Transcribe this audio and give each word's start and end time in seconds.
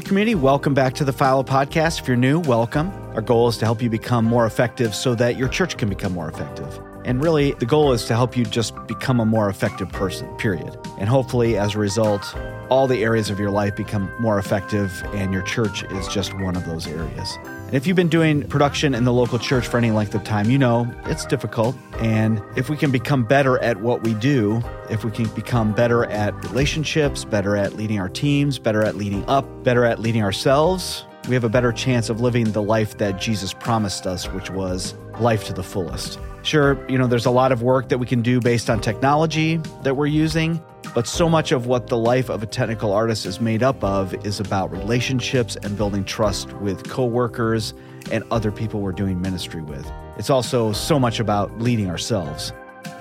Community, 0.00 0.34
welcome 0.34 0.74
back 0.74 0.94
to 0.94 1.04
the 1.04 1.12
FILO 1.12 1.44
podcast. 1.44 2.00
If 2.00 2.08
you're 2.08 2.16
new, 2.16 2.40
welcome. 2.40 2.90
Our 3.14 3.20
goal 3.20 3.48
is 3.48 3.58
to 3.58 3.64
help 3.64 3.80
you 3.80 3.88
become 3.88 4.24
more 4.24 4.44
effective 4.44 4.94
so 4.94 5.14
that 5.14 5.36
your 5.36 5.48
church 5.48 5.76
can 5.76 5.88
become 5.88 6.12
more 6.12 6.28
effective. 6.28 6.80
And 7.04 7.22
really, 7.22 7.52
the 7.52 7.66
goal 7.66 7.92
is 7.92 8.04
to 8.06 8.14
help 8.14 8.36
you 8.36 8.44
just 8.44 8.74
become 8.86 9.20
a 9.20 9.26
more 9.26 9.48
effective 9.48 9.90
person, 9.90 10.26
period. 10.36 10.76
And 10.98 11.08
hopefully, 11.08 11.56
as 11.56 11.74
a 11.74 11.78
result, 11.78 12.34
all 12.70 12.86
the 12.86 13.04
areas 13.04 13.30
of 13.30 13.38
your 13.38 13.50
life 13.50 13.76
become 13.76 14.10
more 14.18 14.38
effective, 14.38 15.02
and 15.12 15.32
your 15.32 15.42
church 15.42 15.84
is 15.84 16.08
just 16.08 16.34
one 16.40 16.56
of 16.56 16.66
those 16.66 16.86
areas. 16.86 17.38
And 17.74 17.82
if 17.82 17.88
you've 17.88 17.96
been 17.96 18.06
doing 18.06 18.46
production 18.46 18.94
in 18.94 19.02
the 19.02 19.12
local 19.12 19.36
church 19.36 19.66
for 19.66 19.78
any 19.78 19.90
length 19.90 20.14
of 20.14 20.22
time, 20.22 20.48
you 20.48 20.58
know 20.58 20.88
it's 21.06 21.26
difficult. 21.26 21.74
And 21.98 22.40
if 22.54 22.70
we 22.70 22.76
can 22.76 22.92
become 22.92 23.24
better 23.24 23.58
at 23.64 23.80
what 23.80 24.04
we 24.04 24.14
do, 24.14 24.62
if 24.90 25.04
we 25.04 25.10
can 25.10 25.26
become 25.30 25.72
better 25.74 26.04
at 26.04 26.32
relationships, 26.44 27.24
better 27.24 27.56
at 27.56 27.72
leading 27.72 27.98
our 27.98 28.08
teams, 28.08 28.60
better 28.60 28.84
at 28.84 28.94
leading 28.94 29.28
up, 29.28 29.64
better 29.64 29.84
at 29.84 29.98
leading 29.98 30.22
ourselves, 30.22 31.04
we 31.26 31.34
have 31.34 31.42
a 31.42 31.48
better 31.48 31.72
chance 31.72 32.08
of 32.08 32.20
living 32.20 32.52
the 32.52 32.62
life 32.62 32.98
that 32.98 33.20
Jesus 33.20 33.52
promised 33.52 34.06
us, 34.06 34.26
which 34.26 34.50
was 34.50 34.94
life 35.18 35.44
to 35.46 35.52
the 35.52 35.64
fullest. 35.64 36.20
Sure, 36.44 36.78
you 36.88 36.96
know, 36.96 37.08
there's 37.08 37.26
a 37.26 37.30
lot 37.32 37.50
of 37.50 37.62
work 37.62 37.88
that 37.88 37.98
we 37.98 38.06
can 38.06 38.22
do 38.22 38.38
based 38.38 38.70
on 38.70 38.80
technology 38.80 39.56
that 39.82 39.96
we're 39.96 40.06
using, 40.06 40.62
but 40.94 41.06
so 41.06 41.28
much 41.28 41.52
of 41.52 41.66
what 41.66 41.86
the 41.86 41.96
life 41.96 42.28
of 42.28 42.42
a 42.42 42.46
technical 42.46 42.92
artist 42.92 43.26
is 43.26 43.40
made 43.40 43.62
up 43.62 43.82
of 43.82 44.14
is 44.26 44.40
about 44.40 44.70
relationships 44.70 45.56
and 45.62 45.76
building 45.76 46.04
trust 46.04 46.52
with 46.54 46.88
coworkers 46.88 47.74
and 48.10 48.24
other 48.30 48.50
people 48.50 48.80
we're 48.80 48.92
doing 48.92 49.20
ministry 49.20 49.62
with. 49.62 49.90
It's 50.16 50.30
also 50.30 50.72
so 50.72 50.98
much 50.98 51.20
about 51.20 51.58
leading 51.60 51.88
ourselves. 51.88 52.52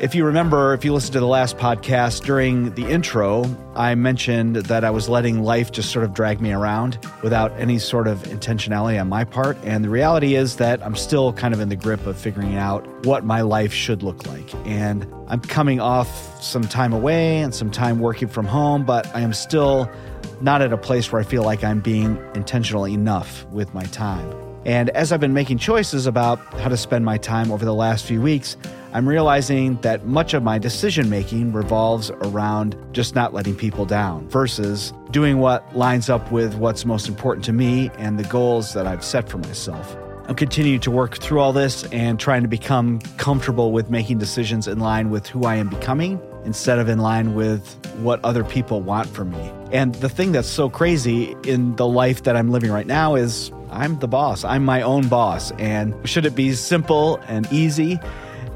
If 0.03 0.13
you 0.13 0.25
remember, 0.25 0.73
if 0.73 0.83
you 0.83 0.91
listened 0.91 1.13
to 1.13 1.21
the 1.21 1.27
last 1.27 1.55
podcast, 1.55 2.25
during 2.25 2.75
the 2.75 2.91
intro, 2.91 3.45
I 3.73 3.95
mentioned 3.95 4.57
that 4.57 4.83
I 4.83 4.89
was 4.89 5.07
letting 5.07 5.43
life 5.43 5.71
just 5.71 5.93
sort 5.93 6.03
of 6.03 6.13
drag 6.13 6.41
me 6.41 6.51
around 6.51 6.99
without 7.21 7.53
any 7.53 7.79
sort 7.79 8.09
of 8.09 8.17
intentionality 8.23 8.99
on 8.99 9.07
my 9.07 9.23
part. 9.23 9.57
And 9.63 9.81
the 9.81 9.87
reality 9.87 10.35
is 10.35 10.57
that 10.57 10.85
I'm 10.85 10.97
still 10.97 11.31
kind 11.31 11.53
of 11.53 11.61
in 11.61 11.69
the 11.69 11.77
grip 11.77 12.05
of 12.05 12.17
figuring 12.17 12.57
out 12.57 12.85
what 13.05 13.23
my 13.23 13.43
life 13.43 13.71
should 13.71 14.03
look 14.03 14.27
like. 14.27 14.53
And 14.65 15.07
I'm 15.29 15.39
coming 15.39 15.79
off 15.79 16.43
some 16.43 16.63
time 16.63 16.91
away 16.91 17.37
and 17.37 17.55
some 17.55 17.71
time 17.71 17.99
working 17.99 18.27
from 18.27 18.45
home, 18.45 18.83
but 18.83 19.07
I 19.15 19.21
am 19.21 19.31
still 19.31 19.89
not 20.41 20.61
at 20.61 20.73
a 20.73 20.77
place 20.77 21.13
where 21.13 21.21
I 21.21 21.23
feel 21.23 21.43
like 21.43 21.63
I'm 21.63 21.79
being 21.79 22.17
intentional 22.35 22.85
enough 22.89 23.45
with 23.53 23.73
my 23.73 23.85
time. 23.85 24.29
And 24.65 24.89
as 24.89 25.13
I've 25.13 25.21
been 25.21 25.33
making 25.33 25.59
choices 25.59 26.07
about 26.07 26.39
how 26.59 26.67
to 26.67 26.77
spend 26.77 27.05
my 27.05 27.17
time 27.17 27.53
over 27.53 27.63
the 27.63 27.73
last 27.73 28.05
few 28.05 28.21
weeks, 28.21 28.57
I'm 28.93 29.09
realizing 29.09 29.77
that 29.77 30.05
much 30.05 30.35
of 30.35 30.43
my 30.43 30.59
decision 30.59 31.09
making 31.09 31.51
revolves 31.51 32.11
around 32.11 32.77
just 32.91 33.15
not 33.15 33.33
letting 33.33 33.55
people 33.55 33.85
down 33.85 34.29
versus 34.29 34.93
doing 35.09 35.39
what 35.39 35.75
lines 35.75 36.11
up 36.11 36.31
with 36.31 36.53
what's 36.53 36.85
most 36.85 37.07
important 37.07 37.43
to 37.45 37.53
me 37.53 37.89
and 37.97 38.19
the 38.19 38.23
goals 38.25 38.75
that 38.75 38.85
I've 38.85 39.03
set 39.03 39.27
for 39.27 39.39
myself. 39.39 39.97
I'm 40.25 40.35
continuing 40.35 40.79
to 40.81 40.91
work 40.91 41.17
through 41.17 41.39
all 41.39 41.51
this 41.51 41.85
and 41.85 42.19
trying 42.19 42.43
to 42.43 42.47
become 42.47 42.99
comfortable 43.17 43.71
with 43.71 43.89
making 43.89 44.19
decisions 44.19 44.67
in 44.67 44.79
line 44.79 45.09
with 45.09 45.25
who 45.25 45.45
I 45.45 45.55
am 45.55 45.69
becoming 45.69 46.21
instead 46.45 46.77
of 46.77 46.87
in 46.87 46.99
line 46.99 47.33
with 47.33 47.75
what 47.97 48.23
other 48.23 48.43
people 48.43 48.79
want 48.79 49.07
from 49.09 49.31
me. 49.31 49.51
And 49.71 49.95
the 49.95 50.09
thing 50.09 50.33
that's 50.33 50.47
so 50.47 50.69
crazy 50.69 51.35
in 51.45 51.75
the 51.77 51.87
life 51.87 52.23
that 52.23 52.35
I'm 52.35 52.51
living 52.51 52.71
right 52.71 52.85
now 52.85 53.15
is 53.15 53.51
I'm 53.71 53.97
the 53.97 54.07
boss. 54.07 54.43
I'm 54.43 54.63
my 54.63 54.83
own 54.83 55.07
boss. 55.07 55.49
And 55.53 55.95
should 56.07 56.27
it 56.27 56.35
be 56.35 56.53
simple 56.53 57.17
and 57.27 57.51
easy? 57.51 57.99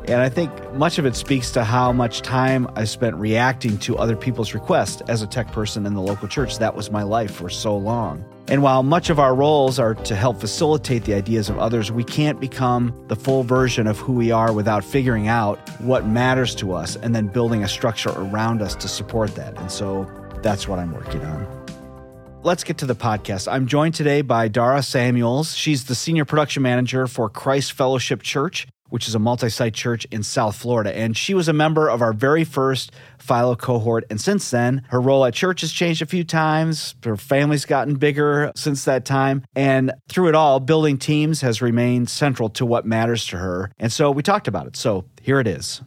And 0.08 0.22
I 0.22 0.30
think 0.30 0.52
much 0.74 1.00
of 1.00 1.06
it 1.06 1.18
speaks 1.18 1.52
to 1.52 1.66
how 1.66 1.92
much 1.92 2.22
time 2.22 2.66
I 2.76 2.86
spent 2.86 3.18
reacting 3.18 3.78
to 3.80 3.98
other 3.98 4.16
people's 4.16 4.54
requests 4.54 5.02
as 5.10 5.22
a 5.22 5.28
tech 5.28 5.52
person 5.52 5.86
in 5.86 5.96
the 5.96 6.02
local 6.02 6.30
church. 6.30 6.60
That 6.60 6.76
was 6.76 6.90
my 6.90 7.04
life 7.04 7.32
for 7.32 7.50
so 7.50 7.76
long. 7.76 8.24
And 8.48 8.64
while 8.64 8.84
much 8.84 9.10
of 9.10 9.20
our 9.20 9.36
roles 9.36 9.80
are 9.80 9.96
to 9.96 10.16
help 10.16 10.40
facilitate 10.40 11.04
the 11.04 11.14
ideas 11.14 11.50
of 11.50 11.60
others, 11.60 11.92
we 11.92 12.06
can't 12.06 12.40
become 12.40 12.94
the 13.10 13.18
full 13.18 13.44
version 13.44 13.86
of 13.86 13.98
who 13.98 14.14
we 14.14 14.32
are 14.32 14.54
without 14.54 14.86
figuring 14.86 15.28
out 15.28 15.60
what 15.82 16.08
matters 16.08 16.56
to 16.56 16.72
us 16.72 16.96
and 16.96 17.14
then 17.14 17.28
building 17.28 17.66
a 17.66 17.68
structure 17.68 18.12
around 18.12 18.62
us 18.62 18.76
to 18.76 18.88
support 18.88 19.36
that. 19.36 19.58
And 19.58 19.70
so 19.70 20.10
that's 20.42 20.70
what 20.70 20.80
I'm 20.80 20.94
working 20.94 21.22
on. 21.26 21.66
Let's 22.44 22.64
get 22.64 22.78
to 22.78 22.86
the 22.86 22.96
podcast. 22.96 23.52
I'm 23.52 23.68
joined 23.68 23.96
today 23.96 24.22
by 24.22 24.48
Dara 24.48 24.82
Samuels. 24.82 25.54
She's 25.54 25.84
the 25.84 25.96
senior 25.96 26.24
production 26.24 26.64
manager 26.64 27.08
for 27.08 27.30
Christ 27.30 27.74
Fellowship 27.74 28.22
Church 28.24 28.68
which 28.90 29.08
is 29.08 29.16
a 29.16 29.20
multi 29.20 29.50
site 29.50 29.74
church 29.74 30.06
in 30.12 30.24
South 30.24 30.56
Florida. 30.56 30.96
And 30.96 31.16
she 31.16 31.34
was 31.34 31.48
a 31.48 31.54
member 31.54 31.90
of 31.90 32.02
our 32.02 32.14
very 32.14 32.44
first 32.44 32.92
FILO 33.18 33.56
cohort. 33.56 34.06
And 34.10 34.20
since 34.20 34.50
then, 34.50 34.84
her 34.90 35.02
role 35.02 35.26
at 35.26 35.34
church 35.34 35.62
has 35.62 35.72
changed 35.72 36.02
a 36.02 36.06
few 36.06 36.24
times. 36.24 36.96
Her 37.04 37.18
family's 37.18 37.66
gotten 37.66 37.96
bigger 37.96 38.52
since 38.56 38.86
that 38.86 39.06
time. 39.06 39.44
And 39.56 39.94
through 40.10 40.30
it 40.30 40.36
all, 40.36 40.60
building 40.60 40.98
teams 40.98 41.42
has 41.42 41.62
remained 41.62 42.10
central 42.10 42.50
to 42.52 42.66
what 42.66 42.86
matters 42.86 43.26
to 43.28 43.38
her. 43.38 43.72
And 43.78 43.92
so 43.92 44.12
we 44.12 44.24
talked 44.24 44.48
about 44.48 44.68
it. 44.68 44.76
So 44.76 45.06
here 45.22 45.40
it 45.40 45.48
is. 45.48 45.82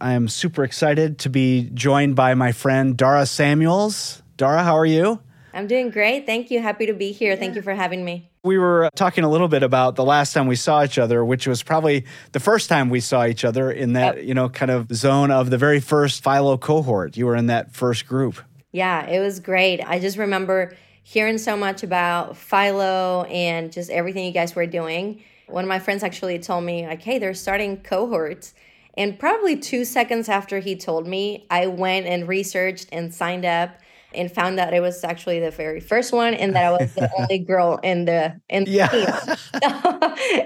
I 0.00 0.14
am 0.14 0.26
super 0.26 0.64
excited 0.64 1.20
to 1.20 1.28
be 1.28 1.70
joined 1.74 2.16
by 2.16 2.34
my 2.34 2.50
friend 2.50 2.96
Dara 2.96 3.24
Samuels. 3.24 4.22
Dara, 4.36 4.64
how 4.64 4.76
are 4.76 4.86
you? 4.86 5.20
I'm 5.54 5.66
doing 5.66 5.90
great. 5.90 6.26
Thank 6.26 6.50
you. 6.50 6.60
Happy 6.60 6.86
to 6.86 6.94
be 6.94 7.12
here. 7.12 7.32
Yeah. 7.32 7.38
Thank 7.38 7.56
you 7.56 7.62
for 7.62 7.74
having 7.74 8.04
me. 8.04 8.30
We 8.44 8.58
were 8.58 8.90
talking 8.96 9.22
a 9.22 9.30
little 9.30 9.48
bit 9.48 9.62
about 9.62 9.96
the 9.96 10.04
last 10.04 10.32
time 10.32 10.46
we 10.46 10.56
saw 10.56 10.82
each 10.82 10.98
other, 10.98 11.24
which 11.24 11.46
was 11.46 11.62
probably 11.62 12.06
the 12.32 12.40
first 12.40 12.68
time 12.68 12.90
we 12.90 13.00
saw 13.00 13.24
each 13.26 13.44
other 13.44 13.70
in 13.70 13.92
that, 13.92 14.16
yep. 14.16 14.24
you 14.24 14.34
know, 14.34 14.48
kind 14.48 14.70
of 14.70 14.92
zone 14.92 15.30
of 15.30 15.50
the 15.50 15.58
very 15.58 15.78
first 15.80 16.24
FILO 16.24 16.56
cohort. 16.58 17.16
You 17.16 17.26
were 17.26 17.36
in 17.36 17.46
that 17.46 17.72
first 17.72 18.06
group. 18.06 18.40
Yeah, 18.72 19.06
it 19.06 19.20
was 19.20 19.38
great. 19.38 19.80
I 19.80 20.00
just 20.00 20.16
remember 20.16 20.74
hearing 21.02 21.38
so 21.38 21.56
much 21.56 21.82
about 21.82 22.36
FILO 22.36 23.26
and 23.30 23.70
just 23.70 23.90
everything 23.90 24.24
you 24.24 24.32
guys 24.32 24.54
were 24.54 24.66
doing. 24.66 25.22
One 25.46 25.64
of 25.64 25.68
my 25.68 25.78
friends 25.78 26.02
actually 26.02 26.38
told 26.38 26.64
me, 26.64 26.86
like, 26.86 27.02
hey, 27.02 27.18
they're 27.18 27.34
starting 27.34 27.76
cohorts. 27.82 28.54
And 28.96 29.18
probably 29.18 29.56
two 29.56 29.84
seconds 29.84 30.28
after 30.28 30.58
he 30.58 30.76
told 30.76 31.06
me, 31.06 31.46
I 31.50 31.66
went 31.66 32.06
and 32.06 32.28
researched 32.28 32.88
and 32.92 33.14
signed 33.14 33.44
up 33.44 33.70
and 34.14 34.30
found 34.30 34.58
that 34.58 34.74
it 34.74 34.80
was 34.80 35.02
actually 35.04 35.40
the 35.40 35.50
very 35.50 35.80
first 35.80 36.12
one 36.12 36.34
and 36.34 36.54
that 36.54 36.64
I 36.64 36.70
was 36.70 36.92
the 36.94 37.10
only 37.18 37.38
girl 37.38 37.78
in 37.82 38.04
the 38.04 38.40
in 38.48 38.64
the 38.64 38.70
yeah. 38.70 38.88
team. 38.88 39.06
So 39.06 39.36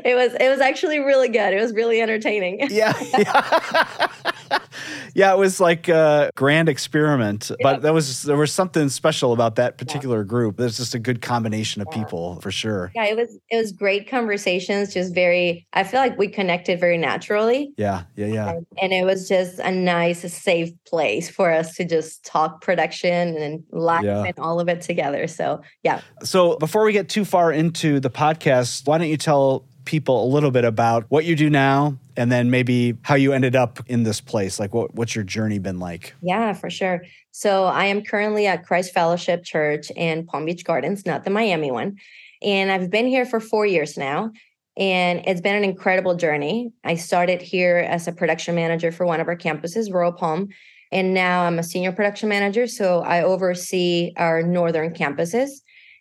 it 0.05 0.17
was 0.17 0.35
it 0.41 0.49
was 0.49 0.61
actually 0.61 0.99
really 0.99 1.29
good. 1.29 1.53
It 1.53 1.61
was 1.61 1.73
really 1.73 2.01
entertaining. 2.01 2.69
Yeah. 2.71 2.95
Yeah, 3.17 4.09
yeah 5.15 5.33
it 5.33 5.39
was 5.39 5.61
like 5.61 5.89
a 5.89 6.31
grand 6.37 6.69
experiment, 6.69 7.51
yeah. 7.51 7.57
but 7.63 7.83
there 7.83 7.93
was 7.93 8.23
there 8.23 8.37
was 8.37 8.53
something 8.53 8.89
special 8.89 9.33
about 9.33 9.57
that 9.57 9.79
particular 9.79 10.19
yeah. 10.19 10.29
group. 10.29 10.57
There's 10.57 10.77
just 10.77 10.95
a 10.95 10.99
good 10.99 11.23
combination 11.23 11.83
of 11.83 11.91
people 11.91 12.41
for 12.41 12.51
sure. 12.51 12.93
Yeah, 12.95 13.07
it 13.07 13.17
was 13.17 13.39
it 13.51 13.57
was 13.57 13.73
great 13.73 14.09
conversations, 14.09 14.95
just 14.95 15.15
very 15.15 15.67
I 15.73 15.85
feel 15.85 16.01
like 16.01 16.19
we 16.19 16.29
connected 16.29 16.81
very 16.81 16.99
naturally. 16.99 17.73
Yeah, 17.77 18.05
yeah, 18.17 18.27
yeah. 18.27 18.51
And, 18.51 18.67
and 18.81 18.93
it 18.93 19.05
was 19.05 19.29
just 19.29 19.59
a 19.59 19.71
nice 19.71 20.33
safe 20.33 20.71
place 20.87 21.29
for 21.29 21.51
us 21.51 21.75
to 21.77 21.85
just 21.85 22.25
talk 22.25 22.61
production 22.61 23.37
and 23.37 23.63
life 23.71 24.05
yeah. 24.05 24.25
and 24.25 24.39
all 24.39 24.61
of 24.61 24.69
it 24.69 24.81
together. 24.81 25.27
So, 25.27 25.63
yeah. 25.83 26.01
So, 26.23 26.57
before 26.59 26.85
we 26.85 26.93
get 26.93 27.09
too 27.09 27.25
far 27.25 27.53
into 27.53 28.01
the 28.01 28.11
podcast, 28.11 28.87
why 28.87 28.99
don't 28.99 29.09
you 29.09 29.17
tell 29.17 29.67
people 29.87 30.25
a 30.25 30.29
little 30.29 30.51
bit 30.51 30.65
about 30.65 31.05
what 31.09 31.25
you 31.25 31.35
do 31.35 31.49
now 31.49 31.97
and 32.17 32.31
then 32.31 32.51
maybe 32.51 32.97
how 33.03 33.15
you 33.15 33.33
ended 33.33 33.57
up 33.57 33.81
in 33.87 34.03
this 34.03 34.21
place 34.21 34.61
like 34.61 34.75
what, 34.75 34.95
what's 34.95 35.15
your 35.15 35.25
journey 35.25 35.59
been 35.59 35.79
like 35.79 36.15
yeah 36.21 36.53
for 36.53 36.69
sure 36.69 37.03
so 37.31 37.65
i 37.65 37.87
am 37.87 38.03
currently 38.03 38.47
at 38.47 38.67
christ 38.67 38.93
fellowship 38.93 39.45
church 39.45 39.91
in 39.93 40.27
palm 40.27 40.45
beach 40.45 40.65
gardens 40.65 41.07
not 41.07 41.25
the 41.25 41.31
miami 41.31 41.71
one 41.71 41.97
and 42.43 42.71
i've 42.71 42.91
been 42.91 43.07
here 43.07 43.25
for 43.25 43.41
four 43.41 43.65
years 43.65 43.97
now 43.97 44.31
and 44.77 45.23
it's 45.27 45.41
been 45.41 45.57
an 45.57 45.65
incredible 45.65 46.15
journey 46.15 46.71
i 46.85 46.95
started 46.95 47.41
here 47.41 47.79
as 47.79 48.07
a 48.07 48.13
production 48.13 48.55
manager 48.55 48.93
for 48.93 49.07
one 49.07 49.21
of 49.21 49.29
our 49.29 49.37
campuses 49.37 49.93
royal 49.93 50.13
palm 50.13 50.49
and 50.93 51.15
now 51.15 51.45
I'm 51.45 51.59
a 51.59 51.63
senior 51.63 51.93
production 51.93 52.29
manager. 52.29 52.67
So 52.67 53.01
I 53.01 53.23
oversee 53.23 54.13
our 54.17 54.43
northern 54.43 54.95
campuses. 54.95 55.51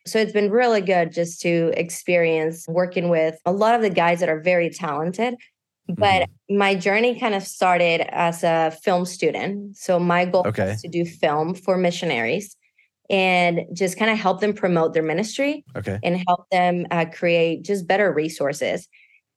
So 0.06 0.19
it's 0.19 0.31
been 0.31 0.52
really 0.52 0.81
good 0.81 1.12
just 1.12 1.42
to 1.42 1.72
experience 1.75 2.68
working 2.68 3.10
with 3.10 3.40
a 3.46 3.52
lot 3.52 3.75
of 3.75 3.81
the 3.81 3.90
guys 3.90 4.19
that 4.19 4.30
are 4.30 4.40
very 4.40 4.69
talented. 4.69 5.36
But 5.88 6.24
mm-hmm. 6.24 6.57
my 6.57 6.75
journey 6.75 7.19
kind 7.19 7.36
of 7.36 7.44
started 7.44 8.02
as 8.13 8.44
a 8.44 8.75
film 8.84 9.06
student. 9.06 9.78
So 9.78 10.00
my 10.00 10.25
goal 10.25 10.44
okay. 10.48 10.69
was 10.69 10.81
to 10.81 10.88
do 10.88 11.06
film 11.06 11.54
for 11.54 11.78
missionaries 11.78 12.56
and 13.10 13.62
just 13.74 13.98
kind 13.98 14.10
of 14.10 14.18
help 14.18 14.42
them 14.42 14.54
promote 14.54 14.94
their 14.94 15.04
ministry 15.04 15.63
okay. 15.75 16.00
and 16.04 16.24
help 16.28 16.50
them 16.51 16.88
uh, 16.92 17.06
create 17.13 17.63
just 17.63 17.88
better 17.88 18.12
resources. 18.12 18.88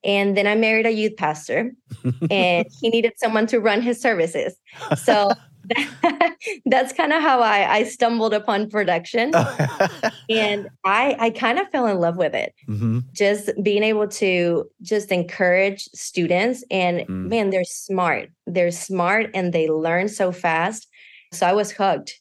And 0.04 0.36
then 0.36 0.46
I 0.46 0.54
married 0.54 0.86
a 0.86 0.92
youth 0.92 1.16
pastor 1.16 1.72
and 2.30 2.66
he 2.80 2.88
needed 2.88 3.12
someone 3.16 3.46
to 3.48 3.58
run 3.58 3.82
his 3.82 4.00
services. 4.00 4.54
So 5.02 5.32
that's 6.66 6.92
kind 6.92 7.12
of 7.12 7.22
how 7.22 7.40
I, 7.40 7.76
I 7.76 7.84
stumbled 7.84 8.34
upon 8.34 8.70
production. 8.70 9.32
and 10.28 10.68
I, 10.84 11.16
I 11.18 11.30
kind 11.30 11.58
of 11.58 11.68
fell 11.70 11.86
in 11.86 11.98
love 11.98 12.16
with 12.16 12.34
it. 12.34 12.54
Mm-hmm. 12.68 13.00
Just 13.12 13.50
being 13.62 13.82
able 13.82 14.08
to 14.08 14.70
just 14.82 15.12
encourage 15.12 15.84
students. 15.94 16.64
And 16.70 17.00
mm. 17.00 17.28
man, 17.28 17.50
they're 17.50 17.64
smart. 17.64 18.30
They're 18.46 18.70
smart 18.70 19.30
and 19.34 19.52
they 19.52 19.68
learn 19.68 20.08
so 20.08 20.32
fast. 20.32 20.88
So 21.32 21.46
I 21.46 21.52
was 21.52 21.72
hooked. 21.72 22.20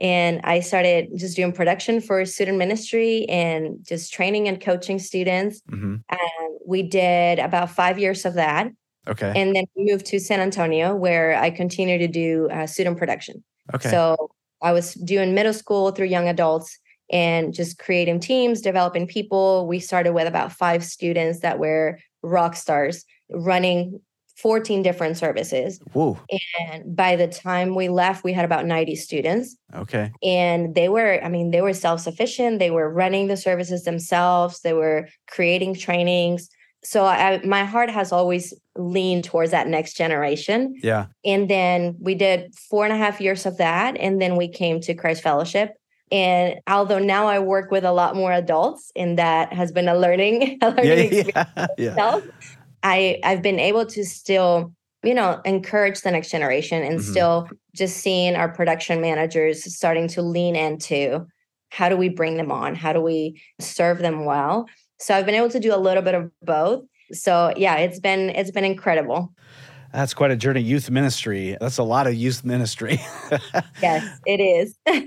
And 0.00 0.40
I 0.44 0.60
started 0.60 1.10
just 1.14 1.36
doing 1.36 1.52
production 1.52 2.00
for 2.00 2.24
student 2.24 2.56
ministry 2.56 3.26
and 3.28 3.76
just 3.82 4.14
training 4.14 4.48
and 4.48 4.60
coaching 4.60 4.98
students. 4.98 5.60
hmm 5.68 5.96
And 6.08 6.58
we 6.66 6.82
did 6.82 7.38
about 7.38 7.70
five 7.70 7.98
years 7.98 8.24
of 8.24 8.34
that. 8.34 8.70
Okay. 9.10 9.32
And 9.34 9.54
then 9.54 9.64
we 9.76 9.90
moved 9.90 10.06
to 10.06 10.20
San 10.20 10.40
Antonio, 10.40 10.94
where 10.94 11.36
I 11.36 11.50
continue 11.50 11.98
to 11.98 12.08
do 12.08 12.48
uh, 12.50 12.66
student 12.66 12.96
production. 12.96 13.42
okay. 13.74 13.90
So 13.90 14.30
I 14.62 14.72
was 14.72 14.94
doing 14.94 15.34
middle 15.34 15.52
school 15.52 15.90
through 15.90 16.06
young 16.06 16.28
adults 16.28 16.78
and 17.10 17.52
just 17.52 17.78
creating 17.78 18.20
teams, 18.20 18.60
developing 18.60 19.06
people. 19.06 19.66
We 19.66 19.80
started 19.80 20.12
with 20.12 20.28
about 20.28 20.52
five 20.52 20.84
students 20.84 21.40
that 21.40 21.58
were 21.58 21.98
rock 22.22 22.54
stars 22.54 23.04
running 23.30 24.00
14 24.36 24.82
different 24.82 25.18
services. 25.18 25.80
Whoa. 25.92 26.18
And 26.58 26.96
by 26.96 27.16
the 27.16 27.26
time 27.26 27.74
we 27.74 27.88
left, 27.88 28.24
we 28.24 28.32
had 28.32 28.44
about 28.44 28.64
90 28.64 28.96
students. 28.96 29.56
Okay. 29.74 30.10
And 30.22 30.74
they 30.74 30.88
were, 30.88 31.22
I 31.22 31.28
mean, 31.28 31.50
they 31.50 31.60
were 31.60 31.74
self 31.74 32.00
sufficient. 32.00 32.58
They 32.58 32.70
were 32.70 32.90
running 32.90 33.26
the 33.26 33.36
services 33.36 33.84
themselves, 33.84 34.60
they 34.60 34.72
were 34.72 35.08
creating 35.28 35.74
trainings. 35.74 36.48
So 36.82 37.04
I, 37.04 37.40
my 37.44 37.64
heart 37.64 37.90
has 37.90 38.10
always 38.12 38.54
leaned 38.76 39.24
towards 39.24 39.50
that 39.50 39.66
next 39.68 39.96
generation. 39.96 40.74
Yeah. 40.82 41.06
And 41.24 41.48
then 41.48 41.96
we 42.00 42.14
did 42.14 42.54
four 42.54 42.84
and 42.84 42.92
a 42.92 42.96
half 42.96 43.20
years 43.20 43.44
of 43.46 43.58
that. 43.58 43.96
And 43.98 44.20
then 44.20 44.36
we 44.36 44.48
came 44.48 44.80
to 44.82 44.94
Christ 44.94 45.22
Fellowship. 45.22 45.74
And 46.10 46.56
although 46.66 46.98
now 46.98 47.26
I 47.26 47.38
work 47.38 47.70
with 47.70 47.84
a 47.84 47.92
lot 47.92 48.16
more 48.16 48.32
adults, 48.32 48.90
and 48.96 49.18
that 49.18 49.52
has 49.52 49.70
been 49.72 49.88
a 49.88 49.96
learning, 49.96 50.58
a 50.62 50.70
learning 50.70 50.84
Yeah. 50.86 50.94
experience 50.94 51.34
Yeah. 51.56 51.66
yeah. 51.78 51.90
myself, 51.90 52.24
I, 52.82 53.20
I've 53.22 53.42
been 53.42 53.60
able 53.60 53.84
to 53.86 54.04
still, 54.04 54.72
you 55.02 55.14
know, 55.14 55.40
encourage 55.44 56.00
the 56.00 56.10
next 56.10 56.30
generation 56.30 56.82
and 56.82 56.98
Mhm. 56.98 57.02
still 57.10 57.48
just 57.74 57.98
seeing 57.98 58.34
our 58.36 58.48
production 58.48 59.00
managers 59.00 59.62
starting 59.74 60.08
to 60.08 60.22
lean 60.22 60.56
into 60.56 61.26
how 61.68 61.88
do 61.88 61.96
we 61.96 62.08
bring 62.08 62.36
them 62.36 62.50
on? 62.50 62.74
How 62.74 62.92
do 62.92 63.00
we 63.00 63.40
serve 63.60 63.98
them 63.98 64.24
well? 64.24 64.66
So 65.00 65.14
I've 65.14 65.26
been 65.26 65.34
able 65.34 65.48
to 65.50 65.60
do 65.60 65.74
a 65.74 65.78
little 65.78 66.02
bit 66.02 66.14
of 66.14 66.30
both. 66.42 66.84
So 67.12 67.52
yeah, 67.56 67.76
it's 67.76 67.98
been 67.98 68.30
it's 68.30 68.50
been 68.50 68.64
incredible. 68.64 69.32
That's 69.92 70.14
quite 70.14 70.30
a 70.30 70.36
journey. 70.36 70.60
Youth 70.60 70.88
ministry. 70.90 71.56
That's 71.60 71.78
a 71.78 71.82
lot 71.82 72.06
of 72.06 72.14
youth 72.14 72.44
ministry. 72.44 73.00
Yes, 73.82 74.20
it 74.26 74.40
is. 74.40 74.76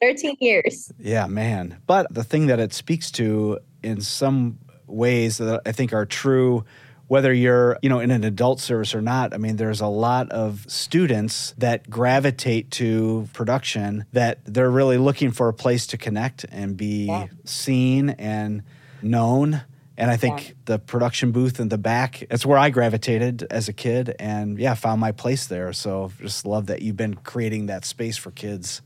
13 0.00 0.36
years. 0.40 0.90
Yeah, 0.98 1.26
man. 1.26 1.78
But 1.86 2.06
the 2.14 2.24
thing 2.24 2.46
that 2.46 2.58
it 2.58 2.72
speaks 2.72 3.10
to 3.12 3.58
in 3.82 4.00
some 4.00 4.58
ways 4.86 5.38
that 5.38 5.62
I 5.66 5.72
think 5.72 5.92
are 5.92 6.06
true 6.06 6.64
whether 7.10 7.32
you're, 7.34 7.76
you 7.82 7.88
know, 7.88 7.98
in 7.98 8.12
an 8.12 8.22
adult 8.22 8.60
service 8.60 8.94
or 8.94 9.02
not, 9.02 9.34
I 9.34 9.36
mean, 9.36 9.56
there's 9.56 9.80
a 9.80 9.88
lot 9.88 10.30
of 10.30 10.64
students 10.68 11.52
that 11.58 11.90
gravitate 11.90 12.70
to 12.70 13.28
production 13.32 14.04
that 14.12 14.38
they're 14.44 14.70
really 14.70 14.96
looking 14.96 15.32
for 15.32 15.48
a 15.48 15.52
place 15.52 15.88
to 15.88 15.98
connect 15.98 16.44
and 16.52 16.76
be 16.76 17.06
Yeah. 17.06 17.26
seen 17.44 18.10
and 18.10 18.62
known. 19.02 19.62
And 19.98 20.08
I 20.08 20.16
think 20.16 20.50
Yeah. 20.50 20.54
the 20.66 20.78
production 20.78 21.32
booth 21.32 21.58
in 21.58 21.68
the 21.68 21.78
back, 21.78 22.24
that's 22.30 22.46
where 22.46 22.56
I 22.58 22.70
gravitated 22.70 23.44
as 23.50 23.68
a 23.68 23.72
kid 23.72 24.14
and 24.20 24.56
yeah, 24.56 24.74
found 24.74 25.00
my 25.00 25.10
place 25.10 25.48
there. 25.48 25.72
So 25.72 26.12
just 26.20 26.46
love 26.46 26.66
that 26.66 26.80
you've 26.80 26.96
been 26.96 27.14
creating 27.14 27.66
that 27.66 27.84
space 27.84 28.18
for 28.18 28.30
kids 28.30 28.82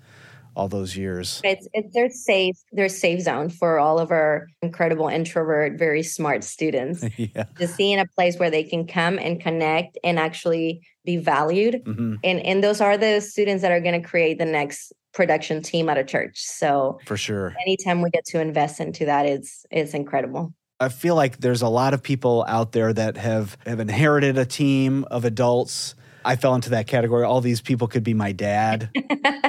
all 0.56 0.68
those 0.68 0.96
years. 0.96 1.40
It's 1.44 1.68
it's 1.72 1.92
their 1.94 2.10
safe 2.10 2.56
their 2.72 2.88
safe 2.88 3.20
zone 3.22 3.48
for 3.48 3.78
all 3.78 3.98
of 3.98 4.10
our 4.10 4.46
incredible 4.62 5.08
introvert, 5.08 5.78
very 5.78 6.02
smart 6.02 6.44
students. 6.44 7.04
yeah. 7.16 7.44
see 7.66 7.92
in 7.92 7.98
a 7.98 8.06
place 8.06 8.38
where 8.38 8.50
they 8.50 8.64
can 8.64 8.86
come 8.86 9.18
and 9.18 9.40
connect 9.40 9.98
and 10.04 10.18
actually 10.18 10.80
be 11.04 11.16
valued. 11.16 11.82
hmm 11.84 12.16
And 12.22 12.40
and 12.40 12.62
those 12.62 12.80
are 12.80 12.96
the 12.96 13.20
students 13.20 13.62
that 13.62 13.72
are 13.72 13.80
going 13.80 14.00
to 14.00 14.06
create 14.06 14.38
the 14.38 14.44
next 14.44 14.92
production 15.12 15.62
team 15.62 15.88
at 15.88 15.96
a 15.96 16.04
church. 16.04 16.42
So 16.42 16.98
For 17.06 17.16
sure. 17.16 17.54
anytime 17.64 18.02
we 18.02 18.10
get 18.10 18.24
to 18.26 18.40
invest 18.40 18.80
into 18.80 19.06
that, 19.06 19.26
it's 19.26 19.64
it's 19.70 19.94
incredible. 19.94 20.52
I 20.80 20.88
feel 20.88 21.14
like 21.14 21.38
there's 21.38 21.62
a 21.62 21.68
lot 21.68 21.94
of 21.94 22.02
people 22.02 22.44
out 22.48 22.72
there 22.72 22.92
that 22.92 23.16
have 23.16 23.56
have 23.64 23.80
inherited 23.80 24.36
a 24.36 24.44
team 24.44 25.04
of 25.10 25.24
adults. 25.24 25.94
I 26.24 26.36
fell 26.36 26.54
into 26.54 26.70
that 26.70 26.86
category. 26.86 27.24
All 27.24 27.40
these 27.40 27.60
people 27.60 27.86
could 27.86 28.02
be 28.02 28.14
my 28.14 28.32
dad. 28.32 28.90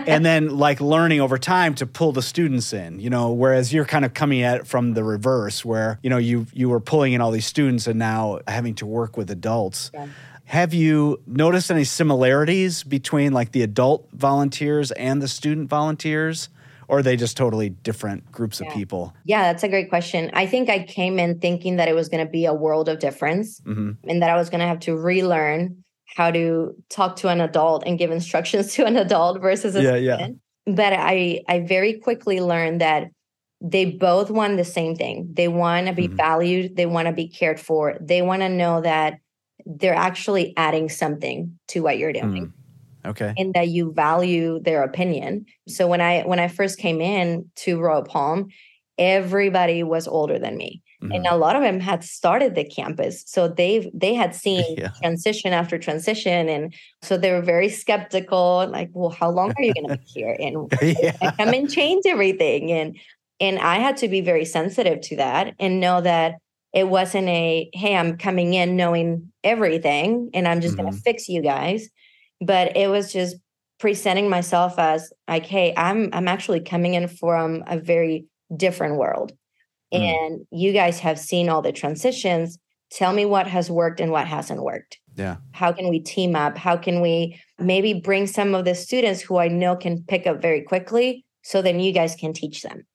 and 0.07 0.25
then 0.25 0.57
like 0.57 0.81
learning 0.81 1.21
over 1.21 1.37
time 1.37 1.73
to 1.75 1.85
pull 1.85 2.11
the 2.11 2.21
students 2.21 2.73
in, 2.73 2.99
you 2.99 3.09
know, 3.09 3.31
whereas 3.31 3.73
you're 3.73 3.85
kind 3.85 4.05
of 4.05 4.13
coming 4.13 4.41
at 4.41 4.57
it 4.57 4.67
from 4.67 4.93
the 4.93 5.03
reverse 5.03 5.63
where, 5.63 5.99
you 6.03 6.09
know, 6.09 6.17
you 6.17 6.47
you 6.53 6.69
were 6.69 6.79
pulling 6.79 7.13
in 7.13 7.21
all 7.21 7.31
these 7.31 7.45
students 7.45 7.87
and 7.87 7.97
now 7.99 8.39
having 8.47 8.75
to 8.75 8.85
work 8.85 9.17
with 9.17 9.31
adults. 9.31 9.91
Yeah. 9.93 10.07
Have 10.45 10.73
you 10.75 11.21
noticed 11.25 11.71
any 11.71 11.85
similarities 11.85 12.83
between 12.83 13.33
like 13.33 13.51
the 13.51 13.63
adult 13.63 14.07
volunteers 14.13 14.91
and 14.91 15.21
the 15.21 15.27
student 15.27 15.69
volunteers? 15.69 16.49
Or 16.87 16.99
are 16.99 17.01
they 17.01 17.15
just 17.15 17.35
totally 17.35 17.69
different 17.69 18.31
groups 18.31 18.61
of 18.61 18.69
people? 18.69 19.11
Yeah, 19.25 19.51
that's 19.51 19.63
a 19.63 19.67
great 19.67 19.89
question. 19.89 20.29
I 20.33 20.45
think 20.45 20.69
I 20.69 20.83
came 20.83 21.17
in 21.17 21.39
thinking 21.39 21.77
that 21.77 21.87
it 21.87 21.95
was 21.95 22.09
going 22.09 22.23
to 22.23 22.29
be 22.29 22.45
a 22.45 22.53
world 22.53 22.89
of 22.89 22.99
difference 22.99 23.59
hmm 23.63 23.93
and 24.03 24.21
that 24.21 24.29
I 24.29 24.35
was 24.35 24.51
going 24.51 24.59
to 24.59 24.67
have 24.67 24.81
to 24.81 24.95
relearn 24.95 25.83
how 26.15 26.31
to 26.31 26.73
talk 26.89 27.17
to 27.17 27.27
an 27.29 27.41
adult 27.41 27.83
and 27.85 27.99
give 27.99 28.11
instructions 28.11 28.73
to 28.75 28.85
an 28.85 28.97
adult 28.97 29.41
versus 29.41 29.75
a 29.75 29.83
Yeah, 29.83 29.95
yeah. 29.95 30.15
student. 30.15 30.39
But 30.65 30.93
I 30.93 31.41
I 31.47 31.59
very 31.59 31.99
quickly 31.99 32.41
learned 32.41 32.81
that 32.81 33.07
they 33.61 33.85
both 33.85 34.29
want 34.29 34.57
the 34.57 34.63
same 34.65 34.95
thing. 34.95 35.29
They 35.33 35.47
want 35.47 35.87
to 35.87 35.93
be 35.93 36.07
Mhm. 36.09 36.17
valued, 36.17 36.75
they 36.75 36.85
want 36.85 37.07
to 37.07 37.13
be 37.13 37.27
cared 37.29 37.59
for. 37.59 37.97
They 38.01 38.21
want 38.21 38.41
to 38.41 38.49
know 38.49 38.81
that 38.81 39.15
they're 39.65 39.95
actually 39.95 40.53
adding 40.57 40.89
something 40.89 41.57
to 41.69 41.81
what 41.81 41.97
you're 41.97 42.13
doing 42.13 42.53
Okay. 43.05 43.33
and 43.37 43.53
that 43.53 43.69
you 43.69 43.93
value 43.93 44.59
their 44.61 44.83
opinion. 44.83 45.45
So 45.67 45.87
when 45.87 46.01
I 46.01 46.23
when 46.23 46.39
I 46.39 46.47
first 46.47 46.77
came 46.79 47.01
in 47.01 47.51
to 47.57 47.79
Royal 47.79 48.03
Palm, 48.03 48.47
everybody 48.97 49.83
was 49.83 50.07
older 50.07 50.39
than 50.39 50.57
me 50.57 50.81
Mhm. 51.09 51.15
and 51.15 51.27
a 51.27 51.35
lot 51.35 51.55
of 51.55 51.61
them 51.61 51.79
had 51.79 52.03
started 52.03 52.55
the 52.55 52.63
campus 52.63 53.23
so 53.27 53.47
they've 53.47 53.87
they 53.93 54.13
had 54.13 54.33
seen 54.45 54.75
Yeah. 54.77 54.89
transition 55.01 55.53
after 55.53 55.77
transition 55.77 56.49
and 56.49 56.73
so 57.01 57.17
they 57.17 57.31
were 57.31 57.41
very 57.41 57.69
skeptical 57.69 58.67
like 58.71 58.89
well 58.93 59.09
how 59.09 59.29
long 59.29 59.51
are 59.57 59.63
you 59.63 59.73
going 59.73 59.89
to 59.89 59.97
be 59.97 60.03
here 60.05 60.35
and 60.45 60.71
yeah. 60.81 61.15
I 61.21 61.31
come 61.31 61.53
and 61.53 61.69
change 61.69 62.03
everything 62.07 62.71
and 62.71 62.97
and 63.39 63.59
i 63.59 63.75
had 63.79 63.97
to 63.97 64.07
be 64.07 64.21
very 64.21 64.45
sensitive 64.45 65.01
to 65.01 65.15
that 65.17 65.53
and 65.59 65.79
know 65.79 66.01
that 66.01 66.35
it 66.73 66.87
wasn't 66.87 67.27
a 67.29 67.69
hey 67.73 67.95
i'm 67.95 68.17
coming 68.17 68.53
in 68.53 68.75
knowing 68.75 69.31
everything 69.43 70.29
and 70.33 70.47
i'm 70.47 70.61
just 70.61 70.75
going 70.77 70.91
to 70.91 70.97
fix 70.99 71.27
you 71.29 71.41
guys 71.41 71.89
but 72.41 72.75
it 72.75 72.89
was 72.89 73.11
just 73.13 73.35
presenting 73.79 74.29
myself 74.29 74.79
as 74.79 75.11
like 75.27 75.45
hey 75.45 75.73
i'm 75.77 76.09
i'm 76.13 76.27
actually 76.27 76.59
coming 76.61 76.93
in 76.93 77.07
from 77.07 77.63
a 77.67 77.77
very 77.77 78.25
different 78.55 78.95
world 78.97 79.31
Mm. 80.01 80.15
and 80.25 80.47
you 80.51 80.71
guys 80.73 80.99
have 80.99 81.19
seen 81.19 81.49
all 81.49 81.61
the 81.61 81.71
transitions 81.71 82.57
tell 82.91 83.13
me 83.13 83.25
what 83.25 83.47
has 83.47 83.69
worked 83.69 83.99
and 83.99 84.11
what 84.11 84.27
hasn't 84.27 84.61
worked 84.61 84.99
Yeah. 85.17 85.37
how 85.53 85.71
can 85.71 85.89
we 85.89 85.99
team 85.99 86.35
up 86.35 86.57
how 86.57 86.77
can 86.77 87.01
we 87.01 87.39
maybe 87.59 87.93
bring 87.93 88.27
some 88.27 88.53
of 88.55 88.65
the 88.65 88.75
students 88.75 89.21
who 89.21 89.37
i 89.37 89.47
know 89.47 89.75
can 89.75 90.03
pick 90.03 90.27
up 90.27 90.41
very 90.41 90.61
quickly 90.61 91.25
so 91.41 91.61
then 91.61 91.79
you 91.79 91.91
guys 91.91 92.15
can 92.15 92.33
teach 92.33 92.61
them 92.61 92.85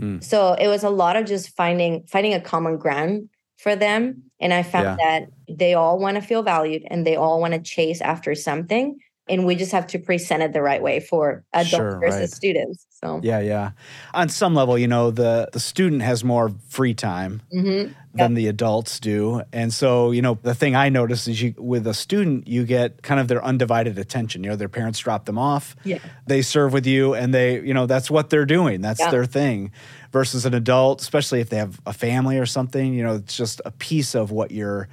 Mm. 0.00 0.22
so 0.24 0.54
it 0.54 0.68
was 0.68 0.82
a 0.82 0.88
lot 0.90 1.16
of 1.16 1.26
just 1.26 1.54
finding 1.56 2.04
finding 2.06 2.32
a 2.34 2.40
common 2.40 2.78
ground 2.78 3.28
for 3.58 3.76
them 3.76 4.22
and 4.40 4.54
i 4.54 4.62
found 4.62 4.98
that 5.04 5.22
they 5.48 5.74
all 5.74 5.98
want 5.98 6.14
to 6.16 6.22
feel 6.22 6.42
valued 6.42 6.82
and 6.90 7.06
they 7.06 7.16
all 7.16 7.38
want 7.40 7.52
to 7.54 7.60
chase 7.60 8.00
after 8.00 8.34
something 8.34 8.98
and 9.30 9.46
we 9.46 9.54
just 9.54 9.72
have 9.72 9.86
to 9.88 9.98
present 9.98 10.42
it 10.42 10.52
the 10.52 10.62
right 10.62 10.82
way 10.82 11.00
for 11.00 11.44
adults 11.52 11.70
Sure, 11.70 12.00
versus 12.00 12.20
right. 12.20 12.30
students 12.30 12.86
so 13.00 13.20
Yeah, 13.22 13.40
yeah. 13.40 13.70
On 14.12 14.28
some 14.28 14.54
level, 14.54 14.76
you 14.76 14.86
know, 14.86 15.10
the 15.10 15.48
the 15.52 15.60
student 15.60 16.02
has 16.02 16.22
more 16.22 16.52
free 16.68 16.94
time 16.94 17.40
mhm. 17.54 17.94
than 18.14 18.34
the 18.34 18.46
adults 18.48 19.00
do. 19.00 19.42
And 19.52 19.72
so, 19.72 20.10
you 20.10 20.20
know, 20.20 20.38
the 20.42 20.54
thing 20.54 20.76
I 20.76 20.90
notice 20.90 21.26
is 21.26 21.40
you 21.40 21.54
with 21.56 21.86
a 21.86 21.94
student, 21.94 22.46
you 22.46 22.64
get 22.66 23.02
kind 23.02 23.18
of 23.20 23.28
their 23.28 23.42
undivided 23.42 23.98
attention. 23.98 24.44
You 24.44 24.50
know, 24.50 24.56
their 24.56 24.68
parents 24.68 24.98
drop 24.98 25.24
them 25.24 25.38
off. 25.38 25.76
Yeah. 25.84 25.98
They 26.26 26.42
serve 26.42 26.72
with 26.72 26.86
you 26.86 27.14
and 27.14 27.32
they, 27.32 27.60
you 27.60 27.72
know, 27.72 27.86
that's 27.86 28.10
what 28.10 28.28
they're 28.28 28.46
doing. 28.46 28.82
That's 28.82 29.00
Yeah. 29.00 29.10
their 29.10 29.24
thing. 29.24 29.72
Versus 30.12 30.44
an 30.44 30.54
adult, 30.54 31.00
especially 31.00 31.40
if 31.40 31.50
they 31.50 31.56
have 31.56 31.80
a 31.86 31.92
family 31.92 32.36
or 32.36 32.46
something, 32.46 32.92
you 32.92 33.04
know, 33.04 33.14
it's 33.14 33.36
just 33.36 33.62
a 33.64 33.70
piece 33.70 34.14
of 34.14 34.32
what 34.32 34.50
you're 34.50 34.88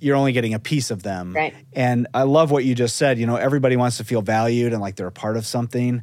you're 0.00 0.16
only 0.16 0.32
getting 0.32 0.54
a 0.54 0.58
piece 0.58 0.90
of 0.90 1.02
them. 1.02 1.34
Right. 1.34 1.54
And 1.72 2.06
I 2.14 2.22
love 2.22 2.50
what 2.50 2.64
you 2.64 2.74
just 2.74 2.96
said. 2.96 3.18
You 3.18 3.26
know, 3.26 3.36
everybody 3.36 3.76
wants 3.76 3.96
to 3.98 4.04
feel 4.04 4.22
valued 4.22 4.72
and 4.72 4.80
like 4.80 4.96
they're 4.96 5.06
a 5.06 5.12
part 5.12 5.36
of 5.36 5.46
something. 5.46 6.02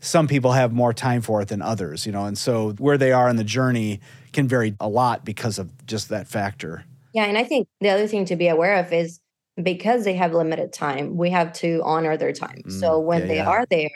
Some 0.00 0.28
people 0.28 0.52
have 0.52 0.72
more 0.72 0.92
time 0.92 1.20
for 1.20 1.42
it 1.42 1.48
than 1.48 1.60
others, 1.60 2.06
you 2.06 2.12
know, 2.12 2.24
and 2.24 2.38
so 2.38 2.72
where 2.72 2.96
they 2.96 3.12
are 3.12 3.28
in 3.28 3.36
the 3.36 3.44
journey 3.44 4.00
can 4.32 4.48
vary 4.48 4.74
a 4.80 4.88
lot 4.88 5.24
because 5.24 5.58
of 5.58 5.86
just 5.86 6.08
that 6.08 6.26
factor. 6.26 6.84
Yeah, 7.12 7.24
and 7.24 7.36
I 7.36 7.44
think 7.44 7.68
the 7.80 7.90
other 7.90 8.06
thing 8.06 8.24
to 8.26 8.36
be 8.36 8.48
aware 8.48 8.76
of 8.76 8.92
is 8.92 9.20
because 9.62 10.04
they 10.04 10.14
have 10.14 10.32
limited 10.32 10.72
time, 10.72 11.16
we 11.16 11.30
have 11.30 11.52
to 11.54 11.82
honor 11.84 12.16
their 12.16 12.32
time. 12.32 12.62
so 12.68 13.00
Mm, 13.00 13.04
when 13.04 13.20
yeah, 13.22 13.26
they 13.26 13.36
yeah. 13.36 13.48
are 13.48 13.66
there, 13.68 13.90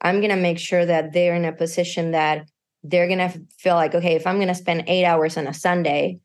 I'm 0.00 0.20
going 0.20 0.30
to 0.30 0.36
make 0.36 0.58
sure 0.58 0.86
that 0.86 1.12
they're 1.12 1.34
in 1.34 1.44
a 1.44 1.52
position 1.52 2.12
that 2.12 2.48
they're 2.82 3.06
going 3.06 3.18
to 3.18 3.40
feel 3.58 3.74
like, 3.74 3.94
okay, 3.94 4.14
if 4.14 4.26
I'm 4.26 4.36
going 4.36 4.48
to 4.48 4.54
spend 4.54 4.84
eight 4.86 5.04
hours 5.04 5.36
on 5.36 5.46
a 5.46 5.54
Sunday, 5.54 6.20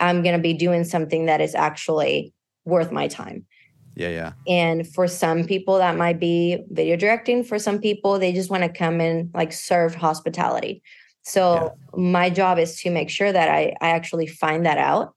I'm 0.00 0.22
going 0.22 0.36
to 0.36 0.42
be 0.42 0.54
doing 0.54 0.84
something 0.84 1.26
that 1.26 1.40
is 1.40 1.54
actually 1.54 2.32
worth 2.64 2.90
my 2.90 3.08
time. 3.08 3.46
Yeah, 3.94 4.08
yeah. 4.08 4.32
And 4.48 4.86
for 4.86 5.06
some 5.06 5.44
people, 5.44 5.78
that 5.78 5.96
might 5.96 6.18
be 6.18 6.64
video 6.70 6.96
directing. 6.96 7.44
For 7.44 7.58
some 7.58 7.80
people, 7.80 8.18
they 8.18 8.32
just 8.32 8.50
want 8.50 8.62
to 8.62 8.68
come 8.68 9.00
and 9.00 9.30
like 9.34 9.52
serve 9.52 9.94
hospitality. 9.94 10.82
So 11.22 11.54
yeah. 11.54 12.00
my 12.00 12.30
job 12.30 12.58
is 12.58 12.80
to 12.80 12.90
make 12.90 13.10
sure 13.10 13.30
that 13.30 13.48
I, 13.48 13.74
I 13.80 13.90
actually 13.90 14.26
find 14.26 14.64
that 14.64 14.78
out 14.78 15.14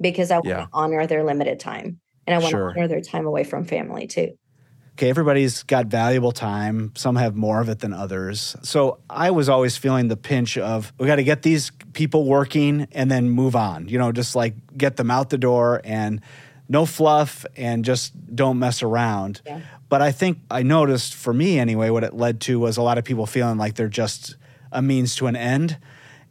because 0.00 0.30
I 0.30 0.36
want 0.36 0.46
yeah. 0.46 0.60
to 0.60 0.68
honor 0.72 1.06
their 1.06 1.24
limited 1.24 1.58
time 1.60 2.00
and 2.26 2.34
I 2.34 2.38
want 2.38 2.50
sure. 2.50 2.72
to 2.72 2.78
honor 2.78 2.88
their 2.88 3.00
time 3.00 3.26
away 3.26 3.44
from 3.44 3.64
family 3.64 4.06
too. 4.06 4.38
Okay, 5.00 5.08
everybody's 5.08 5.62
got 5.62 5.86
valuable 5.86 6.30
time. 6.30 6.92
Some 6.94 7.16
have 7.16 7.34
more 7.34 7.62
of 7.62 7.70
it 7.70 7.78
than 7.78 7.94
others. 7.94 8.54
So 8.60 8.98
I 9.08 9.30
was 9.30 9.48
always 9.48 9.74
feeling 9.78 10.08
the 10.08 10.16
pinch 10.16 10.58
of 10.58 10.92
we 10.98 11.06
got 11.06 11.16
to 11.16 11.24
get 11.24 11.40
these 11.40 11.72
people 11.94 12.26
working 12.26 12.86
and 12.92 13.10
then 13.10 13.30
move 13.30 13.56
on, 13.56 13.88
you 13.88 13.98
know, 13.98 14.12
just 14.12 14.36
like 14.36 14.56
get 14.76 14.98
them 14.98 15.10
out 15.10 15.30
the 15.30 15.38
door 15.38 15.80
and 15.84 16.20
no 16.68 16.84
fluff 16.84 17.46
and 17.56 17.82
just 17.82 18.12
don't 18.36 18.58
mess 18.58 18.82
around. 18.82 19.40
Yeah. 19.46 19.62
But 19.88 20.02
I 20.02 20.12
think 20.12 20.40
I 20.50 20.64
noticed 20.64 21.14
for 21.14 21.32
me 21.32 21.58
anyway, 21.58 21.88
what 21.88 22.04
it 22.04 22.12
led 22.12 22.42
to 22.42 22.58
was 22.60 22.76
a 22.76 22.82
lot 22.82 22.98
of 22.98 23.04
people 23.04 23.24
feeling 23.24 23.56
like 23.56 23.76
they're 23.76 23.88
just 23.88 24.36
a 24.70 24.82
means 24.82 25.16
to 25.16 25.28
an 25.28 25.34
end. 25.34 25.78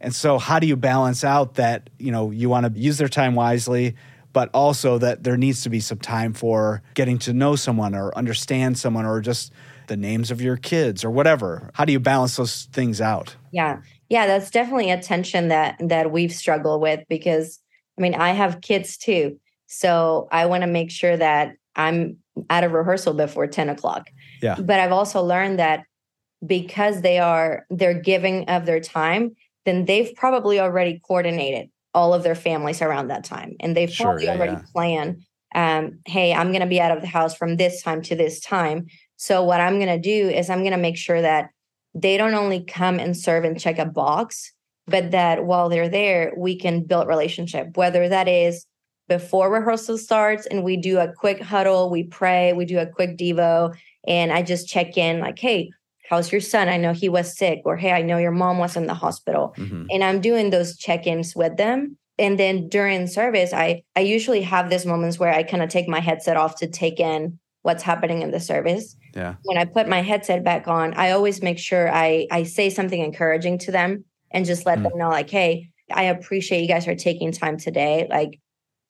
And 0.00 0.14
so, 0.14 0.38
how 0.38 0.60
do 0.60 0.68
you 0.68 0.76
balance 0.76 1.24
out 1.24 1.56
that, 1.56 1.90
you 1.98 2.12
know, 2.12 2.30
you 2.30 2.48
want 2.48 2.72
to 2.72 2.80
use 2.80 2.98
their 2.98 3.08
time 3.08 3.34
wisely, 3.34 3.96
but 4.32 4.50
also 4.54 4.98
that 4.98 5.24
there 5.24 5.36
needs 5.36 5.62
to 5.62 5.70
be 5.70 5.80
some 5.80 5.98
time 5.98 6.32
for 6.32 6.82
getting 6.94 7.18
to 7.18 7.32
know 7.32 7.56
someone 7.56 7.94
or 7.94 8.16
understand 8.16 8.78
someone 8.78 9.04
or 9.04 9.20
just 9.20 9.52
the 9.88 9.96
names 9.96 10.30
of 10.30 10.40
your 10.40 10.56
kids 10.56 11.04
or 11.04 11.10
whatever? 11.10 11.70
How 11.74 11.84
do 11.84 11.92
you 11.92 12.00
balance 12.00 12.36
those 12.36 12.68
things 12.72 13.00
out? 13.00 13.36
Yeah. 13.52 13.80
Yeah, 14.08 14.26
that's 14.26 14.50
definitely 14.50 14.90
a 14.90 15.00
tension 15.00 15.48
that 15.48 15.76
that 15.80 16.10
we've 16.10 16.32
struggled 16.32 16.80
with 16.80 17.04
because 17.08 17.60
I 17.98 18.02
mean, 18.02 18.14
I 18.14 18.30
have 18.30 18.60
kids 18.60 18.96
too. 18.96 19.38
So 19.66 20.28
I 20.32 20.46
want 20.46 20.62
to 20.62 20.66
make 20.66 20.90
sure 20.90 21.16
that 21.16 21.54
I'm 21.76 22.16
out 22.48 22.64
of 22.64 22.72
rehearsal 22.72 23.14
before 23.14 23.46
10 23.46 23.68
o'clock. 23.68 24.10
Yeah. 24.42 24.56
But 24.58 24.80
I've 24.80 24.92
also 24.92 25.22
learned 25.22 25.58
that 25.58 25.84
because 26.44 27.02
they 27.02 27.18
are 27.18 27.66
they're 27.70 28.00
giving 28.00 28.48
of 28.48 28.66
their 28.66 28.80
time, 28.80 29.36
then 29.64 29.84
they've 29.84 30.14
probably 30.16 30.58
already 30.58 31.00
coordinated 31.06 31.70
all 31.94 32.14
of 32.14 32.22
their 32.22 32.34
families 32.34 32.82
around 32.82 33.08
that 33.08 33.24
time. 33.24 33.56
And 33.60 33.76
they've 33.76 33.92
sure, 33.92 34.06
probably 34.06 34.26
yeah, 34.26 34.34
already 34.34 34.52
yeah. 34.52 34.62
planned, 34.72 35.24
um, 35.54 36.00
hey, 36.06 36.32
I'm 36.32 36.52
gonna 36.52 36.66
be 36.66 36.80
out 36.80 36.96
of 36.96 37.00
the 37.00 37.08
house 37.08 37.34
from 37.34 37.56
this 37.56 37.82
time 37.82 38.02
to 38.02 38.14
this 38.14 38.40
time. 38.40 38.86
So 39.16 39.42
what 39.44 39.60
I'm 39.60 39.78
gonna 39.78 39.98
do 39.98 40.28
is 40.28 40.48
I'm 40.48 40.62
gonna 40.62 40.78
make 40.78 40.96
sure 40.96 41.20
that 41.20 41.50
they 41.94 42.16
don't 42.16 42.34
only 42.34 42.62
come 42.62 42.98
and 42.98 43.16
serve 43.16 43.44
and 43.44 43.58
check 43.58 43.78
a 43.78 43.84
box, 43.84 44.52
but 44.86 45.10
that 45.10 45.44
while 45.44 45.68
they're 45.68 45.88
there, 45.88 46.32
we 46.36 46.56
can 46.56 46.84
build 46.84 47.08
relationship, 47.08 47.76
whether 47.76 48.08
that 48.08 48.28
is 48.28 48.66
before 49.08 49.50
rehearsal 49.50 49.98
starts 49.98 50.46
and 50.46 50.62
we 50.62 50.76
do 50.76 51.00
a 51.00 51.12
quick 51.12 51.42
huddle, 51.42 51.90
we 51.90 52.04
pray, 52.04 52.52
we 52.52 52.64
do 52.64 52.78
a 52.78 52.86
quick 52.86 53.18
Devo, 53.18 53.76
and 54.06 54.32
I 54.32 54.42
just 54.42 54.68
check 54.68 54.96
in 54.96 55.18
like, 55.18 55.38
hey, 55.38 55.72
how's 56.10 56.32
your 56.32 56.40
son? 56.40 56.68
I 56.68 56.76
know 56.76 56.92
he 56.92 57.08
was 57.08 57.38
sick, 57.38 57.62
or 57.64 57.76
hey, 57.76 57.92
I 57.92 58.02
know 58.02 58.18
your 58.18 58.32
mom 58.32 58.58
was 58.58 58.76
in 58.76 58.86
the 58.86 58.94
hospital. 58.94 59.54
Mm-hmm. 59.56 59.86
And 59.90 60.02
I'm 60.02 60.20
doing 60.20 60.50
those 60.50 60.76
check-ins 60.76 61.36
with 61.36 61.56
them. 61.56 61.96
And 62.18 62.38
then 62.38 62.68
during 62.68 63.06
service, 63.06 63.52
I 63.54 63.82
I 63.96 64.00
usually 64.00 64.42
have 64.42 64.68
these 64.68 64.84
moments 64.84 65.18
where 65.18 65.32
I 65.32 65.44
kind 65.44 65.62
of 65.62 65.70
take 65.70 65.88
my 65.88 66.00
headset 66.00 66.36
off 66.36 66.56
to 66.56 66.66
take 66.66 66.98
in 67.00 67.38
what's 67.62 67.82
happening 67.82 68.22
in 68.22 68.32
the 68.32 68.40
service. 68.40 68.96
Yeah. 69.14 69.36
When 69.44 69.56
I 69.56 69.64
put 69.64 69.88
my 69.88 70.02
headset 70.02 70.42
back 70.44 70.66
on, 70.68 70.94
I 70.94 71.12
always 71.12 71.42
make 71.42 71.58
sure 71.58 71.90
I 71.90 72.26
I 72.30 72.42
say 72.42 72.68
something 72.68 73.00
encouraging 73.00 73.58
to 73.58 73.70
them 73.70 74.04
and 74.32 74.44
just 74.44 74.66
let 74.66 74.78
mm. 74.78 74.82
them 74.82 74.98
know 74.98 75.08
like, 75.08 75.30
hey, 75.30 75.70
I 75.90 76.04
appreciate 76.04 76.62
you 76.62 76.68
guys 76.68 76.88
are 76.88 76.96
taking 76.96 77.32
time 77.32 77.56
today. 77.56 78.06
Like 78.10 78.40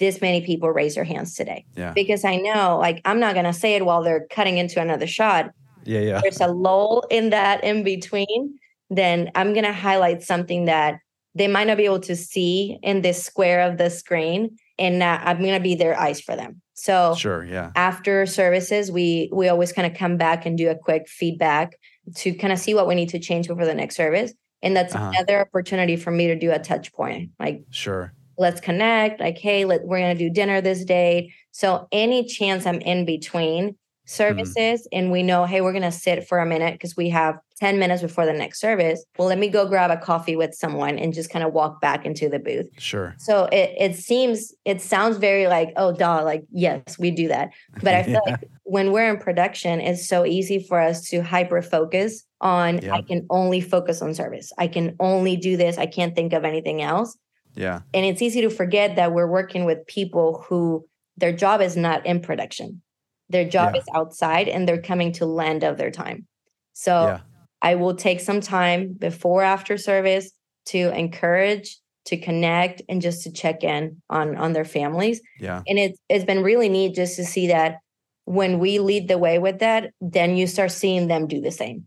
this 0.00 0.20
many 0.20 0.40
people 0.40 0.70
raise 0.70 0.94
their 0.94 1.04
hands 1.04 1.34
today. 1.34 1.66
Yeah. 1.76 1.92
Because 1.92 2.24
I 2.24 2.36
know, 2.36 2.78
like, 2.78 3.02
I'm 3.04 3.20
not 3.20 3.34
going 3.34 3.44
to 3.44 3.52
say 3.52 3.74
it 3.74 3.84
while 3.84 4.02
they're 4.02 4.26
cutting 4.30 4.56
into 4.56 4.80
another 4.80 5.06
shot. 5.06 5.50
Yeah, 5.84 6.00
yeah. 6.00 6.20
There's 6.22 6.40
a 6.40 6.48
lull 6.48 7.04
in 7.10 7.30
that 7.30 7.64
in 7.64 7.82
between. 7.82 8.58
Then 8.88 9.30
I'm 9.34 9.52
going 9.52 9.64
to 9.64 9.72
highlight 9.72 10.22
something 10.22 10.64
that 10.66 10.98
they 11.34 11.46
might 11.46 11.66
not 11.66 11.76
be 11.76 11.84
able 11.84 12.00
to 12.00 12.16
see 12.16 12.78
in 12.82 13.02
this 13.02 13.24
square 13.24 13.60
of 13.60 13.78
the 13.78 13.88
screen, 13.88 14.58
and 14.78 15.02
uh, 15.02 15.20
I'm 15.22 15.38
going 15.38 15.54
to 15.54 15.60
be 15.60 15.74
their 15.74 15.98
eyes 15.98 16.20
for 16.20 16.34
them. 16.34 16.60
So 16.74 17.14
sure, 17.14 17.44
yeah. 17.44 17.70
After 17.76 18.26
services, 18.26 18.90
we 18.90 19.30
we 19.32 19.48
always 19.48 19.72
kind 19.72 19.90
of 19.90 19.96
come 19.96 20.16
back 20.16 20.46
and 20.46 20.56
do 20.56 20.70
a 20.70 20.74
quick 20.74 21.08
feedback 21.08 21.76
to 22.16 22.32
kind 22.34 22.52
of 22.52 22.58
see 22.58 22.74
what 22.74 22.88
we 22.88 22.94
need 22.94 23.10
to 23.10 23.18
change 23.18 23.46
before 23.46 23.66
the 23.66 23.74
next 23.74 23.96
service, 23.96 24.32
and 24.62 24.74
that's 24.74 24.94
uh-huh. 24.94 25.12
another 25.14 25.40
opportunity 25.40 25.96
for 25.96 26.10
me 26.10 26.26
to 26.26 26.34
do 26.34 26.50
a 26.50 26.58
touch 26.58 26.92
point. 26.92 27.30
Like 27.38 27.62
sure, 27.70 28.12
let's 28.40 28.60
connect 28.60 29.20
like 29.20 29.38
hey 29.38 29.66
let, 29.66 29.84
we're 29.84 29.98
going 29.98 30.16
to 30.16 30.18
do 30.18 30.30
dinner 30.30 30.60
this 30.62 30.84
day 30.84 31.32
so 31.52 31.86
any 31.92 32.24
chance 32.24 32.66
i'm 32.66 32.80
in 32.80 33.04
between. 33.04 33.76
Services 34.10 34.82
mm. 34.82 34.86
and 34.92 35.12
we 35.12 35.22
know 35.22 35.44
hey 35.44 35.60
we're 35.60 35.72
going 35.72 35.82
to 35.82 35.92
sit 35.92 36.26
for 36.26 36.38
a 36.38 36.46
minute 36.46 36.74
because 36.74 36.96
we 36.96 37.08
have 37.08 37.38
10 37.60 37.78
minutes 37.78 38.02
before 38.02 38.26
the 38.26 38.32
next 38.32 38.60
service 38.60 39.04
well 39.18 39.28
let 39.28 39.38
me 39.38 39.48
go 39.48 39.66
grab 39.66 39.90
a 39.90 39.96
coffee 39.96 40.34
with 40.34 40.54
someone 40.54 40.98
and 40.98 41.14
just 41.14 41.30
kind 41.30 41.44
of 41.44 41.52
walk 41.52 41.80
back 41.80 42.04
into 42.04 42.28
the 42.28 42.38
booth 42.38 42.66
sure 42.78 43.14
so 43.18 43.44
it, 43.52 43.72
it 43.78 43.96
seems 43.96 44.52
it 44.64 44.80
sounds 44.80 45.16
very 45.16 45.46
like 45.46 45.72
oh 45.76 45.92
duh 45.92 46.22
like 46.24 46.44
yes 46.50 46.98
we 46.98 47.10
do 47.10 47.28
that 47.28 47.50
but 47.82 47.94
i 47.94 48.02
feel 48.04 48.20
yeah. 48.26 48.32
like 48.32 48.50
when 48.64 48.92
we're 48.92 49.08
in 49.08 49.18
production 49.18 49.80
it's 49.80 50.08
so 50.08 50.26
easy 50.26 50.58
for 50.58 50.80
us 50.80 51.08
to 51.08 51.22
hyper 51.22 51.62
focus 51.62 52.24
on 52.40 52.78
yep. 52.78 52.92
i 52.92 53.02
can 53.02 53.24
only 53.30 53.60
focus 53.60 54.02
on 54.02 54.12
service 54.12 54.52
i 54.58 54.66
can 54.66 54.96
only 54.98 55.36
do 55.36 55.56
this 55.56 55.78
i 55.78 55.86
can't 55.86 56.16
think 56.16 56.32
of 56.32 56.44
anything 56.44 56.82
else 56.82 57.16
yeah. 57.54 57.80
And 57.92 58.06
it's 58.06 58.22
easy 58.22 58.40
to 58.42 58.50
forget 58.50 58.96
that 58.96 59.12
we're 59.12 59.26
working 59.26 59.64
with 59.64 59.86
people 59.86 60.44
who 60.48 60.86
their 61.16 61.32
job 61.32 61.60
is 61.60 61.76
not 61.76 62.04
in 62.06 62.20
production. 62.20 62.82
Their 63.30 63.48
job 63.48 63.74
yeah. 63.74 63.80
is 63.80 63.86
outside 63.94 64.48
and 64.48 64.68
they're 64.68 64.82
coming 64.82 65.12
to 65.12 65.26
land 65.26 65.64
of 65.64 65.78
their 65.78 65.90
time. 65.90 66.26
So 66.72 67.06
yeah. 67.06 67.20
I 67.62 67.74
will 67.76 67.94
take 67.94 68.20
some 68.20 68.40
time 68.40 68.92
before 68.92 69.42
after 69.42 69.78
service 69.78 70.30
to 70.66 70.96
encourage, 70.96 71.78
to 72.06 72.16
connect 72.16 72.82
and 72.88 73.00
just 73.00 73.22
to 73.24 73.32
check 73.32 73.62
in 73.62 74.02
on 74.10 74.36
on 74.36 74.52
their 74.52 74.64
families. 74.64 75.20
Yeah. 75.38 75.62
And 75.66 75.78
it's 75.78 75.98
it's 76.08 76.24
been 76.24 76.42
really 76.42 76.68
neat 76.68 76.94
just 76.94 77.16
to 77.16 77.24
see 77.24 77.48
that 77.48 77.78
when 78.24 78.58
we 78.58 78.78
lead 78.78 79.08
the 79.08 79.18
way 79.18 79.38
with 79.38 79.58
that, 79.58 79.90
then 80.00 80.36
you 80.36 80.46
start 80.46 80.72
seeing 80.72 81.08
them 81.08 81.26
do 81.26 81.40
the 81.40 81.50
same. 81.50 81.86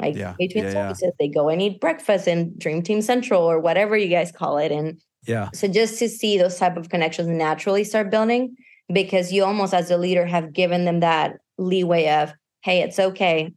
Like 0.00 0.16
yeah. 0.16 0.34
between 0.38 0.64
yeah, 0.64 0.72
services, 0.72 1.04
yeah. 1.04 1.10
they 1.18 1.28
go 1.28 1.48
and 1.48 1.62
eat 1.62 1.80
breakfast 1.80 2.26
in 2.26 2.58
Dream 2.58 2.82
Team 2.82 3.00
Central 3.00 3.42
or 3.42 3.60
whatever 3.60 3.96
you 3.96 4.08
guys 4.08 4.32
call 4.32 4.58
it. 4.58 4.72
And 4.72 5.00
yeah. 5.26 5.48
So 5.54 5.68
just 5.68 5.98
to 6.00 6.08
see 6.08 6.36
those 6.36 6.58
type 6.58 6.76
of 6.76 6.90
connections 6.90 7.28
naturally 7.28 7.84
start 7.84 8.10
building 8.10 8.56
because 8.92 9.32
you 9.32 9.44
almost 9.44 9.74
as 9.74 9.90
a 9.90 9.96
leader 9.96 10.26
have 10.26 10.52
given 10.52 10.84
them 10.84 11.00
that 11.00 11.38
leeway 11.58 12.08
of, 12.08 12.32
hey, 12.62 12.82
it's 12.82 12.98
okay 12.98 13.52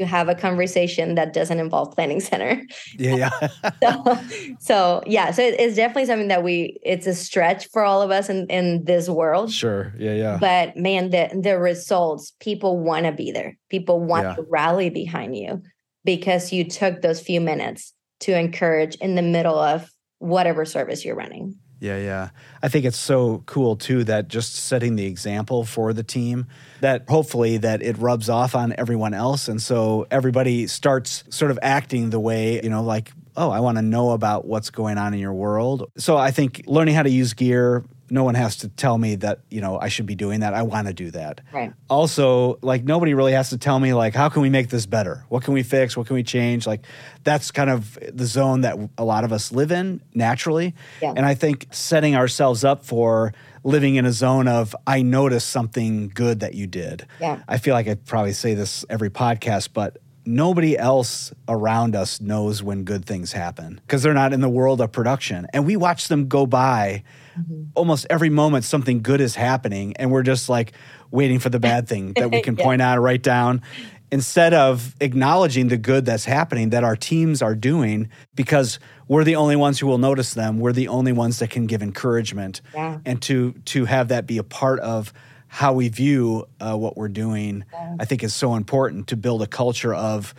to 0.00 0.06
have 0.06 0.28
a 0.28 0.34
conversation 0.34 1.14
that 1.14 1.34
doesn't 1.34 1.60
involve 1.60 1.94
planning 1.94 2.20
center. 2.20 2.62
Yeah, 2.98 3.30
yeah. 3.42 3.70
so, 3.82 4.18
so 4.58 5.02
yeah, 5.06 5.30
so 5.30 5.42
it's 5.42 5.76
definitely 5.76 6.06
something 6.06 6.28
that 6.28 6.42
we 6.42 6.78
it's 6.82 7.06
a 7.06 7.14
stretch 7.14 7.68
for 7.68 7.84
all 7.84 8.00
of 8.02 8.10
us 8.10 8.28
in, 8.28 8.46
in 8.46 8.84
this 8.84 9.08
world. 9.08 9.52
Sure. 9.52 9.92
Yeah, 9.98 10.14
yeah. 10.14 10.38
But 10.40 10.76
man, 10.76 11.10
the 11.10 11.28
the 11.40 11.58
results, 11.58 12.32
people 12.40 12.78
want 12.78 13.06
to 13.06 13.12
be 13.12 13.30
there. 13.30 13.58
People 13.68 14.00
want 14.00 14.24
yeah. 14.24 14.34
to 14.36 14.42
rally 14.48 14.88
behind 14.88 15.36
you 15.36 15.62
because 16.04 16.52
you 16.52 16.64
took 16.64 17.02
those 17.02 17.20
few 17.20 17.40
minutes 17.40 17.92
to 18.20 18.38
encourage 18.38 18.94
in 18.96 19.14
the 19.14 19.22
middle 19.22 19.58
of 19.58 19.90
whatever 20.18 20.64
service 20.64 21.04
you're 21.04 21.14
running. 21.14 21.56
Yeah, 21.80 21.96
yeah. 21.96 22.28
I 22.62 22.68
think 22.68 22.84
it's 22.84 22.98
so 22.98 23.42
cool 23.46 23.74
too 23.74 24.04
that 24.04 24.28
just 24.28 24.54
setting 24.54 24.96
the 24.96 25.06
example 25.06 25.64
for 25.64 25.94
the 25.94 26.02
team 26.02 26.46
that 26.80 27.08
hopefully 27.08 27.56
that 27.56 27.82
it 27.82 27.96
rubs 27.96 28.28
off 28.28 28.54
on 28.54 28.74
everyone 28.76 29.14
else 29.14 29.48
and 29.48 29.60
so 29.60 30.06
everybody 30.10 30.66
starts 30.66 31.24
sort 31.30 31.50
of 31.50 31.58
acting 31.62 32.10
the 32.10 32.20
way, 32.20 32.60
you 32.62 32.68
know, 32.68 32.82
like 32.82 33.12
oh, 33.36 33.50
I 33.50 33.60
want 33.60 33.78
to 33.78 33.82
know 33.82 34.10
about 34.10 34.44
what's 34.44 34.68
going 34.68 34.98
on 34.98 35.14
in 35.14 35.20
your 35.20 35.32
world. 35.32 35.90
So 35.96 36.18
I 36.18 36.30
think 36.30 36.62
learning 36.66 36.94
how 36.94 37.02
to 37.02 37.10
use 37.10 37.32
gear 37.32 37.84
no 38.10 38.24
one 38.24 38.34
has 38.34 38.56
to 38.56 38.68
tell 38.68 38.98
me 38.98 39.14
that 39.16 39.40
you 39.50 39.60
know 39.60 39.78
I 39.78 39.88
should 39.88 40.06
be 40.06 40.14
doing 40.14 40.40
that. 40.40 40.54
I 40.54 40.62
want 40.62 40.88
to 40.88 40.94
do 40.94 41.10
that. 41.12 41.40
Right. 41.52 41.72
Also, 41.88 42.58
like 42.62 42.84
nobody 42.84 43.14
really 43.14 43.32
has 43.32 43.50
to 43.50 43.58
tell 43.58 43.78
me 43.78 43.94
like 43.94 44.14
how 44.14 44.28
can 44.28 44.42
we 44.42 44.50
make 44.50 44.68
this 44.68 44.86
better? 44.86 45.24
What 45.28 45.44
can 45.44 45.54
we 45.54 45.62
fix? 45.62 45.96
What 45.96 46.06
can 46.06 46.14
we 46.14 46.22
change? 46.22 46.66
Like 46.66 46.84
that's 47.24 47.50
kind 47.50 47.70
of 47.70 47.98
the 48.12 48.26
zone 48.26 48.62
that 48.62 48.76
a 48.98 49.04
lot 49.04 49.24
of 49.24 49.32
us 49.32 49.52
live 49.52 49.72
in 49.72 50.02
naturally. 50.14 50.74
Yeah. 51.00 51.14
And 51.16 51.24
I 51.24 51.34
think 51.34 51.66
setting 51.70 52.16
ourselves 52.16 52.64
up 52.64 52.84
for 52.84 53.32
living 53.62 53.96
in 53.96 54.06
a 54.06 54.12
zone 54.12 54.48
of 54.48 54.74
I 54.86 55.02
noticed 55.02 55.50
something 55.50 56.08
good 56.08 56.40
that 56.40 56.54
you 56.54 56.66
did. 56.66 57.06
Yeah. 57.20 57.42
I 57.46 57.58
feel 57.58 57.74
like 57.74 57.88
I 57.88 57.94
probably 57.94 58.32
say 58.32 58.54
this 58.54 58.84
every 58.88 59.10
podcast, 59.10 59.70
but 59.72 59.98
nobody 60.30 60.78
else 60.78 61.32
around 61.48 61.96
us 61.96 62.20
knows 62.20 62.62
when 62.62 62.84
good 62.84 63.04
things 63.04 63.32
happen 63.32 63.80
because 63.86 64.02
they're 64.02 64.14
not 64.14 64.32
in 64.32 64.40
the 64.40 64.48
world 64.48 64.80
of 64.80 64.92
production. 64.92 65.46
And 65.52 65.66
we 65.66 65.76
watch 65.76 66.08
them 66.08 66.28
go 66.28 66.46
by 66.46 67.02
mm-hmm. 67.38 67.64
almost 67.74 68.06
every 68.08 68.30
moment 68.30 68.64
something 68.64 69.02
good 69.02 69.20
is 69.20 69.34
happening. 69.34 69.94
And 69.96 70.10
we're 70.10 70.22
just 70.22 70.48
like 70.48 70.72
waiting 71.10 71.38
for 71.38 71.48
the 71.50 71.60
bad 71.60 71.88
thing 71.88 72.12
that 72.14 72.30
we 72.30 72.40
can 72.40 72.56
yeah. 72.58 72.64
point 72.64 72.80
out 72.80 72.98
or 72.98 73.00
write 73.00 73.22
down 73.22 73.62
instead 74.12 74.54
of 74.54 74.94
acknowledging 75.00 75.68
the 75.68 75.76
good 75.76 76.04
that's 76.04 76.24
happening 76.24 76.70
that 76.70 76.84
our 76.84 76.96
teams 76.96 77.42
are 77.42 77.54
doing 77.54 78.08
because 78.34 78.78
we're 79.08 79.24
the 79.24 79.36
only 79.36 79.56
ones 79.56 79.78
who 79.78 79.86
will 79.86 79.98
notice 79.98 80.34
them 80.34 80.58
we're 80.58 80.72
the 80.72 80.88
only 80.88 81.12
ones 81.12 81.38
that 81.38 81.48
can 81.48 81.66
give 81.66 81.80
encouragement 81.80 82.60
yeah. 82.74 82.98
and 83.06 83.22
to 83.22 83.52
to 83.64 83.84
have 83.84 84.08
that 84.08 84.26
be 84.26 84.36
a 84.36 84.42
part 84.42 84.80
of 84.80 85.12
how 85.52 85.72
we 85.72 85.88
view 85.88 86.46
uh, 86.60 86.76
what 86.76 86.96
we're 86.96 87.08
doing, 87.08 87.64
yeah. 87.72 87.96
I 87.98 88.04
think 88.04 88.22
is 88.22 88.32
so 88.32 88.54
important 88.54 89.08
to 89.08 89.16
build 89.16 89.42
a 89.42 89.48
culture 89.48 89.92
of 89.92 90.32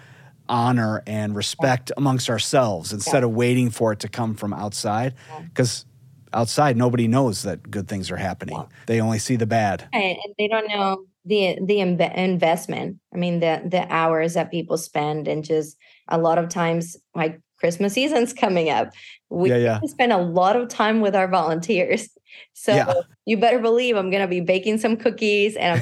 honor 0.47 1.03
and 1.05 1.35
respect 1.35 1.89
yeah. 1.89 1.95
amongst 1.97 2.29
ourselves 2.29 2.93
instead 2.93 3.19
yeah. 3.19 3.25
of 3.25 3.31
waiting 3.31 3.69
for 3.69 3.91
it 3.91 3.99
to 3.99 4.07
come 4.07 4.35
from 4.35 4.53
outside. 4.53 5.13
Because 5.43 5.85
outside, 6.31 6.77
nobody 6.77 7.09
knows 7.09 7.43
that 7.43 7.69
good 7.69 7.89
things 7.89 8.09
are 8.09 8.15
happening. 8.15 8.63
They 8.85 9.01
only 9.01 9.19
see 9.19 9.35
the 9.35 9.45
bad. 9.45 9.85
And 9.91 10.17
they 10.39 10.47
don't 10.47 10.69
know 10.69 11.03
the 11.25 11.59
the 11.61 11.79
investment. 11.79 12.97
I 13.13 13.17
mean, 13.17 13.41
the 13.41 13.61
the 13.65 13.85
hours 13.93 14.35
that 14.35 14.49
people 14.49 14.77
spend, 14.77 15.27
and 15.27 15.43
just 15.43 15.75
a 16.07 16.17
lot 16.17 16.37
of 16.37 16.47
times, 16.47 16.95
like 17.13 17.41
Christmas 17.57 17.93
season's 17.93 18.31
coming 18.31 18.69
up. 18.69 18.91
We 19.29 19.49
yeah, 19.49 19.57
yeah. 19.57 19.79
spend 19.87 20.13
a 20.13 20.17
lot 20.17 20.55
of 20.55 20.69
time 20.69 21.01
with 21.01 21.15
our 21.17 21.27
volunteers. 21.27 22.09
So 22.53 22.75
yeah. 22.75 22.93
you 23.25 23.37
better 23.37 23.59
believe 23.59 23.95
I'm 23.95 24.09
going 24.09 24.21
to 24.21 24.27
be 24.27 24.41
baking 24.41 24.77
some 24.77 24.97
cookies 24.97 25.55
and 25.55 25.81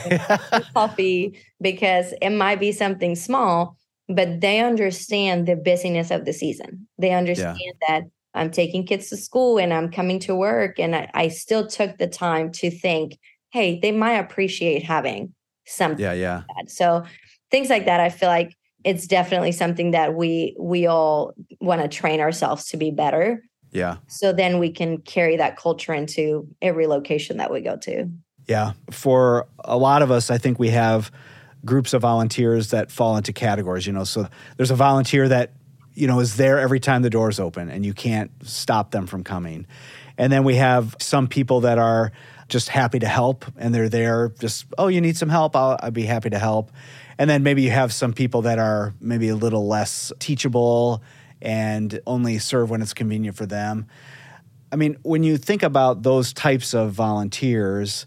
I'm 0.51 0.63
coffee 0.73 1.39
because 1.61 2.13
it 2.21 2.31
might 2.31 2.59
be 2.59 2.71
something 2.71 3.15
small, 3.15 3.77
but 4.07 4.41
they 4.41 4.59
understand 4.59 5.47
the 5.47 5.55
busyness 5.55 6.11
of 6.11 6.25
the 6.25 6.33
season. 6.33 6.87
They 6.97 7.11
understand 7.11 7.73
that 7.87 8.03
I'm 8.33 8.51
taking 8.51 8.85
kids 8.85 9.09
to 9.09 9.17
school 9.17 9.57
and 9.57 9.73
I'm 9.73 9.91
coming 9.91 10.19
to 10.19 10.35
work. 10.35 10.79
And 10.79 10.95
I, 10.95 11.09
I 11.13 11.27
still 11.29 11.67
took 11.67 11.97
the 11.97 12.07
time 12.07 12.51
to 12.53 12.69
think, 12.69 13.17
hey, 13.51 13.79
they 13.79 13.91
might 13.91 14.17
appreciate 14.17 14.83
having 14.83 15.33
something. 15.65 16.03
Yeah, 16.03 16.13
yeah. 16.13 16.43
Like 16.55 16.69
so 16.69 17.03
things 17.51 17.69
like 17.69 17.85
that, 17.85 17.99
I 17.99 18.09
feel 18.09 18.29
like 18.29 18.55
it's 18.83 19.07
definitely 19.07 19.51
something 19.51 19.91
that 19.91 20.13
we 20.13 20.55
we 20.59 20.87
all 20.87 21.33
want 21.59 21.81
to 21.81 21.87
train 21.87 22.19
ourselves 22.21 22.67
to 22.69 22.77
be 22.77 22.91
better. 22.91 23.43
Yeah. 23.71 23.97
So 24.07 24.33
then 24.33 24.59
we 24.59 24.71
can 24.71 24.99
carry 24.99 25.37
that 25.37 25.57
culture 25.57 25.93
into 25.93 26.47
every 26.61 26.87
location 26.87 27.37
that 27.37 27.51
we 27.51 27.61
go 27.61 27.77
to. 27.77 28.09
Yeah. 28.47 28.73
For 28.89 29.47
a 29.63 29.77
lot 29.77 30.01
of 30.01 30.11
us, 30.11 30.31
I 30.31 30.37
think 30.37 30.57
we 30.57 30.69
have 30.69 31.11
groups 31.65 31.93
of 31.93 32.01
volunteers 32.01 32.71
that 32.71 32.91
fall 32.91 33.17
into 33.17 33.33
categories, 33.33 33.85
you 33.85 33.93
know. 33.93 34.05
So 34.05 34.27
there's 34.57 34.71
a 34.71 34.75
volunteer 34.75 35.27
that, 35.27 35.53
you 35.93 36.07
know, 36.07 36.19
is 36.19 36.37
there 36.37 36.59
every 36.59 36.79
time 36.79 37.01
the 37.01 37.09
doors 37.09 37.39
open 37.39 37.69
and 37.69 37.85
you 37.85 37.93
can't 37.93 38.31
stop 38.43 38.91
them 38.91 39.05
from 39.05 39.23
coming. 39.23 39.67
And 40.17 40.31
then 40.31 40.43
we 40.43 40.55
have 40.55 40.95
some 40.99 41.27
people 41.27 41.61
that 41.61 41.77
are 41.77 42.11
just 42.47 42.69
happy 42.69 42.99
to 42.99 43.07
help 43.07 43.45
and 43.57 43.73
they're 43.73 43.89
there 43.89 44.29
just, 44.39 44.65
oh, 44.77 44.87
you 44.87 45.01
need 45.01 45.15
some 45.15 45.29
help? 45.29 45.55
I'll, 45.55 45.77
I'd 45.81 45.93
be 45.93 46.03
happy 46.03 46.31
to 46.31 46.39
help. 46.39 46.71
And 47.17 47.29
then 47.29 47.43
maybe 47.43 47.61
you 47.61 47.69
have 47.69 47.93
some 47.93 48.13
people 48.13 48.43
that 48.43 48.59
are 48.59 48.93
maybe 48.99 49.29
a 49.29 49.35
little 49.35 49.67
less 49.67 50.11
teachable 50.19 51.03
and 51.41 51.99
only 52.05 52.37
serve 52.37 52.69
when 52.69 52.81
it's 52.81 52.93
convenient 52.93 53.35
for 53.35 53.45
them. 53.45 53.87
I 54.71 54.75
mean, 54.75 54.97
when 55.01 55.23
you 55.23 55.37
think 55.37 55.63
about 55.63 56.03
those 56.03 56.33
types 56.33 56.73
of 56.73 56.91
volunteers 56.91 58.05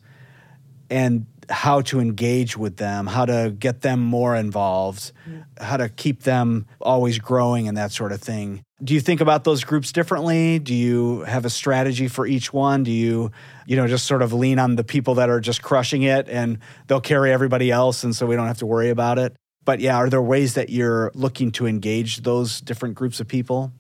and 0.90 1.26
how 1.50 1.80
to 1.82 2.00
engage 2.00 2.56
with 2.56 2.76
them, 2.76 3.06
how 3.06 3.26
to 3.26 3.54
get 3.58 3.82
them 3.82 4.00
more 4.00 4.36
involved, 4.36 5.12
mm. 5.28 5.44
how 5.60 5.76
to 5.76 5.88
keep 5.88 6.22
them 6.22 6.66
always 6.80 7.18
growing 7.18 7.68
and 7.68 7.76
that 7.76 7.92
sort 7.92 8.12
of 8.12 8.20
thing. 8.20 8.64
Do 8.82 8.94
you 8.94 9.00
think 9.00 9.20
about 9.20 9.44
those 9.44 9.64
groups 9.64 9.92
differently? 9.92 10.58
Do 10.58 10.74
you 10.74 11.20
have 11.20 11.44
a 11.44 11.50
strategy 11.50 12.08
for 12.08 12.26
each 12.26 12.52
one? 12.52 12.84
Do 12.84 12.90
you, 12.90 13.30
you 13.66 13.76
know, 13.76 13.86
just 13.86 14.06
sort 14.06 14.22
of 14.22 14.32
lean 14.32 14.58
on 14.58 14.76
the 14.76 14.84
people 14.84 15.14
that 15.16 15.30
are 15.30 15.40
just 15.40 15.62
crushing 15.62 16.02
it 16.02 16.28
and 16.28 16.58
they'll 16.86 17.00
carry 17.00 17.32
everybody 17.32 17.70
else 17.70 18.02
and 18.02 18.14
so 18.14 18.26
we 18.26 18.34
don't 18.34 18.46
have 18.46 18.58
to 18.58 18.66
worry 18.66 18.90
about 18.90 19.18
it? 19.18 19.36
But 19.64 19.80
yeah, 19.80 19.96
are 19.96 20.10
there 20.10 20.22
ways 20.22 20.54
that 20.54 20.70
you're 20.70 21.10
looking 21.14 21.52
to 21.52 21.66
engage 21.66 22.22
those 22.22 22.60
different 22.60 22.94
groups 22.94 23.20
of 23.20 23.28
people? 23.28 23.72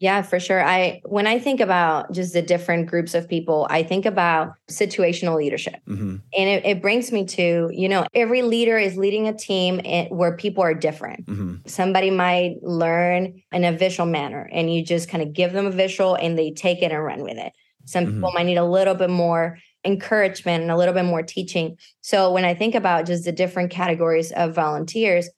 Yeah, 0.00 0.22
for 0.22 0.38
sure. 0.38 0.62
I 0.62 1.00
when 1.04 1.26
I 1.26 1.38
think 1.38 1.60
about 1.60 2.12
just 2.12 2.34
the 2.34 2.42
different 2.42 2.88
groups 2.88 3.14
of 3.14 3.28
people, 3.28 3.66
I 3.70 3.82
think 3.84 4.04
about 4.04 4.52
situational 4.68 5.36
leadership. 5.36 5.76
Mm-hmm. 5.88 6.16
And 6.36 6.48
it, 6.50 6.66
it, 6.66 6.82
brings 6.82 7.10
me 7.10 7.24
to, 7.26 7.70
you 7.72 7.88
know, 7.88 8.04
every 8.12 8.42
leader 8.42 8.76
is 8.76 8.98
leading 8.98 9.28
a 9.28 9.32
team 9.32 9.80
where 10.10 10.36
people 10.36 10.62
are 10.62 10.74
different. 10.74 11.24
Mm-hmm. 11.26 11.54
Somebody 11.66 12.10
might 12.10 12.56
learn 12.62 13.40
in 13.52 13.64
a 13.64 13.72
visual 13.72 14.06
manner 14.06 14.48
and 14.52 14.72
you 14.72 14.84
just 14.84 15.08
kind 15.08 15.22
of 15.22 15.32
give 15.32 15.52
them 15.52 15.66
a 15.66 15.70
visual 15.70 16.16
and 16.16 16.36
they 16.36 16.50
take 16.50 16.82
it 16.82 16.92
and 16.92 17.02
run 17.02 17.22
with 17.22 17.38
it. 17.38 17.52
Some 17.86 18.04
mm-hmm. 18.04 18.14
people 18.16 18.32
might 18.32 18.46
need 18.46 18.58
a 18.58 18.64
little 18.64 18.94
bit 18.94 19.10
more 19.10 19.58
encouragement 19.84 20.62
and 20.62 20.70
a 20.70 20.76
little 20.76 20.94
bit 20.94 21.04
more 21.04 21.22
teaching. 21.22 21.76
So 22.00 22.32
when 22.32 22.44
I 22.44 22.54
think 22.54 22.74
about 22.74 23.06
just 23.06 23.24
the 23.24 23.32
different 23.32 23.70
categories 23.70 24.32
of 24.32 24.54
volunteers, 24.54 25.28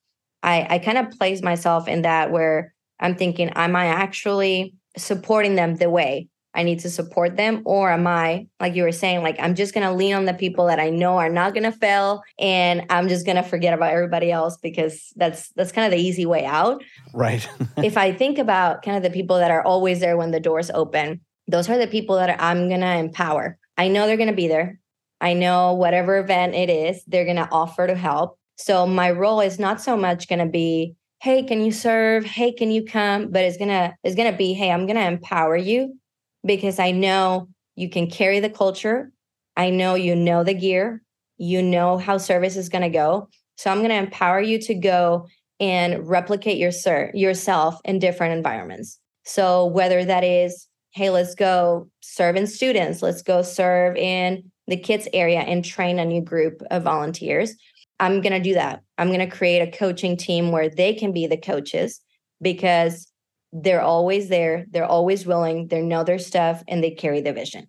I, 0.42 0.66
I 0.70 0.78
kind 0.78 0.98
of 0.98 1.10
place 1.10 1.42
myself 1.42 1.88
in 1.88 2.02
that 2.02 2.30
where 2.30 2.74
I'm 3.00 3.16
thinking, 3.16 3.50
am 3.50 3.76
I 3.76 3.86
actually 3.86 4.74
supporting 4.96 5.56
them 5.56 5.76
the 5.76 5.90
way 5.90 6.28
I 6.54 6.62
need 6.62 6.80
to 6.80 6.90
support 6.90 7.36
them? 7.36 7.62
Or 7.66 7.90
am 7.90 8.06
I, 8.06 8.46
like 8.60 8.74
you 8.74 8.84
were 8.84 8.92
saying, 8.92 9.22
like 9.22 9.36
I'm 9.38 9.54
just 9.54 9.74
going 9.74 9.86
to 9.86 9.92
lean 9.92 10.14
on 10.14 10.24
the 10.24 10.32
people 10.32 10.66
that 10.66 10.80
I 10.80 10.88
know 10.88 11.18
are 11.18 11.28
not 11.28 11.52
going 11.52 11.64
to 11.64 11.72
fail 11.72 12.22
and 12.38 12.86
I'm 12.88 13.08
just 13.08 13.26
going 13.26 13.36
to 13.36 13.42
forget 13.42 13.74
about 13.74 13.92
everybody 13.92 14.30
else 14.30 14.56
because 14.56 15.12
that's 15.16 15.50
that's 15.50 15.72
kind 15.72 15.92
of 15.92 15.98
the 15.98 16.04
easy 16.04 16.24
way 16.24 16.46
out. 16.46 16.82
Right. 17.12 17.46
if 17.78 17.98
I 17.98 18.12
think 18.12 18.38
about 18.38 18.82
kind 18.82 18.96
of 18.96 19.02
the 19.02 19.10
people 19.10 19.36
that 19.38 19.50
are 19.50 19.62
always 19.62 20.00
there 20.00 20.16
when 20.16 20.30
the 20.30 20.40
doors 20.40 20.70
open, 20.70 21.20
those 21.46 21.68
are 21.68 21.78
the 21.78 21.86
people 21.86 22.16
that 22.16 22.40
I'm 22.42 22.68
going 22.68 22.80
to 22.80 22.96
empower. 22.96 23.58
I 23.76 23.88
know 23.88 24.06
they're 24.06 24.16
going 24.16 24.28
to 24.28 24.34
be 24.34 24.48
there. 24.48 24.80
I 25.20 25.32
know 25.32 25.74
whatever 25.74 26.18
event 26.18 26.54
it 26.54 26.68
is, 26.68 27.02
they're 27.06 27.24
going 27.24 27.36
to 27.36 27.48
offer 27.50 27.86
to 27.86 27.94
help. 27.94 28.38
So 28.56 28.86
my 28.86 29.10
role 29.10 29.40
is 29.40 29.58
not 29.58 29.80
so 29.80 29.96
much 29.96 30.28
going 30.28 30.38
to 30.38 30.46
be 30.46 30.96
hey 31.20 31.42
can 31.42 31.64
you 31.64 31.72
serve? 31.72 32.24
Hey 32.24 32.52
can 32.52 32.70
you 32.70 32.84
come? 32.84 33.30
But 33.30 33.44
it's 33.44 33.56
gonna 33.56 33.96
it's 34.04 34.14
gonna 34.14 34.36
be 34.36 34.52
hey 34.52 34.70
i'm 34.70 34.86
gonna 34.86 35.00
empower 35.00 35.56
you 35.56 35.98
because 36.44 36.78
i 36.78 36.90
know 36.90 37.48
you 37.74 37.90
can 37.90 38.08
carry 38.08 38.40
the 38.40 38.50
culture. 38.50 39.12
I 39.56 39.70
know 39.70 39.94
you 39.94 40.14
know 40.14 40.44
the 40.44 40.54
gear. 40.54 41.02
You 41.38 41.62
know 41.62 41.98
how 41.98 42.18
service 42.18 42.56
is 42.56 42.68
gonna 42.68 42.90
go. 42.90 43.28
So 43.56 43.70
i'm 43.70 43.82
gonna 43.82 43.94
empower 43.94 44.40
you 44.40 44.60
to 44.62 44.74
go 44.74 45.26
and 45.58 46.06
replicate 46.06 46.58
your 46.58 46.70
ser- 46.72 47.10
yourself 47.14 47.80
in 47.84 47.98
different 47.98 48.36
environments. 48.36 49.00
So 49.24 49.66
whether 49.66 50.04
that 50.04 50.22
is 50.22 50.68
hey 50.96 51.10
let's 51.10 51.34
go 51.34 51.88
serve 52.00 52.36
in 52.36 52.46
students 52.46 53.02
let's 53.02 53.22
go 53.22 53.42
serve 53.42 53.96
in 53.96 54.50
the 54.66 54.76
kids 54.76 55.06
area 55.12 55.40
and 55.40 55.64
train 55.64 55.98
a 55.98 56.04
new 56.04 56.20
group 56.20 56.60
of 56.70 56.82
volunteers 56.82 57.54
I'm 57.98 58.20
going 58.20 58.32
to 58.32 58.40
do 58.40 58.54
that. 58.54 58.82
I'm 58.98 59.08
going 59.08 59.28
to 59.28 59.36
create 59.36 59.60
a 59.60 59.76
coaching 59.76 60.16
team 60.16 60.50
where 60.50 60.68
they 60.68 60.94
can 60.94 61.12
be 61.12 61.26
the 61.26 61.36
coaches 61.36 62.00
because 62.42 63.10
they're 63.52 63.82
always 63.82 64.28
there. 64.28 64.66
They're 64.70 64.84
always 64.84 65.26
willing. 65.26 65.68
They 65.68 65.80
know 65.80 66.04
their 66.04 66.18
stuff 66.18 66.62
and 66.68 66.82
they 66.82 66.90
carry 66.90 67.20
the 67.20 67.32
vision. 67.32 67.68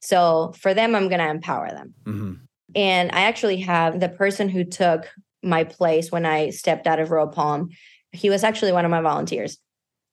So 0.00 0.54
for 0.58 0.72
them, 0.72 0.94
I'm 0.94 1.08
going 1.08 1.20
to 1.20 1.28
empower 1.28 1.68
them. 1.68 1.94
Mm-hmm. 2.04 2.32
And 2.74 3.10
I 3.12 3.22
actually 3.22 3.58
have 3.60 4.00
the 4.00 4.08
person 4.08 4.48
who 4.48 4.64
took 4.64 5.08
my 5.42 5.64
place 5.64 6.10
when 6.10 6.24
I 6.24 6.50
stepped 6.50 6.86
out 6.86 6.98
of 6.98 7.10
Royal 7.10 7.28
Palm. 7.28 7.70
He 8.12 8.30
was 8.30 8.44
actually 8.44 8.72
one 8.72 8.84
of 8.84 8.90
my 8.90 9.00
volunteers. 9.00 9.58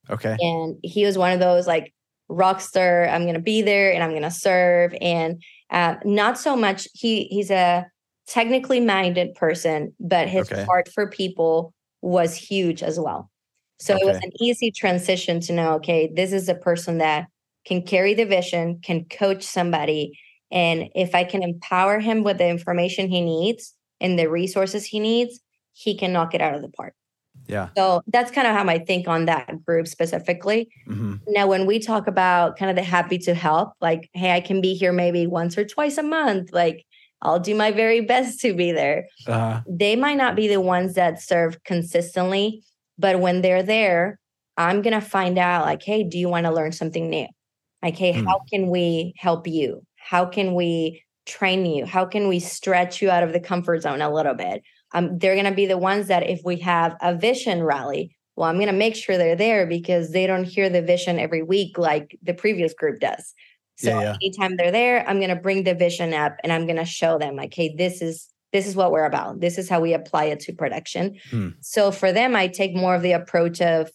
Okay. 0.10 0.36
And 0.40 0.78
he 0.84 1.06
was 1.06 1.18
one 1.18 1.32
of 1.32 1.40
those 1.40 1.68
like 1.68 1.94
rock 2.30 2.62
star. 2.62 3.08
I'm 3.08 3.24
going 3.24 3.36
to 3.36 3.42
be 3.42 3.62
there 3.62 3.94
and 3.94 4.04
I'm 4.04 4.12
going 4.12 4.24
to 4.24 4.32
serve. 4.32 4.94
And 5.02 5.42
uh, 5.70 5.96
not 6.06 6.38
so 6.38 6.56
much. 6.56 6.88
He 6.94 7.26
he's 7.26 7.52
a 7.52 7.86
technically 8.28 8.80
minded 8.80 9.36
person, 9.36 9.94
but 10.00 10.30
his 10.30 10.52
okay. 10.52 10.64
heart 10.64 10.90
for 10.94 11.10
people 11.10 11.74
was 12.02 12.36
huge 12.36 12.84
as 12.84 13.00
well. 13.00 13.30
So 13.80 13.96
okay. 13.96 14.04
it 14.04 14.08
was 14.08 14.18
an 14.18 14.32
easy 14.40 14.72
transition 14.72 15.40
to 15.42 15.54
know, 15.54 15.74
okay, 15.74 16.12
this 16.14 16.32
is 16.32 16.48
a 16.48 16.56
person 16.56 17.00
that 17.00 17.28
can 17.66 17.82
carry 17.82 18.14
the 18.14 18.26
vision, 18.26 18.80
can 18.82 19.06
coach 19.06 19.44
somebody. 19.44 20.18
And 20.52 20.90
if 20.96 21.16
I 21.16 21.24
can 21.24 21.42
empower 21.42 22.00
him 22.00 22.24
with 22.24 22.38
the 22.38 22.48
information 22.48 23.10
he 23.10 23.22
needs 23.22 23.74
and 24.00 24.18
the 24.18 24.30
resources 24.30 24.86
he 24.86 25.00
needs, 25.00 25.40
he 25.74 25.98
can 25.98 26.14
knock 26.14 26.36
it 26.36 26.42
out 26.42 26.56
of 26.56 26.62
the 26.62 26.70
park. 26.70 26.94
Yeah. 27.48 27.70
So 27.76 28.02
that's 28.08 28.32
kind 28.32 28.48
of 28.48 28.56
how 28.56 28.68
I 28.68 28.80
think 28.80 29.08
on 29.08 29.26
that 29.26 29.64
group 29.66 29.88
specifically. 29.88 30.70
Mm-hmm. 30.88 31.16
Now, 31.28 31.48
when 31.48 31.66
we 31.66 31.80
talk 31.80 32.08
about 32.08 32.58
kind 32.58 32.70
of 32.70 32.76
the 32.76 32.84
happy 32.84 33.18
to 33.20 33.34
help, 33.34 33.74
like, 33.82 34.10
hey, 34.14 34.32
I 34.32 34.40
can 34.40 34.62
be 34.62 34.74
here 34.74 34.94
maybe 34.94 35.28
once 35.28 35.58
or 35.58 35.66
twice 35.66 35.98
a 35.98 36.04
month, 36.04 36.54
like, 36.54 36.86
I'll 37.22 37.40
do 37.40 37.56
my 37.56 37.72
very 37.72 38.02
best 38.06 38.40
to 38.42 38.54
be 38.54 38.72
there. 38.72 39.08
Uh-huh. 39.28 39.62
They 39.68 39.96
might 39.96 40.18
not 40.18 40.36
be 40.36 40.48
the 40.48 40.62
ones 40.62 40.96
that 40.96 41.22
serve 41.22 41.64
consistently, 41.64 42.64
but 42.98 43.20
when 43.20 43.42
they're 43.42 43.64
there, 43.64 44.20
I'm 44.58 44.82
going 44.82 44.94
to 44.94 45.02
find 45.02 45.40
out 45.40 45.66
like, 45.66 45.82
hey, 45.82 46.04
do 46.04 46.18
you 46.18 46.30
want 46.30 46.46
to 46.46 46.52
learn 46.52 46.72
something 46.72 47.10
new? 47.10 47.28
Like, 47.82 47.98
hey, 47.98 48.14
mm. 48.14 48.26
how 48.26 48.42
can 48.52 48.70
we 48.70 49.14
help 49.18 49.48
you? 49.48 49.82
How 49.98 50.26
can 50.26 50.54
we 50.54 51.04
train 51.26 51.66
you? 51.66 51.86
How 51.86 52.06
can 52.06 52.28
we 52.28 52.40
stretch 52.40 53.02
you 53.02 53.10
out 53.10 53.24
of 53.24 53.34
the 53.34 53.40
comfort 53.40 53.82
zone 53.82 54.02
a 54.02 54.14
little 54.14 54.36
bit? 54.36 54.62
Um, 54.94 55.18
they're 55.18 55.36
going 55.36 55.46
to 55.46 55.52
be 55.52 55.66
the 55.66 55.78
ones 55.78 56.08
that 56.08 56.30
if 56.30 56.42
we 56.44 56.58
have 56.58 56.96
a 57.02 57.16
vision 57.16 57.64
rally, 57.64 58.16
well, 58.36 58.50
I'm 58.50 58.56
going 58.56 58.68
to 58.68 58.74
make 58.74 58.96
sure 58.96 59.18
they're 59.18 59.36
there 59.36 59.66
because 59.66 60.12
they 60.12 60.26
don't 60.26 60.46
hear 60.46 60.70
the 60.70 60.82
vision 60.82 61.20
every 61.20 61.44
week 61.44 61.78
like 61.78 62.18
the 62.24 62.34
previous 62.34 62.74
group 62.74 63.00
does. 63.00 63.34
So 63.78 63.90
yeah, 63.90 64.02
yeah. 64.02 64.16
anytime 64.22 64.56
they're 64.56 64.72
there, 64.72 65.08
I'm 65.08 65.18
going 65.18 65.30
to 65.30 65.36
bring 65.36 65.64
the 65.64 65.74
vision 65.74 66.14
up 66.14 66.36
and 66.44 66.52
I'm 66.52 66.66
going 66.66 66.78
to 66.78 66.86
show 66.86 67.18
them 67.18 67.36
like, 67.36 67.54
hey, 67.54 67.76
this 67.76 68.02
is 68.02 68.30
this 68.52 68.68
is 68.68 68.76
what 68.76 68.92
we're 68.92 69.06
about. 69.06 69.40
This 69.40 69.58
is 69.58 69.68
how 69.68 69.80
we 69.80 69.96
apply 69.96 70.26
it 70.26 70.40
to 70.42 70.54
production. 70.54 71.18
Hmm. 71.32 71.50
So 71.62 71.90
for 71.90 72.12
them, 72.12 72.36
I 72.36 72.48
take 72.48 72.76
more 72.76 72.94
of 72.94 73.02
the 73.02 73.14
approach 73.14 73.62
of 73.62 73.90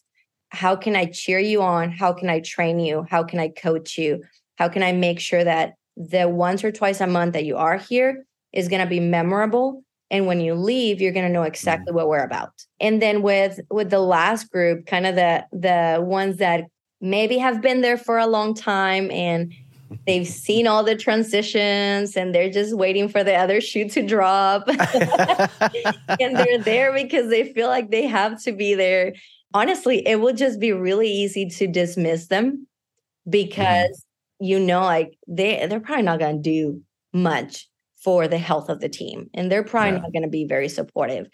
how 0.49 0.75
can 0.75 0.97
I 0.97 1.05
cheer 1.05 1.39
you 1.39 1.63
on? 1.63 1.93
How 1.93 2.13
can 2.13 2.29
I 2.29 2.41
train 2.41 2.81
you? 2.81 3.07
How 3.09 3.23
can 3.23 3.39
I 3.39 3.51
coach 3.51 3.97
you? 3.97 4.25
How 4.57 4.69
can 4.69 4.83
I 4.83 4.91
make 4.91 5.21
sure 5.21 5.45
that 5.45 5.75
the 5.97 6.29
once 6.29 6.65
or 6.65 6.73
twice 6.73 7.01
a 7.01 7.07
month 7.07 7.35
that 7.35 7.45
you 7.45 7.57
are 7.57 7.77
here, 7.77 8.25
is 8.53 8.69
going 8.69 8.81
to 8.81 8.89
be 8.89 9.01
memorable 9.01 9.85
and 10.11 10.27
when 10.27 10.41
you 10.41 10.55
leave 10.55 11.01
you're 11.01 11.13
going 11.13 11.27
to 11.27 11.33
know 11.33 11.43
exactly 11.43 11.93
mm. 11.93 11.97
what 11.97 12.09
we're 12.09 12.25
about 12.25 12.53
and 12.81 13.01
then 13.03 13.23
with 13.23 13.61
with 13.71 13.91
the 13.91 14.01
last 14.01 14.51
group 14.51 14.87
kind 14.87 15.07
of 15.07 15.15
the 15.15 15.45
the 15.53 16.03
ones 16.03 16.37
that 16.39 16.65
maybe 17.01 17.39
have 17.39 17.61
been 17.61 17.81
there 17.81 17.99
for 17.99 18.19
a 18.19 18.27
long 18.27 18.55
time 18.55 19.11
and 19.11 19.53
they've 20.07 20.27
seen 20.27 20.67
all 20.67 20.85
the 20.85 20.95
transitions 20.95 22.17
and 22.17 22.35
they're 22.35 22.51
just 22.51 22.77
waiting 22.77 23.09
for 23.09 23.25
the 23.25 23.35
other 23.35 23.61
shoe 23.61 23.89
to 23.89 24.07
drop 24.07 24.69
and 26.21 26.37
they're 26.37 26.59
there 26.59 26.93
because 26.93 27.31
they 27.31 27.53
feel 27.53 27.69
like 27.69 27.91
they 27.91 28.07
have 28.07 28.43
to 28.43 28.53
be 28.53 28.75
there 28.75 29.15
honestly 29.55 30.07
it 30.07 30.21
will 30.21 30.35
just 30.35 30.61
be 30.61 30.73
really 30.73 31.11
easy 31.11 31.47
to 31.47 31.67
dismiss 31.67 32.27
them 32.27 32.51
mm-hmm. 32.51 33.31
because 33.31 33.89
mm-hmm. 33.89 34.45
you 34.45 34.61
know 34.61 34.83
like 34.83 35.17
they 35.27 35.67
they're 35.69 35.81
probably 35.81 36.03
not 36.03 36.19
going 36.19 36.37
to 36.37 36.43
do 36.43 36.83
much 37.15 37.67
for 38.03 38.29
the 38.29 38.39
health 38.39 38.69
of 38.69 38.81
the 38.81 38.89
team 38.89 39.29
and 39.35 39.51
they're 39.51 39.65
probably 39.65 39.93
yeah. 39.93 40.03
not 40.03 40.13
going 40.13 40.23
to 40.23 40.29
be 40.29 40.45
very 40.45 40.69
supportive. 40.69 41.29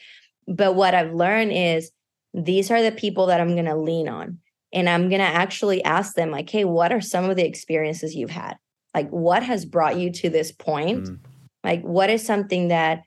But 0.47 0.75
what 0.75 0.95
i've 0.95 1.15
learned 1.15 1.53
is 1.53 1.91
these 2.33 2.71
are 2.71 2.83
the 2.83 2.93
people 2.93 3.27
that 3.27 3.41
i'm 3.41 3.55
going 3.55 3.65
to 3.67 3.77
lean 3.77 4.09
on 4.09 4.39
and 4.73 4.89
i'm 4.89 5.09
going 5.09 5.21
to 5.21 5.27
actually 5.27 5.83
ask 5.85 6.15
them 6.15 6.31
like 6.31 6.51
hey 6.51 6.65
what 6.65 6.93
are 6.93 7.01
some 7.01 7.29
of 7.31 7.37
the 7.37 7.47
experiences 7.47 8.15
you've 8.15 8.31
had? 8.31 8.57
Like 8.95 9.11
what 9.11 9.43
has 9.43 9.65
brought 9.65 9.99
you 9.99 10.11
to 10.13 10.31
this 10.31 10.53
point? 10.53 11.05
Mm. 11.05 11.19
like 11.63 11.83
what 11.83 12.11
is 12.11 12.25
something 12.25 12.69
that 12.69 13.03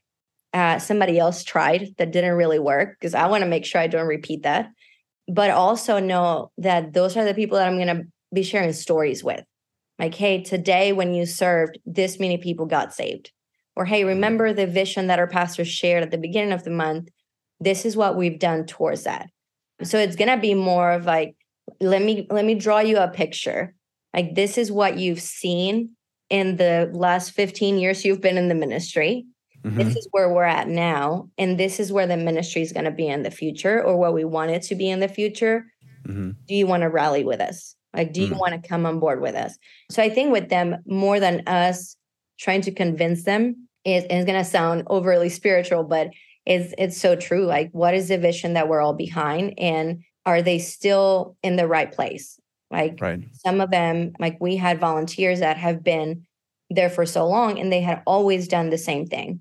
uh, 0.53 0.79
somebody 0.79 1.19
else 1.19 1.43
tried 1.43 1.93
that 1.97 2.11
didn't 2.11 2.35
really 2.35 2.59
work? 2.59 2.97
Because 2.99 3.15
i 3.15 3.27
want 3.27 3.41
to 3.43 3.49
make 3.49 3.65
sure 3.65 3.81
i 3.81 3.87
don't 3.87 4.07
repeat 4.07 4.43
that. 4.43 4.69
But 5.27 5.51
also 5.51 5.99
know 5.99 6.51
that 6.57 6.93
those 6.93 7.17
are 7.17 7.25
the 7.25 7.33
people 7.33 7.57
that 7.57 7.67
i'm 7.67 7.77
going 7.77 7.95
to 7.95 8.03
be 8.33 8.43
sharing 8.43 8.73
stories 8.73 9.23
with. 9.23 9.43
Like 9.97 10.13
hey 10.13 10.43
today 10.43 10.93
when 10.93 11.15
you 11.15 11.25
served 11.25 11.79
this 11.85 12.19
many 12.19 12.37
people 12.37 12.67
got 12.67 12.93
saved 12.93 13.31
or 13.77 13.85
hey 13.85 14.03
remember 14.03 14.51
the 14.51 14.65
vision 14.65 15.07
that 15.07 15.19
our 15.19 15.27
pastor 15.27 15.63
shared 15.63 16.01
at 16.01 16.09
the 16.09 16.17
beginning 16.17 16.51
of 16.51 16.63
the 16.63 16.71
month? 16.71 17.09
This 17.59 17.85
is 17.85 17.95
what 17.95 18.17
we've 18.17 18.39
done 18.39 18.65
towards 18.65 19.03
that. 19.03 19.29
So 19.83 19.99
it's 19.99 20.15
going 20.15 20.29
to 20.29 20.37
be 20.37 20.55
more 20.55 20.91
of 20.91 21.05
like 21.05 21.35
let 21.79 22.01
me 22.01 22.25
let 22.31 22.43
me 22.43 22.55
draw 22.55 22.79
you 22.79 22.97
a 22.97 23.07
picture. 23.07 23.75
Like 24.15 24.33
this 24.33 24.57
is 24.57 24.71
what 24.71 24.97
you've 24.97 25.21
seen 25.21 25.91
in 26.29 26.57
the 26.57 26.89
last 26.91 27.31
15 27.31 27.77
years 27.77 28.03
you've 28.03 28.21
been 28.21 28.37
in 28.37 28.49
the 28.49 28.55
ministry. 28.55 29.25
Mm-hmm. 29.63 29.77
this 29.77 29.95
is 29.95 30.07
where 30.11 30.31
we're 30.31 30.43
at 30.43 30.67
now 30.67 31.29
and 31.39 31.59
this 31.59 31.79
is 31.79 31.91
where 31.91 32.05
the 32.05 32.15
ministry 32.15 32.61
is 32.61 32.71
going 32.71 32.85
to 32.85 32.91
be 32.91 33.07
in 33.07 33.23
the 33.23 33.31
future 33.31 33.83
or 33.83 33.97
what 33.97 34.13
we 34.13 34.23
want 34.23 34.51
it 34.51 34.61
to 34.63 34.75
be 34.75 34.89
in 34.89 34.99
the 34.99 35.07
future. 35.07 35.65
Mm-hmm. 36.07 36.31
do 36.47 36.55
you 36.55 36.65
want 36.67 36.81
to 36.81 36.89
rally 36.89 37.23
with 37.23 37.41
us? 37.41 37.75
Like 37.93 38.13
do 38.13 38.21
you 38.21 38.27
mm-hmm. 38.27 38.37
want 38.37 38.53
to 38.53 38.67
come 38.67 38.85
on 38.85 38.99
board 38.99 39.19
with 39.21 39.35
us? 39.35 39.57
So 39.91 40.01
i 40.01 40.09
think 40.09 40.31
with 40.31 40.49
them 40.49 40.77
more 40.85 41.19
than 41.19 41.43
us 41.47 41.95
trying 42.39 42.61
to 42.61 42.71
convince 42.71 43.23
them 43.23 43.66
is, 43.87 44.03
is 44.03 44.25
going 44.25 44.37
to 44.37 44.43
sound 44.43 44.83
overly 44.87 45.29
spiritual 45.29 45.83
but 45.83 46.09
it's 46.45 46.73
it's 46.77 46.97
so 46.97 47.15
true 47.15 47.45
like 47.45 47.69
what 47.71 47.93
is 47.93 48.09
the 48.09 48.17
vision 48.17 48.53
that 48.53 48.67
we're 48.67 48.81
all 48.81 48.93
behind 48.93 49.53
and 49.57 50.03
are 50.27 50.41
they 50.41 50.59
still 50.59 51.37
in 51.41 51.55
the 51.55 51.67
right 51.67 51.89
place? 51.89 52.37
Like 52.69 52.99
right. 52.99 53.23
some 53.31 53.61
of 53.61 53.71
them, 53.71 54.11
like 54.19 54.37
we 54.41 54.57
had 54.57 54.77
volunteers 54.77 55.39
that 55.39 55.55
have 55.55 55.85
been 55.85 56.27
there 56.69 56.89
for 56.89 57.05
so 57.05 57.25
long 57.25 57.57
and 57.57 57.71
they 57.71 57.79
had 57.79 58.03
always 58.05 58.49
done 58.49 58.69
the 58.69 58.77
same 58.77 59.07
thing. 59.07 59.39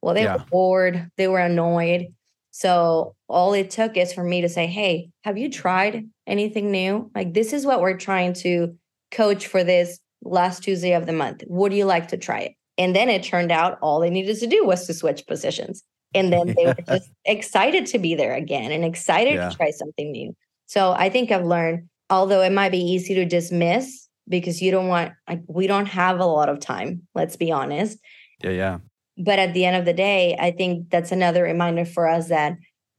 Well, 0.00 0.14
they 0.14 0.22
yeah. 0.22 0.36
were 0.36 0.44
bored, 0.44 1.10
they 1.16 1.26
were 1.26 1.40
annoyed. 1.40 2.14
So 2.52 3.16
all 3.28 3.52
it 3.52 3.70
took 3.70 3.96
is 3.96 4.12
for 4.12 4.22
me 4.22 4.42
to 4.42 4.48
say, 4.48 4.68
Hey, 4.68 5.10
have 5.24 5.36
you 5.36 5.50
tried 5.50 6.08
anything 6.24 6.70
new? 6.70 7.10
Like, 7.16 7.34
this 7.34 7.52
is 7.52 7.66
what 7.66 7.80
we're 7.80 7.98
trying 7.98 8.34
to 8.34 8.76
coach 9.10 9.48
for 9.48 9.64
this 9.64 9.98
last 10.22 10.62
Tuesday 10.62 10.92
of 10.92 11.06
the 11.06 11.12
month. 11.12 11.42
Would 11.48 11.72
you 11.72 11.84
like 11.84 12.08
to 12.08 12.16
try 12.16 12.40
it? 12.42 12.52
And 12.78 12.94
then 12.94 13.10
it 13.10 13.24
turned 13.24 13.50
out 13.50 13.78
all 13.82 14.00
they 14.00 14.08
needed 14.08 14.38
to 14.38 14.46
do 14.46 14.64
was 14.64 14.86
to 14.86 14.94
switch 14.94 15.26
positions. 15.26 15.82
And 16.14 16.32
then 16.32 16.54
they 16.56 16.64
were 16.64 16.76
just 16.88 17.10
excited 17.24 17.84
to 17.86 17.98
be 17.98 18.14
there 18.14 18.34
again 18.34 18.70
and 18.70 18.84
excited 18.84 19.34
yeah. 19.34 19.48
to 19.50 19.56
try 19.56 19.70
something 19.70 20.10
new. 20.12 20.34
So 20.66 20.92
i 20.92 21.08
think 21.08 21.30
i've 21.32 21.44
learned 21.44 21.88
although 22.10 22.42
it 22.42 22.52
might 22.52 22.72
be 22.72 22.78
easy 22.78 23.14
to 23.14 23.24
dismiss 23.24 24.08
because 24.28 24.62
you 24.62 24.70
don't 24.70 24.88
want 24.88 25.12
like 25.28 25.42
we 25.48 25.66
don't 25.66 25.86
have 25.86 26.20
a 26.20 26.24
lot 26.24 26.48
of 26.48 26.60
time 26.60 27.02
let's 27.14 27.36
be 27.36 27.50
honest. 27.50 27.98
Yeah 28.42 28.50
yeah. 28.50 28.78
But 29.16 29.40
at 29.40 29.52
the 29.52 29.64
end 29.64 29.76
of 29.76 29.84
the 29.84 29.92
day 29.92 30.36
i 30.38 30.50
think 30.50 30.90
that's 30.90 31.12
another 31.12 31.42
reminder 31.42 31.84
for 31.84 32.06
us 32.08 32.28
that 32.28 32.56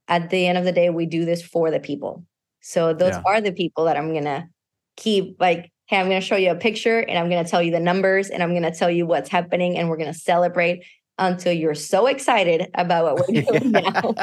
at 0.07 0.29
the 0.31 0.47
end 0.47 0.57
of 0.57 0.65
the 0.65 0.71
day 0.71 0.89
we 0.89 1.05
do 1.05 1.25
this 1.25 1.43
for 1.43 1.71
the 1.71 1.79
people. 1.79 2.25
So 2.61 2.93
those 2.93 3.13
yeah. 3.13 3.21
are 3.25 3.41
the 3.41 3.53
people 3.53 3.85
that 3.85 3.97
i'm 3.97 4.13
gonna 4.13 4.49
keep 4.97 5.37
like 5.39 5.71
hey 5.89 5.97
i'm 5.97 6.07
gonna 6.07 6.21
show 6.21 6.35
you 6.35 6.51
a 6.51 6.55
picture 6.55 6.99
and 6.99 7.17
i'm 7.17 7.29
gonna 7.29 7.47
tell 7.47 7.61
you 7.61 7.71
the 7.71 7.79
numbers 7.79 8.29
and 8.29 8.41
i'm 8.41 8.53
gonna 8.53 8.73
tell 8.73 8.89
you 8.89 9.05
what's 9.05 9.29
happening 9.29 9.77
and 9.77 9.89
we're 9.89 9.97
gonna 9.97 10.13
celebrate 10.13 10.83
until 11.19 11.53
you're 11.53 11.75
so 11.75 12.07
excited 12.07 12.69
about 12.75 13.03
what 13.03 13.27
we're 13.27 13.41
doing 13.41 13.71
now. 13.71 14.13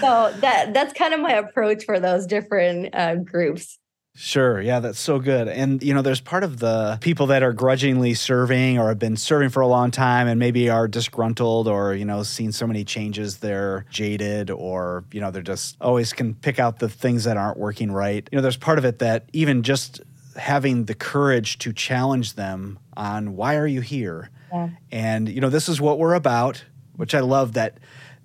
so 0.00 0.32
that 0.40 0.70
that's 0.72 0.92
kind 0.94 1.12
of 1.12 1.20
my 1.20 1.32
approach 1.32 1.84
for 1.84 2.00
those 2.00 2.26
different 2.26 2.94
uh, 2.94 3.16
groups. 3.16 3.78
Sure. 4.20 4.60
Yeah, 4.60 4.80
that's 4.80 4.98
so 4.98 5.20
good. 5.20 5.46
And, 5.46 5.80
you 5.80 5.94
know, 5.94 6.02
there's 6.02 6.20
part 6.20 6.42
of 6.42 6.58
the 6.58 6.98
people 7.00 7.28
that 7.28 7.44
are 7.44 7.52
grudgingly 7.52 8.14
serving 8.14 8.76
or 8.76 8.88
have 8.88 8.98
been 8.98 9.16
serving 9.16 9.50
for 9.50 9.60
a 9.60 9.68
long 9.68 9.92
time 9.92 10.26
and 10.26 10.40
maybe 10.40 10.68
are 10.68 10.88
disgruntled 10.88 11.68
or, 11.68 11.94
you 11.94 12.04
know, 12.04 12.24
seen 12.24 12.50
so 12.50 12.66
many 12.66 12.84
changes, 12.84 13.38
they're 13.38 13.86
jaded 13.90 14.50
or, 14.50 15.04
you 15.12 15.20
know, 15.20 15.30
they're 15.30 15.40
just 15.40 15.76
always 15.80 16.12
can 16.12 16.34
pick 16.34 16.58
out 16.58 16.80
the 16.80 16.88
things 16.88 17.22
that 17.24 17.36
aren't 17.36 17.58
working 17.58 17.92
right. 17.92 18.28
You 18.32 18.38
know, 18.38 18.42
there's 18.42 18.56
part 18.56 18.78
of 18.78 18.84
it 18.84 18.98
that 18.98 19.28
even 19.32 19.62
just 19.62 20.00
having 20.38 20.84
the 20.84 20.94
courage 20.94 21.58
to 21.58 21.72
challenge 21.72 22.34
them 22.34 22.78
on 22.96 23.36
why 23.36 23.56
are 23.56 23.66
you 23.66 23.80
here? 23.80 24.30
Yeah. 24.52 24.70
And 24.90 25.28
you 25.28 25.40
know, 25.40 25.50
this 25.50 25.68
is 25.68 25.80
what 25.80 25.98
we're 25.98 26.14
about, 26.14 26.64
which 26.96 27.14
I 27.14 27.20
love 27.20 27.54
that 27.54 27.78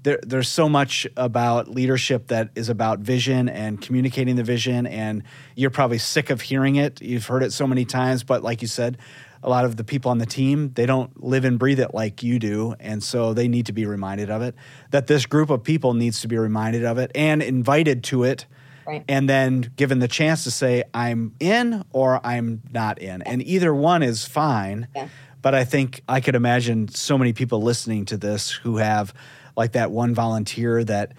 there, 0.04 0.20
there's 0.22 0.50
so 0.50 0.68
much 0.68 1.08
about 1.16 1.70
leadership 1.70 2.28
that 2.28 2.50
is 2.56 2.70
about 2.70 3.00
vision 3.00 3.48
and 3.50 3.82
communicating 3.82 4.36
the 4.36 4.44
vision 4.44 4.86
and 4.86 5.24
you're 5.56 5.70
probably 5.70 5.98
sick 5.98 6.30
of 6.30 6.42
hearing 6.42 6.76
it. 6.76 7.02
You've 7.02 7.26
heard 7.26 7.42
it 7.42 7.54
so 7.54 7.66
many 7.66 7.86
times, 7.86 8.24
but 8.24 8.44
like 8.44 8.62
you 8.62 8.68
said, 8.68 8.98
a 9.42 9.50
lot 9.50 9.66
of 9.66 9.76
the 9.76 9.84
people 9.84 10.12
on 10.12 10.20
the 10.20 10.26
team, 10.26 10.72
they 10.74 10.86
don't 10.86 11.22
live 11.22 11.46
and 11.46 11.60
breathe 11.60 11.80
it 11.80 11.94
like 11.94 12.24
you 12.24 12.40
do. 12.40 12.76
And 12.80 13.04
so 13.04 13.34
they 13.34 13.48
need 13.48 13.66
to 13.66 13.74
be 13.74 13.86
reminded 13.86 14.30
of 14.30 14.42
it. 14.42 14.56
That 14.92 15.08
this 15.08 15.26
group 15.26 15.50
of 15.50 15.64
people 15.64 15.94
needs 15.94 16.22
to 16.22 16.28
be 16.28 16.38
reminded 16.38 16.86
of 16.86 16.98
it 16.98 17.12
and 17.14 17.42
invited 17.42 18.04
to 18.06 18.24
it 18.24 18.46
Right. 18.86 19.04
And 19.08 19.30
then 19.30 19.72
given 19.76 20.00
the 20.00 20.08
chance 20.08 20.44
to 20.44 20.52
say, 20.52 20.84
I'm 20.94 21.36
in 21.40 21.84
or 21.92 22.26
I'm 22.26 22.62
not 22.72 23.00
in. 23.00 23.22
And 23.24 23.42
either 23.44 23.74
one 23.74 24.04
is 24.04 24.26
fine. 24.26 24.88
Yeah. 24.96 25.10
But 25.42 25.54
I 25.54 25.66
think 25.66 26.02
I 26.08 26.22
could 26.22 26.36
imagine 26.36 26.88
so 26.88 27.18
many 27.18 27.34
people 27.34 27.62
listening 27.62 28.06
to 28.06 28.18
this 28.18 28.50
who 28.50 28.78
have 28.78 29.14
like 29.58 29.74
that 29.74 29.92
one 29.92 30.14
volunteer 30.14 30.84
that 30.86 31.14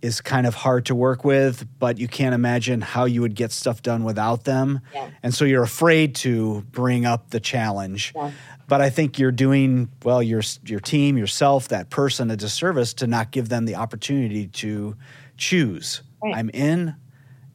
is 0.00 0.20
kind 0.20 0.46
of 0.46 0.54
hard 0.54 0.86
to 0.86 0.94
work 0.94 1.24
with, 1.24 1.66
but 1.78 1.98
you 1.98 2.06
can't 2.06 2.34
imagine 2.34 2.80
how 2.80 3.04
you 3.04 3.20
would 3.20 3.34
get 3.34 3.50
stuff 3.50 3.82
done 3.82 4.04
without 4.04 4.44
them. 4.44 4.80
Yeah. 4.94 5.10
And 5.22 5.34
so 5.34 5.44
you're 5.44 5.62
afraid 5.62 6.14
to 6.16 6.62
bring 6.70 7.04
up 7.04 7.30
the 7.30 7.40
challenge. 7.40 8.12
Yeah. 8.14 8.30
But 8.68 8.80
I 8.80 8.90
think 8.90 9.18
you're 9.18 9.32
doing 9.32 9.88
well 10.04 10.22
your 10.22 10.42
your 10.64 10.80
team, 10.80 11.16
yourself, 11.16 11.68
that 11.68 11.90
person 11.90 12.30
a 12.30 12.36
disservice 12.36 12.94
to 12.94 13.06
not 13.06 13.30
give 13.30 13.48
them 13.48 13.64
the 13.64 13.76
opportunity 13.76 14.46
to 14.48 14.96
choose. 15.36 16.02
Right. 16.22 16.36
I'm 16.36 16.50
in 16.50 16.94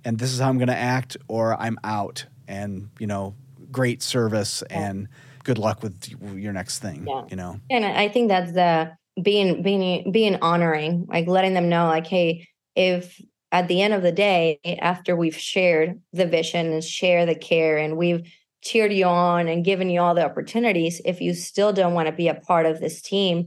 and 0.06 0.20
this 0.20 0.34
is 0.34 0.39
how 0.39 0.50
I'm 0.50 0.58
going 0.58 0.68
to 0.68 0.78
act, 0.78 1.18
or 1.28 1.60
I'm 1.60 1.78
out. 1.84 2.26
And 2.48 2.89
you 3.00 3.08
know, 3.08 3.36
great 3.72 4.02
service 4.02 4.63
yeah. 4.70 4.89
and 4.89 5.08
good 5.44 5.58
luck 5.58 5.84
with 5.84 6.08
your 6.36 6.54
next 6.54 6.80
thing. 6.80 7.06
Yeah. 7.08 7.24
You 7.30 7.36
know, 7.36 7.60
and 7.70 7.86
I 7.86 8.08
think 8.10 8.30
that's 8.30 8.52
the 8.52 8.92
being 9.22 9.62
being 9.62 10.12
being 10.12 10.38
honoring, 10.42 11.06
like 11.10 11.28
letting 11.28 11.54
them 11.54 11.70
know, 11.70 11.88
like, 11.88 12.08
hey, 12.08 12.48
if 12.76 13.22
at 13.52 13.68
the 13.68 13.82
end 13.82 13.94
of 13.94 14.02
the 14.02 14.12
day, 14.12 14.60
after 14.82 15.16
we've 15.16 15.38
shared 15.38 16.02
the 16.12 16.26
vision 16.26 16.74
and 16.74 16.84
share 16.84 17.26
the 17.26 17.36
care, 17.36 17.78
and 17.78 17.98
we've 17.98 18.32
cheered 18.62 18.94
you 18.94 19.06
on 19.06 19.48
and 19.48 19.66
given 19.66 19.89
you 19.89 20.00
all 20.00 20.16
the 20.16 20.26
opportunities, 20.26 21.02
if 21.06 21.22
you 21.22 21.34
still 21.34 21.74
don't 21.74 21.94
want 21.94 22.08
to 22.08 22.13
be 22.13 22.30
a 22.30 22.36
part 22.36 22.66
of 22.66 22.80
this 22.80 23.02
team, 23.02 23.46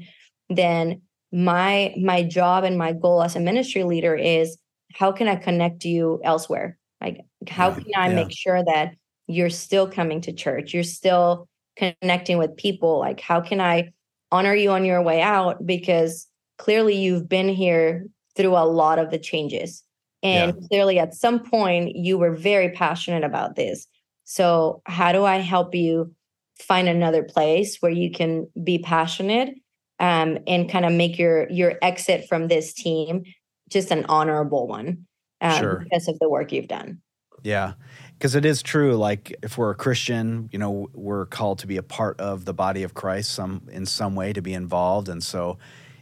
then 0.48 1.02
my 1.32 1.94
my 2.00 2.22
job 2.22 2.64
and 2.64 2.78
my 2.78 2.92
goal 2.92 3.22
as 3.22 3.34
a 3.34 3.40
ministry 3.40 3.82
leader 3.82 4.14
is 4.14 4.56
how 4.94 5.12
can 5.12 5.28
I 5.28 5.36
connect 5.36 5.84
you 5.84 6.20
elsewhere? 6.24 6.78
Like, 7.00 7.24
how 7.48 7.72
can 7.72 7.84
I 7.96 8.08
yeah. 8.08 8.14
make 8.14 8.36
sure 8.36 8.64
that 8.64 8.94
you're 9.26 9.50
still 9.50 9.88
coming 9.88 10.20
to 10.22 10.32
church? 10.32 10.72
You're 10.72 10.84
still 10.84 11.48
connecting 11.76 12.38
with 12.38 12.56
people. 12.56 12.98
Like, 12.98 13.20
how 13.20 13.40
can 13.40 13.60
I 13.60 13.92
honor 14.32 14.54
you 14.54 14.70
on 14.70 14.84
your 14.84 15.02
way 15.02 15.20
out? 15.20 15.66
Because 15.66 16.26
clearly 16.58 16.96
you've 16.96 17.28
been 17.28 17.48
here 17.48 18.06
through 18.36 18.56
a 18.56 18.66
lot 18.66 18.98
of 18.98 19.10
the 19.10 19.18
changes. 19.18 19.82
And 20.22 20.54
yeah. 20.54 20.68
clearly 20.68 20.98
at 20.98 21.14
some 21.14 21.40
point 21.40 21.94
you 21.94 22.18
were 22.18 22.34
very 22.34 22.70
passionate 22.70 23.24
about 23.24 23.56
this. 23.56 23.86
So, 24.24 24.82
how 24.86 25.12
do 25.12 25.24
I 25.24 25.36
help 25.36 25.74
you 25.74 26.12
find 26.58 26.88
another 26.88 27.22
place 27.22 27.76
where 27.80 27.92
you 27.92 28.10
can 28.10 28.48
be 28.64 28.78
passionate 28.78 29.54
um, 30.00 30.38
and 30.46 30.70
kind 30.70 30.84
of 30.84 30.92
make 30.92 31.18
your 31.18 31.48
your 31.50 31.74
exit 31.82 32.26
from 32.28 32.48
this 32.48 32.72
team 32.72 33.24
just 33.70 33.90
an 33.90 34.04
honorable 34.08 34.66
one 34.66 35.06
um, 35.40 35.58
sure. 35.58 35.80
because 35.84 36.08
of 36.08 36.18
the 36.18 36.28
work 36.28 36.52
you've 36.52 36.68
done. 36.68 37.00
Yeah. 37.42 37.74
because 38.18 38.34
it 38.34 38.44
is 38.44 38.62
true 38.62 38.96
like 38.96 39.36
if 39.42 39.56
we're 39.58 39.70
a 39.70 39.74
christian 39.74 40.48
you 40.52 40.58
know 40.58 40.88
we're 40.94 41.26
called 41.26 41.58
to 41.60 41.66
be 41.66 41.76
a 41.76 41.82
part 41.82 42.18
of 42.18 42.44
the 42.44 42.54
body 42.54 42.82
of 42.82 42.94
christ 42.94 43.30
some 43.32 43.68
in 43.70 43.86
some 43.86 44.16
way 44.16 44.32
to 44.32 44.40
be 44.42 44.52
involved 44.54 45.08
and 45.08 45.22
so 45.22 45.58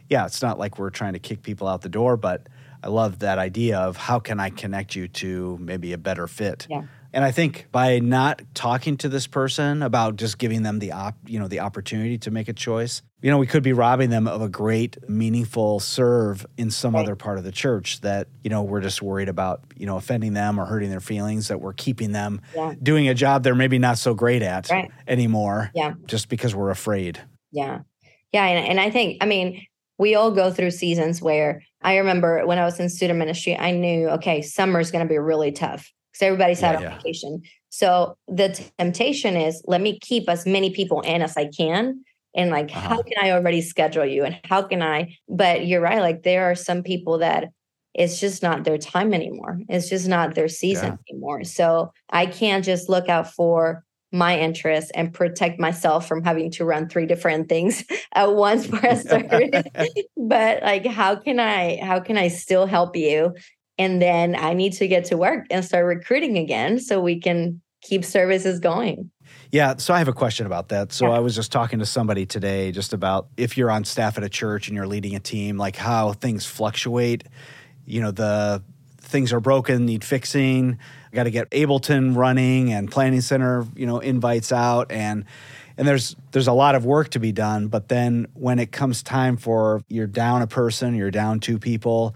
yeah 0.09 0.25
it's 0.25 0.41
not 0.41 0.57
like 0.57 0.79
we're 0.79 0.89
trying 0.89 1.13
to 1.13 1.19
kick 1.19 1.43
people 1.43 1.67
out 1.67 1.81
the 1.81 1.89
door 1.89 2.17
but 2.17 2.47
i 2.83 2.87
love 2.87 3.19
that 3.19 3.37
idea 3.37 3.77
of 3.77 3.97
how 3.97 4.17
can 4.17 4.39
i 4.39 4.49
connect 4.49 4.95
you 4.95 5.07
to 5.07 5.57
maybe 5.61 5.93
a 5.93 5.97
better 5.97 6.25
fit 6.25 6.65
Yeah. 6.69 6.83
And 7.15 7.23
i 7.23 7.31
think 7.31 7.65
by 7.71 7.97
not 7.99 8.41
talking 8.53 8.97
to 8.97 9.09
this 9.09 9.25
person 9.25 9.81
about 9.81 10.17
just 10.17 10.37
giving 10.37 10.61
them 10.61 10.77
the 10.79 10.91
op 10.91 11.15
you 11.25 11.39
know 11.39 11.47
the 11.47 11.61
opportunity 11.61 12.17
to 12.19 12.29
make 12.29 12.47
a 12.47 12.53
choice 12.53 13.01
you 13.21 13.31
know 13.31 13.39
we 13.39 13.47
could 13.47 13.63
be 13.63 13.73
robbing 13.73 14.09
them 14.11 14.27
of 14.27 14.41
a 14.41 14.49
great 14.49 14.97
meaningful 15.09 15.79
serve 15.79 16.45
in 16.57 16.69
some 16.69 16.93
Right. 16.93 17.01
other 17.03 17.15
part 17.15 17.37
of 17.39 17.43
the 17.43 17.51
church 17.51 18.01
that 18.01 18.27
you 18.43 18.49
know 18.51 18.61
we're 18.61 18.81
just 18.81 19.01
worried 19.01 19.29
about 19.29 19.61
you 19.75 19.85
know 19.87 19.97
offending 19.97 20.33
them 20.33 20.59
or 20.59 20.65
hurting 20.65 20.91
their 20.91 20.99
feelings 20.99 21.47
that 21.47 21.59
we're 21.59 21.73
keeping 21.73 22.11
them 22.11 22.41
Yeah. 22.55 22.73
doing 22.83 23.07
a 23.07 23.13
job 23.15 23.41
they're 23.43 23.55
maybe 23.55 23.79
not 23.79 23.97
so 23.97 24.13
great 24.13 24.43
at 24.43 24.69
Right. 24.69 24.91
anymore 25.07 25.71
Yeah. 25.73 25.93
just 26.05 26.29
because 26.29 26.53
we're 26.53 26.69
afraid 26.69 27.19
Yeah. 27.51 27.79
Yeah. 28.33 28.45
And, 28.45 28.67
and 28.67 28.79
I 28.81 28.89
think, 28.89 29.23
I 29.23 29.25
mean, 29.27 29.65
we 29.97 30.13
all 30.15 30.29
go 30.31 30.51
through 30.51 30.71
seasons 30.71 31.21
where 31.21 31.61
I 31.81 31.95
remember 31.97 32.45
when 32.45 32.57
I 32.59 32.65
was 32.65 32.81
in 32.81 32.89
student 32.89 33.17
ministry, 33.17 33.57
I 33.57 33.71
knew, 33.71 34.09
okay, 34.09 34.41
summer 34.41 34.81
is 34.81 34.91
going 34.91 35.05
to 35.05 35.09
be 35.09 35.17
really 35.17 35.53
tough 35.53 35.89
because 36.15 36.25
everybody's 36.27 36.63
out 36.63 36.75
Yeah, 36.75 36.79
on 36.79 36.83
yeah. 36.83 36.97
vacation. 37.03 37.41
So 37.69 38.17
the 38.27 38.49
temptation 38.79 39.35
is 39.35 39.61
let 39.67 39.81
me 39.81 39.99
keep 39.99 40.29
as 40.29 40.45
many 40.45 40.69
people 40.71 41.01
in 41.01 41.21
as 41.21 41.35
I 41.37 41.47
can. 41.57 42.03
And 42.35 42.51
like, 42.51 42.71
how 42.71 42.97
Uh-huh. 42.97 43.03
can 43.03 43.17
I 43.21 43.31
already 43.31 43.61
schedule 43.61 44.05
you? 44.05 44.23
And 44.23 44.39
how 44.45 44.61
can 44.63 44.81
I? 44.81 45.15
But 45.29 45.65
you're 45.67 45.81
right. 45.81 46.01
Like, 46.01 46.23
there 46.23 46.49
are 46.51 46.55
some 46.55 46.83
people 46.83 47.19
that 47.19 47.49
it's 47.93 48.19
just 48.19 48.43
not 48.43 48.65
their 48.65 48.77
time 48.77 49.13
anymore. 49.13 49.59
It's 49.69 49.89
just 49.89 50.07
not 50.07 50.35
their 50.35 50.49
season 50.49 50.97
anymore. 51.09 51.43
So 51.45 51.91
I 52.09 52.25
can't 52.25 52.65
just 52.65 52.89
look 52.89 53.07
out 53.09 53.33
for 53.33 53.83
my 54.11 54.39
interests 54.39 54.91
and 54.95 55.13
protect 55.13 55.59
myself 55.59 56.07
from 56.07 56.23
having 56.23 56.51
to 56.51 56.65
run 56.65 56.87
three 56.89 57.05
different 57.05 57.49
things 57.49 57.83
at 58.13 58.33
once 58.35 58.65
for 58.67 58.85
a 58.85 58.95
service. 58.97 59.63
but 60.17 60.61
like 60.63 60.85
how 60.85 61.15
can 61.15 61.39
I 61.39 61.79
how 61.83 61.99
can 61.99 62.17
I 62.17 62.29
still 62.29 62.65
help 62.65 62.95
you? 62.95 63.33
And 63.77 64.01
then 64.01 64.35
I 64.35 64.53
need 64.53 64.73
to 64.73 64.87
get 64.87 65.05
to 65.05 65.17
work 65.17 65.45
and 65.51 65.63
start 65.63 65.85
recruiting 65.85 66.37
again 66.37 66.79
so 66.79 67.01
we 67.01 67.19
can 67.19 67.61
keep 67.81 68.05
services 68.05 68.59
going. 68.59 69.11
Yeah, 69.51 69.75
so 69.77 69.93
I 69.93 69.99
have 69.99 70.07
a 70.07 70.13
question 70.13 70.45
about 70.45 70.69
that. 70.69 70.91
So 70.91 71.07
Yeah. 71.07 71.13
I 71.13 71.19
was 71.19 71.35
just 71.35 71.51
talking 71.51 71.79
to 71.79 71.85
somebody 71.85 72.25
today 72.25 72.71
just 72.71 72.93
about 72.93 73.27
if 73.37 73.57
you're 73.57 73.71
on 73.71 73.83
staff 73.83 74.17
at 74.17 74.23
a 74.23 74.29
church 74.29 74.67
and 74.67 74.75
you're 74.75 74.87
leading 74.87 75.15
a 75.15 75.19
team, 75.19 75.57
like 75.57 75.75
how 75.75 76.13
things 76.13 76.45
fluctuate. 76.45 77.23
You 77.85 78.01
know, 78.01 78.11
the 78.11 78.63
things 78.99 79.31
are 79.31 79.39
broken, 79.39 79.85
need 79.85 80.03
fixing. 80.03 80.79
Got 81.13 81.23
to 81.23 81.31
get 81.31 81.49
Ableton 81.51 82.15
running 82.15 82.73
and 82.73 82.91
Planning 82.91 83.21
Center, 83.21 83.65
you 83.75 83.85
know, 83.85 83.99
invites 83.99 84.51
out 84.51 84.91
and 84.91 85.25
and 85.77 85.87
there's 85.87 86.15
there's 86.31 86.47
a 86.47 86.53
lot 86.53 86.75
of 86.75 86.85
work 86.85 87.09
to 87.09 87.19
be 87.19 87.31
done, 87.31 87.67
but 87.67 87.89
then 87.89 88.27
when 88.33 88.59
it 88.59 88.71
comes 88.71 89.03
time 89.03 89.37
for 89.37 89.81
you're 89.89 90.07
down 90.07 90.41
a 90.41 90.47
person, 90.47 90.95
you're 90.95 91.11
down 91.11 91.39
two 91.39 91.59
people, 91.59 92.15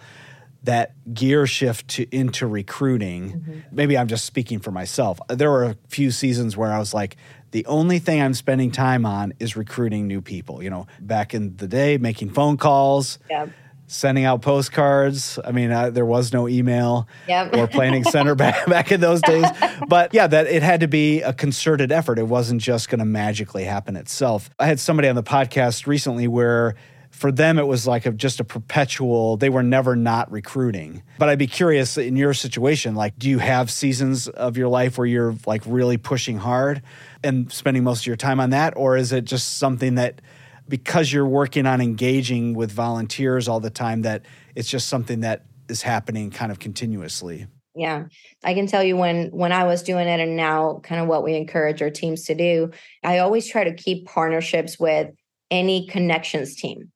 that 0.63 0.91
gear 1.13 1.47
shift 1.47 1.87
to 1.87 2.05
into 2.15 2.45
recruiting. 2.47 3.63
Maybe 3.71 3.97
i'm 3.97 4.07
just 4.07 4.25
speaking 4.25 4.59
for 4.59 4.71
myself. 4.71 5.19
There 5.29 5.49
were 5.49 5.63
a 5.63 5.75
few 5.87 6.11
seasons 6.11 6.57
where 6.57 6.71
i 6.71 6.79
was 6.79 6.93
like 6.93 7.15
the 7.51 7.65
only 7.65 7.99
thing 7.99 8.21
i'm 8.21 8.33
spending 8.33 8.69
time 8.71 9.05
on 9.05 9.33
is 9.39 9.55
recruiting 9.55 10.07
new 10.07 10.21
people 10.21 10.61
you 10.61 10.69
know 10.69 10.85
back 10.99 11.33
in 11.33 11.55
the 11.57 11.67
day 11.67 11.97
making 11.97 12.29
phone 12.31 12.57
calls 12.57 13.19
Yeah. 13.29 13.47
sending 13.87 14.23
out 14.25 14.41
postcards. 14.43 15.39
I 15.43 15.51
mean 15.51 15.71
uh, 15.71 15.89
there 15.89 16.05
was 16.05 16.31
no 16.33 16.47
email 16.47 17.07
Yep. 17.27 17.55
or 17.55 17.67
planning 17.67 18.03
center 18.03 18.35
back, 18.43 18.65
back 18.67 18.91
in 18.91 18.99
those 19.01 19.21
days. 19.21 19.45
But 19.87 20.13
yeah 20.13 20.27
that 20.27 20.45
it 20.47 20.61
had 20.61 20.81
to 20.81 20.87
be 20.87 21.21
a 21.21 21.31
concerted 21.33 21.91
effort. 21.91 22.19
It 22.19 22.27
wasn't 22.27 22.61
just 22.61 22.89
going 22.89 22.99
to 22.99 23.05
magically 23.05 23.63
happen 23.63 23.95
itself. 23.95 24.49
I 24.59 24.67
had 24.67 24.79
somebody 24.79 25.07
on 25.07 25.15
the 25.15 25.23
podcast 25.23 25.87
recently 25.87 26.27
where 26.27 26.75
for 27.19 27.33
them 27.33 27.59
it 27.59 27.67
was 27.67 27.85
like 27.85 28.05
a, 28.05 28.11
just 28.11 28.39
a 28.39 28.45
perpetual 28.45 29.35
they 29.35 29.49
were 29.49 29.61
never 29.61 29.93
not 29.93 30.31
recruiting 30.31 31.03
but 31.17 31.27
i'd 31.27 31.37
be 31.37 31.47
curious 31.47 31.97
in 31.97 32.15
your 32.15 32.33
situation 32.33 32.95
like 32.95 33.17
do 33.19 33.29
you 33.29 33.39
have 33.39 33.69
seasons 33.69 34.29
of 34.29 34.55
your 34.55 34.69
life 34.69 34.97
where 34.97 35.05
you're 35.05 35.35
like 35.45 35.61
really 35.65 35.97
pushing 35.97 36.37
hard 36.37 36.81
and 37.21 37.51
spending 37.51 37.83
most 37.83 38.01
of 38.03 38.07
your 38.07 38.15
time 38.15 38.39
on 38.39 38.51
that 38.51 38.73
or 38.77 38.95
is 38.95 39.11
it 39.11 39.25
just 39.25 39.57
something 39.57 39.95
that 39.95 40.21
because 40.69 41.11
you're 41.11 41.25
working 41.25 41.65
on 41.65 41.81
engaging 41.81 42.53
with 42.53 42.71
volunteers 42.71 43.49
all 43.49 43.59
the 43.59 43.69
time 43.69 44.03
that 44.03 44.23
it's 44.55 44.69
just 44.69 44.87
something 44.87 45.19
that 45.19 45.43
is 45.67 45.81
happening 45.81 46.31
kind 46.31 46.51
of 46.51 46.59
continuously 46.59 47.47
Yeah. 47.75 48.05
I 48.43 48.53
can 48.53 48.65
tell 48.65 48.83
you 48.83 48.97
when 48.97 49.29
when 49.31 49.51
I 49.51 49.65
was 49.65 49.83
doing 49.83 50.07
it 50.07 50.19
and 50.19 50.35
now 50.35 50.79
kind 50.83 51.01
of 51.01 51.07
what 51.07 51.23
we 51.23 51.35
encourage 51.35 51.81
our 51.81 51.91
teams 51.91 52.25
to 52.25 52.35
do, 52.35 52.71
I 53.03 53.19
always 53.19 53.47
try 53.47 53.63
to 53.63 53.73
keep 53.73 54.05
partnerships 54.07 54.79
with 54.79 55.11
any 55.51 55.87
connections 55.87 56.55
team. 56.55 56.91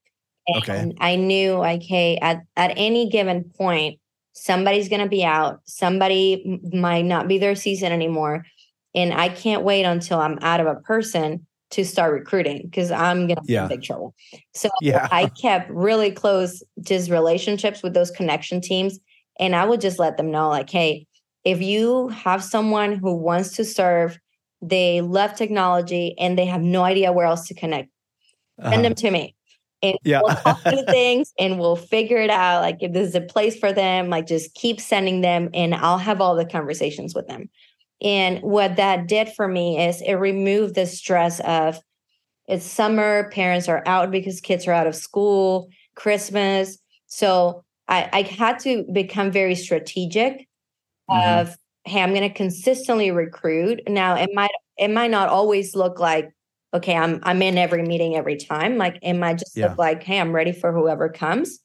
Okay. 0.49 0.77
And 0.77 0.97
I 0.99 1.15
knew 1.15 1.53
like, 1.55 1.83
hey, 1.83 2.17
at, 2.17 2.41
at 2.57 2.73
any 2.75 3.09
given 3.09 3.43
point, 3.43 3.99
somebody's 4.33 4.89
gonna 4.89 5.07
be 5.07 5.23
out, 5.23 5.61
somebody 5.65 6.59
might 6.73 7.05
not 7.05 7.27
be 7.27 7.37
their 7.37 7.55
season 7.55 7.91
anymore. 7.91 8.45
And 8.95 9.13
I 9.13 9.29
can't 9.29 9.63
wait 9.63 9.83
until 9.83 10.19
I'm 10.19 10.37
out 10.41 10.59
of 10.59 10.67
a 10.67 10.75
person 10.75 11.45
to 11.71 11.83
start 11.85 12.13
recruiting 12.13 12.61
because 12.63 12.91
I'm 12.91 13.27
gonna 13.27 13.41
be 13.41 13.53
Yeah. 13.53 13.63
in 13.63 13.69
big 13.69 13.83
trouble. 13.83 14.13
So 14.53 14.69
Yeah. 14.81 15.07
I 15.11 15.27
kept 15.27 15.69
really 15.71 16.11
close 16.11 16.61
just 16.81 17.09
relationships 17.09 17.81
with 17.81 17.93
those 17.93 18.11
connection 18.11 18.61
teams. 18.61 18.99
And 19.39 19.55
I 19.55 19.65
would 19.65 19.81
just 19.81 19.97
let 19.97 20.17
them 20.17 20.29
know, 20.29 20.49
like, 20.49 20.69
hey, 20.69 21.07
if 21.43 21.61
you 21.61 22.09
have 22.09 22.43
someone 22.43 22.93
who 22.95 23.15
wants 23.15 23.55
to 23.55 23.65
serve, 23.65 24.19
they 24.61 25.01
love 25.01 25.35
technology 25.35 26.15
and 26.19 26.37
they 26.37 26.45
have 26.45 26.61
no 26.61 26.83
idea 26.83 27.11
where 27.11 27.25
else 27.25 27.47
to 27.47 27.53
connect, 27.55 27.89
send 28.61 28.73
Uh-huh. 28.73 28.81
them 28.83 28.93
to 28.95 29.11
me. 29.11 29.35
And 29.83 29.97
Yeah. 30.03 30.21
we'll 30.23 30.35
talk 30.37 30.59
through 30.67 30.85
things 30.85 31.31
and 31.37 31.59
we'll 31.59 31.75
figure 31.75 32.17
it 32.17 32.31
out. 32.31 32.61
Like 32.61 32.77
if 32.81 32.93
this 32.93 33.09
is 33.09 33.15
a 33.15 33.21
place 33.21 33.57
for 33.59 33.71
them, 33.71 34.09
like 34.09 34.25
just 34.25 34.55
keep 34.55 34.81
sending 34.81 35.21
them 35.21 35.49
and 35.53 35.75
I'll 35.75 35.99
have 35.99 36.21
all 36.21 36.35
the 36.35 36.45
conversations 36.45 37.13
with 37.13 37.27
them. 37.27 37.49
And 38.01 38.41
what 38.41 38.77
that 38.77 39.07
did 39.07 39.29
for 39.29 39.47
me 39.47 39.85
is 39.85 40.01
it 40.01 40.13
removed 40.15 40.75
the 40.75 40.87
stress 40.87 41.39
of 41.41 41.79
it's 42.47 42.65
summer, 42.65 43.29
parents 43.29 43.69
are 43.69 43.83
out 43.85 44.11
because 44.11 44.41
kids 44.41 44.67
are 44.67 44.73
out 44.73 44.87
of 44.87 44.95
school, 44.95 45.69
Christmas. 45.95 46.77
So 47.07 47.63
I, 47.87 48.09
I 48.11 48.21
had 48.23 48.59
to 48.59 48.83
become 48.91 49.31
very 49.31 49.55
strategic 49.55 50.47
Mhm. 51.09 51.39
of 51.41 51.57
hey, 51.85 52.01
I'm 52.01 52.13
gonna 52.13 52.29
consistently 52.29 53.11
recruit. 53.11 53.81
Now 53.87 54.15
it 54.15 54.29
might 54.33 54.51
it 54.77 54.89
might 54.89 55.11
not 55.11 55.29
always 55.29 55.75
look 55.75 55.99
like 55.99 56.31
okay, 56.73 56.95
I'm 56.95 57.19
I'm 57.23 57.41
in 57.41 57.57
every 57.57 57.83
meeting 57.83 58.15
every 58.15 58.35
time. 58.37 58.77
Like 58.77 58.97
am 59.03 59.23
I 59.23 59.33
just 59.35 59.55
Yeah. 59.55 59.75
like, 59.77 60.03
hey, 60.03 60.19
I'm 60.19 60.31
ready 60.33 60.51
for 60.51 60.71
whoever 60.73 61.09
comes. 61.09 61.59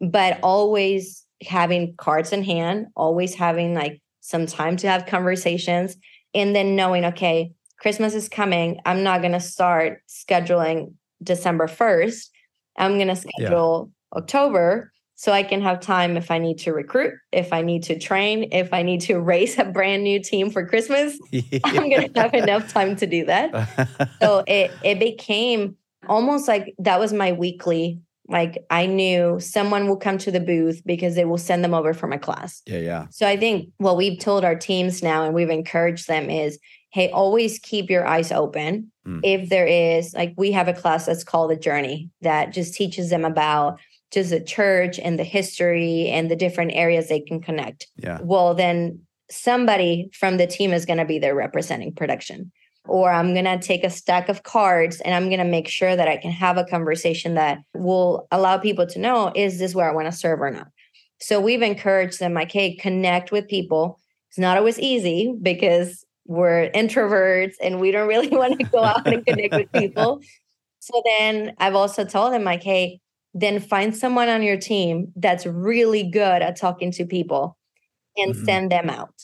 But 0.00 0.38
always 0.42 1.24
having 1.46 1.94
cards 1.96 2.32
in 2.32 2.42
hand, 2.42 2.86
always 2.96 3.34
having 3.34 3.74
like 3.74 4.00
some 4.20 4.46
time 4.46 4.76
to 4.78 4.88
have 4.88 5.06
conversations, 5.06 5.96
and 6.34 6.54
then 6.54 6.76
knowing, 6.76 7.04
okay, 7.04 7.52
Christmas 7.78 8.14
is 8.14 8.28
coming. 8.28 8.80
I'm 8.84 9.02
not 9.02 9.22
gonna 9.22 9.40
start 9.40 10.02
scheduling 10.08 10.94
December 11.22 11.66
1st. 11.68 12.30
I'm 12.78 12.98
gonna 12.98 13.16
schedule 13.16 13.90
October 14.14 14.92
so 15.16 15.32
I 15.32 15.42
can 15.42 15.60
have 15.62 15.80
time 15.80 16.16
if 16.16 16.30
I 16.30 16.38
need 16.38 16.58
to 16.60 16.72
recruit, 16.72 17.14
if 17.32 17.52
I 17.52 17.62
need 17.62 17.82
to 17.84 17.98
train, 17.98 18.50
if 18.52 18.72
I 18.72 18.82
need 18.82 19.00
to 19.02 19.18
raise 19.32 19.58
a 19.58 19.64
brand 19.64 20.04
new 20.04 20.22
team 20.22 20.50
for 20.50 20.66
Christmas. 20.66 21.18
I'm 21.64 21.90
gonna 21.90 22.08
have 22.14 22.34
enough 22.34 22.72
time 22.72 22.94
to 22.96 23.06
do 23.06 23.24
that 23.26 24.08
so 24.20 24.44
it 24.46 24.70
it 24.84 24.98
became 24.98 25.76
almost 26.08 26.46
like 26.46 26.74
that 26.78 27.00
was 27.00 27.12
my 27.12 27.32
weekly 27.32 28.00
like 28.28 28.58
i 28.70 28.86
knew 28.86 29.38
someone 29.40 29.88
will 29.88 29.96
come 29.96 30.18
to 30.18 30.30
the 30.30 30.40
booth 30.40 30.82
because 30.84 31.14
they 31.14 31.24
will 31.24 31.38
send 31.38 31.62
them 31.64 31.74
over 31.74 31.94
for 31.94 32.06
my 32.06 32.16
class 32.16 32.62
yeah, 32.66 32.78
yeah. 32.78 33.06
so 33.10 33.26
i 33.26 33.36
think 33.36 33.70
what 33.78 33.96
we've 33.96 34.18
told 34.18 34.44
our 34.44 34.54
teams 34.56 35.02
now 35.02 35.24
and 35.24 35.34
we've 35.34 35.50
encouraged 35.50 36.06
them 36.08 36.28
is 36.30 36.58
hey 36.92 37.10
always 37.10 37.58
keep 37.60 37.88
your 37.90 38.06
eyes 38.06 38.30
open 38.32 38.90
Mm. 39.06 39.20
if 39.22 39.48
there 39.48 39.66
is 39.66 40.14
like 40.14 40.34
we 40.36 40.50
have 40.50 40.66
a 40.66 40.72
class 40.72 41.06
that's 41.06 41.22
called 41.22 41.50
the 41.50 41.56
journey 41.56 42.10
that 42.22 42.52
just 42.52 42.74
teaches 42.74 43.08
them 43.08 43.24
about 43.24 43.78
just 44.16 44.30
the 44.30 44.40
church 44.40 44.98
and 44.98 45.18
the 45.18 45.24
history 45.24 46.08
and 46.08 46.30
the 46.30 46.36
different 46.36 46.72
areas 46.72 47.08
they 47.08 47.20
can 47.20 47.38
connect. 47.40 47.86
Yeah. 47.98 48.18
well 48.22 48.54
then 48.54 49.00
somebody 49.30 50.08
from 50.14 50.38
the 50.38 50.46
team 50.46 50.72
is 50.72 50.86
going 50.86 50.98
to 50.98 51.04
be 51.04 51.18
there 51.18 51.34
representing 51.34 51.94
production. 51.94 52.50
Or 52.88 53.10
i'm 53.10 53.34
going 53.34 53.44
to 53.44 53.58
take 53.58 53.84
a 53.84 53.90
stack 53.90 54.28
of 54.28 54.42
cards 54.42 55.00
and 55.00 55.12
i'm 55.14 55.26
going 55.26 55.44
to 55.46 55.56
make 55.56 55.68
sure 55.68 55.94
that 55.96 56.08
i 56.08 56.16
can 56.16 56.30
have 56.30 56.56
a 56.56 56.64
conversation 56.64 57.34
that 57.34 57.58
will 57.74 58.26
allow 58.30 58.56
people 58.58 58.86
to 58.86 58.98
know 58.98 59.32
is 59.34 59.58
this 59.58 59.74
where 59.74 59.90
i 59.90 59.94
want 59.94 60.06
to 60.06 60.12
serve 60.12 60.40
or 60.40 60.50
not? 60.50 60.68
So 61.20 61.40
we've 61.40 61.62
encouraged 61.62 62.18
them 62.20 62.32
like 62.32 62.52
hey 62.52 62.76
connect 62.76 63.32
with 63.32 63.48
people. 63.48 64.00
It's 64.30 64.38
not 64.38 64.56
always 64.56 64.78
easy 64.78 65.34
because 65.50 66.04
we're 66.26 66.70
introverts 66.70 67.56
and 67.60 67.80
we 67.80 67.90
don't 67.90 68.08
really 68.08 68.28
want 68.40 68.58
to 68.58 68.64
go 68.64 68.82
out 68.82 69.06
and 69.06 69.26
connect 69.26 69.54
with 69.54 69.72
people. 69.72 70.22
So 70.78 71.02
then 71.04 71.52
i've 71.58 71.74
also 71.74 72.04
told 72.04 72.32
them 72.32 72.44
like 72.44 72.62
hey 72.62 73.00
then 73.36 73.60
find 73.60 73.96
someone 73.96 74.28
on 74.30 74.42
your 74.42 74.58
team 74.58 75.12
that's 75.16 75.46
really 75.46 76.04
good 76.10 76.42
at 76.42 76.56
talking 76.58 76.92
to 76.92 77.06
people 77.06 77.58
and 78.16 78.34
Mhm. 78.34 78.44
send 78.46 78.72
them 78.72 78.90
out 78.90 79.14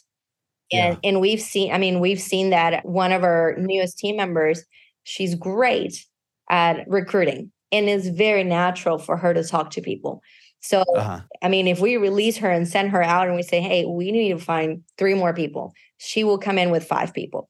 And 0.72 0.98
yeah. 1.03 1.11
and 1.11 1.20
we've 1.20 1.40
seen, 1.40 1.72
I 1.72 1.79
mean, 1.79 2.01
we've 2.01 2.20
seen 2.20 2.51
that 2.51 2.85
one 2.87 3.12
of 3.12 3.25
our 3.25 3.57
newest 3.59 3.98
team 3.98 4.16
members, 4.16 4.64
she's 5.05 5.35
great 5.35 6.05
at 6.51 6.85
recruiting 6.88 7.53
and 7.72 7.88
it's 7.88 8.09
very 8.09 8.44
natural 8.44 8.98
for 8.98 9.16
her 9.16 9.35
to 9.35 9.44
talk 9.44 9.70
to 9.72 9.83
people. 9.83 10.22
So, 10.61 10.85
uh-huh. 10.94 11.20
I 11.42 11.48
mean, 11.48 11.68
if 11.68 11.81
we 11.81 11.96
release 11.96 12.37
her 12.38 12.51
and 12.51 12.68
send 12.68 12.90
her 12.90 13.03
out 13.03 13.27
and 13.27 13.37
we 13.37 13.42
say, 13.42 13.61
hey, 13.61 13.85
we 13.87 14.12
need 14.12 14.31
to 14.33 14.38
find 14.38 14.83
three 14.98 15.14
more 15.14 15.35
people, 15.35 15.72
she 15.98 16.25
will 16.25 16.38
come 16.38 16.59
in 16.59 16.70
with 16.70 16.85
five 16.87 17.12
people. 17.14 17.48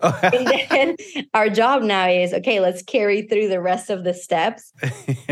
and 0.22 0.46
then 0.70 0.96
our 1.34 1.48
job 1.48 1.82
now 1.82 2.08
is 2.08 2.32
okay 2.32 2.60
let's 2.60 2.82
carry 2.82 3.22
through 3.22 3.48
the 3.48 3.60
rest 3.60 3.90
of 3.90 4.04
the 4.04 4.14
steps 4.14 4.72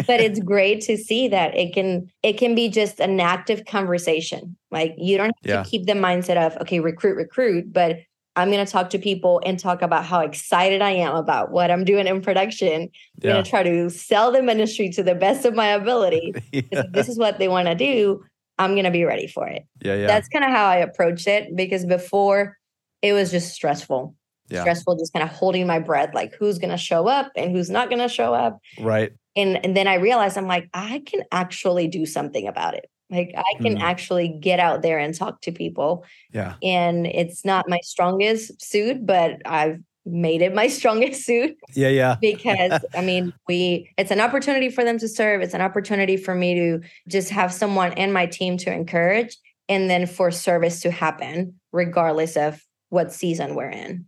but 0.06 0.20
it's 0.20 0.40
great 0.44 0.80
to 0.80 0.96
see 0.96 1.28
that 1.28 1.56
it 1.56 1.72
can 1.72 2.10
it 2.22 2.34
can 2.34 2.54
be 2.54 2.68
just 2.68 3.00
an 3.00 3.20
active 3.20 3.64
conversation 3.66 4.56
like 4.70 4.94
you 4.98 5.16
don't 5.16 5.26
have 5.26 5.34
yeah. 5.44 5.62
to 5.62 5.68
keep 5.68 5.86
the 5.86 5.92
mindset 5.92 6.36
of 6.36 6.56
okay 6.60 6.80
recruit 6.80 7.16
recruit 7.16 7.72
but 7.72 7.98
I'm 8.36 8.50
going 8.50 8.64
to 8.64 8.70
talk 8.70 8.90
to 8.90 8.98
people 8.98 9.40
and 9.46 9.58
talk 9.58 9.80
about 9.80 10.04
how 10.04 10.20
excited 10.20 10.82
I 10.82 10.90
am 10.90 11.16
about 11.16 11.52
what 11.52 11.70
I'm 11.70 11.84
doing 11.84 12.06
in 12.06 12.20
production. 12.20 12.82
I'm 12.82 12.90
yeah. 13.22 13.32
going 13.32 13.44
to 13.44 13.50
try 13.50 13.62
to 13.62 13.88
sell 13.88 14.30
the 14.30 14.42
ministry 14.42 14.90
to 14.90 15.02
the 15.02 15.14
best 15.14 15.46
of 15.46 15.54
my 15.54 15.68
ability. 15.68 16.34
yeah. 16.52 16.82
this 16.90 17.08
is 17.08 17.18
what 17.18 17.38
they 17.38 17.48
want 17.48 17.68
to 17.68 17.74
do. 17.74 18.22
I'm 18.58 18.72
going 18.72 18.84
to 18.84 18.90
be 18.90 19.04
ready 19.04 19.26
for 19.26 19.48
it. 19.48 19.66
Yeah, 19.82 19.94
yeah. 19.94 20.06
That's 20.06 20.28
kind 20.28 20.44
of 20.44 20.50
how 20.50 20.66
I 20.66 20.76
approached 20.76 21.26
it 21.26 21.56
because 21.56 21.86
before 21.86 22.58
it 23.02 23.12
was 23.12 23.30
just 23.30 23.54
stressful. 23.54 24.14
Yeah. 24.48 24.60
Stressful, 24.62 24.96
just 24.96 25.12
kind 25.12 25.22
of 25.22 25.28
holding 25.30 25.66
my 25.66 25.78
breath, 25.78 26.14
like 26.14 26.34
who's 26.34 26.58
going 26.58 26.70
to 26.70 26.76
show 26.76 27.08
up 27.08 27.32
and 27.36 27.50
who's 27.50 27.70
not 27.70 27.88
going 27.88 28.00
to 28.00 28.08
show 28.08 28.32
up. 28.32 28.58
Right. 28.80 29.12
And, 29.34 29.62
and 29.64 29.76
then 29.76 29.88
I 29.88 29.94
realized 29.94 30.38
I'm 30.38 30.46
like, 30.46 30.68
I 30.72 31.02
can 31.04 31.22
actually 31.32 31.88
do 31.88 32.06
something 32.06 32.46
about 32.46 32.74
it. 32.74 32.88
Like 33.10 33.32
I 33.36 33.62
can 33.62 33.76
mm. 33.76 33.80
actually 33.80 34.28
get 34.28 34.58
out 34.58 34.82
there 34.82 34.98
and 34.98 35.14
talk 35.14 35.40
to 35.42 35.52
people. 35.52 36.04
Yeah. 36.32 36.54
And 36.62 37.06
it's 37.06 37.44
not 37.44 37.68
my 37.68 37.78
strongest 37.82 38.62
suit, 38.62 39.06
but 39.06 39.40
I've 39.44 39.80
made 40.04 40.42
it 40.42 40.54
my 40.54 40.68
strongest 40.68 41.24
suit. 41.24 41.56
Yeah, 41.74 41.88
yeah. 41.88 42.16
because 42.20 42.84
I 42.94 43.02
mean, 43.02 43.32
we 43.48 43.90
it's 43.98 44.10
an 44.10 44.20
opportunity 44.20 44.70
for 44.70 44.84
them 44.84 44.98
to 44.98 45.08
serve. 45.08 45.42
It's 45.42 45.54
an 45.54 45.60
opportunity 45.60 46.16
for 46.16 46.34
me 46.34 46.54
to 46.54 46.80
just 47.08 47.30
have 47.30 47.52
someone 47.52 47.92
in 47.92 48.12
my 48.12 48.26
team 48.26 48.56
to 48.58 48.72
encourage 48.72 49.36
and 49.68 49.90
then 49.90 50.06
for 50.06 50.30
service 50.30 50.80
to 50.80 50.90
happen 50.90 51.60
regardless 51.72 52.36
of 52.36 52.62
what 52.88 53.12
season 53.12 53.54
we're 53.54 53.70
in. 53.70 54.06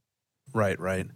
Right, 0.52 0.78
right. 0.78 1.06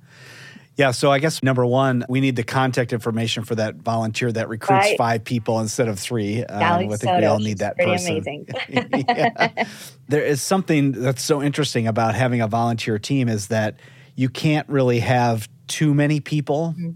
Yeah, 0.76 0.92
so 0.92 1.12
I 1.12 1.18
guess 1.18 1.42
number 1.42 1.66
one, 1.66 2.04
we 2.08 2.20
need 2.20 2.34
the 2.34 2.44
contact 2.44 2.94
information 2.94 3.44
for 3.44 3.54
that 3.56 3.76
volunteer 3.76 4.32
that 4.32 4.48
recruits 4.48 4.86
right. 4.86 4.98
five 4.98 5.22
people 5.22 5.60
instead 5.60 5.86
of 5.86 5.98
three. 5.98 6.44
Um, 6.44 6.62
I 6.62 6.78
think 6.78 6.96
Soto, 6.96 7.18
we 7.18 7.24
all 7.26 7.38
need 7.38 7.58
that 7.58 7.76
pretty 7.76 7.92
person. 7.92 8.16
Amazing. 8.16 8.48
yeah. 9.08 9.64
There 10.08 10.24
is 10.24 10.40
something 10.40 10.92
that's 10.92 11.22
so 11.22 11.42
interesting 11.42 11.86
about 11.86 12.14
having 12.14 12.40
a 12.40 12.48
volunteer 12.48 12.98
team 12.98 13.28
is 13.28 13.48
that 13.48 13.76
you 14.14 14.30
can't 14.30 14.68
really 14.68 15.00
have 15.00 15.46
too 15.68 15.92
many 15.92 16.20
people. 16.20 16.74
Mm-hmm. 16.78 16.90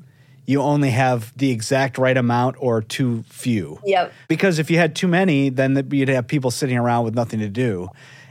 You 0.47 0.63
only 0.63 0.91
have 0.91 1.37
the 1.37 1.51
exact 1.51 1.99
right 1.99 2.17
amount 2.17 2.57
or 2.59 2.81
too 2.81 3.25
few. 3.29 3.81
Yep. 3.85 4.13
Because 4.29 4.59
if 4.59 4.71
you 4.71 4.79
had 4.79 4.95
too 4.95 5.09
many, 5.09 5.51
then 5.51 5.87
you'd 5.91 6.09
have 6.09 6.29
people 6.29 6.51
sitting 6.51 6.79
around 6.79 7.05
with 7.05 7.15
nothing 7.15 7.41
to 7.41 7.49
do. 7.49 7.91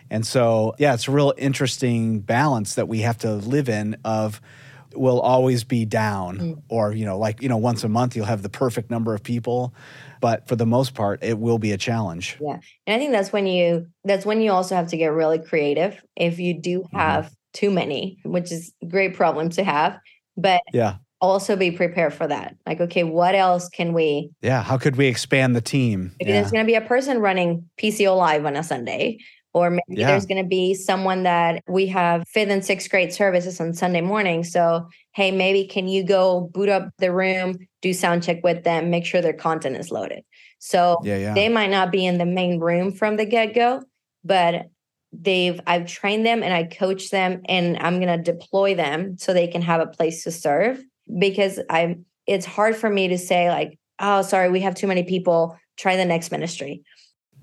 And 0.09 0.25
so, 0.25 0.75
yeah, 0.77 0.93
it's 0.93 1.07
a 1.07 1.11
real 1.11 1.33
interesting 1.37 2.19
balance 2.19 2.75
that 2.75 2.87
we 2.87 3.01
have 3.01 3.17
to 3.19 3.33
live 3.33 3.69
in 3.69 3.97
of– 4.03 4.41
will 4.97 5.19
always 5.21 5.63
be 5.63 5.85
down 5.85 6.37
mm. 6.37 6.61
or 6.69 6.93
you 6.93 7.05
know 7.05 7.17
like 7.17 7.41
you 7.41 7.49
know 7.49 7.57
once 7.57 7.83
a 7.83 7.89
month 7.89 8.15
you'll 8.15 8.25
have 8.25 8.41
the 8.41 8.49
perfect 8.49 8.89
number 8.89 9.13
of 9.13 9.23
people 9.23 9.73
but 10.21 10.47
for 10.47 10.55
the 10.55 10.65
most 10.65 10.93
part 10.93 11.23
it 11.23 11.37
will 11.37 11.59
be 11.59 11.71
a 11.71 11.77
challenge 11.77 12.37
yeah 12.41 12.57
and 12.87 12.95
i 12.95 12.97
think 12.97 13.11
that's 13.11 13.31
when 13.31 13.45
you 13.45 13.87
that's 14.03 14.25
when 14.25 14.41
you 14.41 14.51
also 14.51 14.75
have 14.75 14.87
to 14.87 14.97
get 14.97 15.07
really 15.07 15.39
creative 15.39 16.01
if 16.15 16.39
you 16.39 16.53
do 16.53 16.81
mm-hmm. 16.81 16.97
have 16.97 17.25
mm-hmm. 17.25 17.33
too 17.53 17.71
many 17.71 18.17
which 18.23 18.51
is 18.51 18.73
a 18.81 18.85
great 18.85 19.13
problem 19.13 19.49
to 19.49 19.63
have 19.63 19.97
but 20.37 20.61
yeah 20.73 20.95
also 21.21 21.55
be 21.55 21.71
prepared 21.71 22.13
for 22.13 22.27
that 22.27 22.55
like 22.67 22.79
okay 22.81 23.03
what 23.03 23.35
else 23.35 23.69
can 23.69 23.93
we 23.93 24.29
yeah 24.41 24.61
how 24.61 24.77
could 24.77 24.95
we 24.95 25.07
expand 25.07 25.55
the 25.55 25.61
team 25.61 26.13
if 26.19 26.27
yeah. 26.27 26.33
there's 26.33 26.51
going 26.51 26.63
to 26.63 26.67
be 26.69 26.75
a 26.75 26.81
person 26.81 27.19
running 27.19 27.67
pco 27.79 28.15
live 28.15 28.45
on 28.45 28.55
a 28.55 28.63
sunday 28.63 29.17
or 29.55 29.69
maybe 29.69 29.83
yeah. 29.87 30.07
there's 30.07 30.25
going 30.25 30.43
to 30.43 30.47
be 30.47 30.73
someone 30.73 31.23
that 31.23 31.63
we 31.65 31.87
have 31.87 32.27
fifth 32.27 32.49
and 32.49 32.63
sixth 32.63 32.89
grade 32.89 33.13
services 33.13 33.61
on 33.61 33.73
Sunday 33.73 34.01
morning. 34.01 34.43
So, 34.43 34.89
hey, 35.13 35.31
maybe 35.31 35.65
can 35.65 35.87
you 35.87 36.03
go 36.03 36.51
boot 36.53 36.67
up 36.67 36.89
the 36.97 37.13
room, 37.13 37.59
do 37.81 37.93
sound 37.93 38.21
check 38.21 38.43
with 38.43 38.65
them, 38.65 38.89
make 38.89 39.05
sure 39.05 39.21
their 39.21 39.31
content 39.31 39.77
is 39.77 39.91
loaded. 39.91 40.25
So 40.59 40.97
yeah, 41.03 41.17
yeah. 41.17 41.33
they 41.33 41.47
might 41.47 41.69
not 41.69 41.89
be 41.89 42.05
in 42.05 42.17
the 42.17 42.25
main 42.25 42.59
room 42.59 42.91
from 42.91 43.15
the 43.15 43.23
get 43.23 43.55
go, 43.55 43.81
but 44.25 44.65
they've 45.13 45.57
I've 45.65 45.87
trained 45.87 46.25
them 46.25 46.43
and 46.43 46.53
I 46.53 46.65
coach 46.65 47.09
them 47.09 47.41
and 47.45 47.77
I'm 47.77 48.01
going 48.01 48.21
to 48.21 48.21
deploy 48.21 48.75
them 48.75 49.17
so 49.17 49.33
they 49.33 49.47
can 49.47 49.61
have 49.61 49.79
a 49.79 49.87
place 49.87 50.25
to 50.25 50.31
serve 50.31 50.83
because 51.17 51.61
I'm 51.69 52.05
it's 52.27 52.45
hard 52.45 52.75
for 52.75 52.89
me 52.89 53.07
to 53.07 53.17
say 53.17 53.49
like, 53.49 53.79
oh, 53.99 54.21
sorry, 54.21 54.49
we 54.49 54.59
have 54.61 54.75
too 54.75 54.87
many 54.87 55.03
people, 55.03 55.57
try 55.77 55.95
the 55.95 56.03
next 56.03 56.29
ministry 56.29 56.83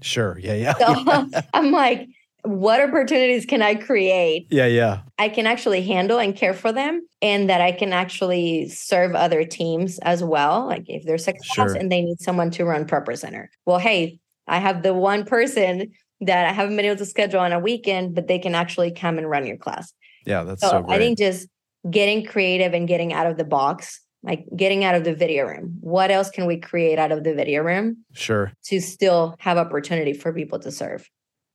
Sure. 0.02 0.38
Yeah. 0.38 0.54
Yeah. 0.54 0.74
So 0.74 1.40
I'm 1.54 1.70
like, 1.70 2.08
what 2.44 2.80
opportunities 2.80 3.46
can 3.46 3.62
I 3.62 3.76
create? 3.76 4.48
Yeah. 4.50 4.66
Yeah. 4.66 5.02
I 5.18 5.28
can 5.28 5.46
actually 5.46 5.82
handle 5.82 6.18
and 6.18 6.34
care 6.34 6.54
for 6.54 6.72
them 6.72 7.06
and 7.20 7.48
that 7.48 7.60
I 7.60 7.72
can 7.72 7.92
actually 7.92 8.68
serve 8.68 9.14
other 9.14 9.44
teams 9.44 9.98
as 10.00 10.24
well. 10.24 10.66
Like 10.66 10.84
if 10.88 11.04
there's 11.04 11.28
a 11.28 11.32
class 11.32 11.70
sure. 11.70 11.74
and 11.74 11.90
they 11.90 12.02
need 12.02 12.20
someone 12.20 12.50
to 12.52 12.64
run 12.64 12.84
ProPresenter. 12.86 13.46
Well, 13.64 13.78
hey, 13.78 14.18
I 14.48 14.58
have 14.58 14.82
the 14.82 14.92
one 14.92 15.24
person 15.24 15.92
that 16.20 16.46
I 16.46 16.52
haven't 16.52 16.76
been 16.76 16.84
able 16.84 16.98
to 16.98 17.06
schedule 17.06 17.40
on 17.40 17.52
a 17.52 17.60
weekend, 17.60 18.14
but 18.14 18.26
they 18.26 18.38
can 18.38 18.54
actually 18.54 18.92
come 18.92 19.18
and 19.18 19.28
run 19.28 19.46
your 19.46 19.56
class. 19.56 19.92
Yeah, 20.26 20.44
that's 20.44 20.60
so, 20.60 20.68
so 20.68 20.86
I 20.88 20.98
think 20.98 21.18
just 21.18 21.48
getting 21.90 22.24
creative 22.24 22.74
and 22.74 22.86
getting 22.86 23.12
out 23.12 23.26
of 23.26 23.36
the 23.36 23.44
box 23.44 24.00
like 24.22 24.46
getting 24.56 24.84
out 24.84 24.94
of 24.94 25.04
the 25.04 25.14
video 25.14 25.46
room. 25.46 25.78
What 25.80 26.10
else 26.10 26.30
can 26.30 26.46
we 26.46 26.58
create 26.58 26.98
out 26.98 27.12
of 27.12 27.24
the 27.24 27.34
video 27.34 27.62
room? 27.62 28.04
Sure. 28.12 28.52
To 28.66 28.80
still 28.80 29.34
have 29.38 29.58
opportunity 29.58 30.12
for 30.12 30.32
people 30.32 30.58
to 30.60 30.70
serve. 30.70 31.08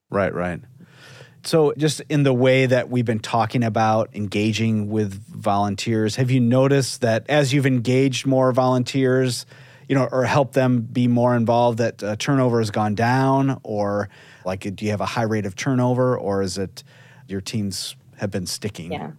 Right, 0.09 0.33
right. 0.33 0.61
So, 1.43 1.73
just 1.77 2.01
in 2.09 2.23
the 2.23 2.33
way 2.33 2.65
that 2.65 2.89
we've 2.89 3.05
been 3.05 3.19
talking 3.19 3.63
about 3.63 4.09
engaging 4.13 4.89
with 4.89 5.13
volunteers, 5.29 6.15
have 6.17 6.29
you 6.29 6.41
noticed 6.41 7.01
that 7.01 7.25
as 7.29 7.53
you've 7.53 7.65
engaged 7.65 8.25
more 8.25 8.51
volunteers, 8.51 9.45
you 9.87 9.95
know, 9.95 10.09
or 10.11 10.25
helped 10.25 10.53
them 10.53 10.81
be 10.81 11.07
more 11.07 11.35
involved, 11.35 11.77
that 11.77 12.03
uh, 12.03 12.15
turnover 12.17 12.59
has 12.59 12.71
gone 12.71 12.95
down, 12.95 13.61
or 13.63 14.09
like, 14.45 14.75
do 14.75 14.83
you 14.83 14.91
have 14.91 14.99
a 14.99 15.05
high 15.05 15.23
rate 15.23 15.45
of 15.45 15.55
turnover, 15.55 16.17
or 16.17 16.41
is 16.41 16.57
it 16.57 16.83
your 17.27 17.39
teams 17.39 17.95
have 18.17 18.31
been 18.31 18.45
sticking? 18.45 18.91
Yeah, 18.91 19.11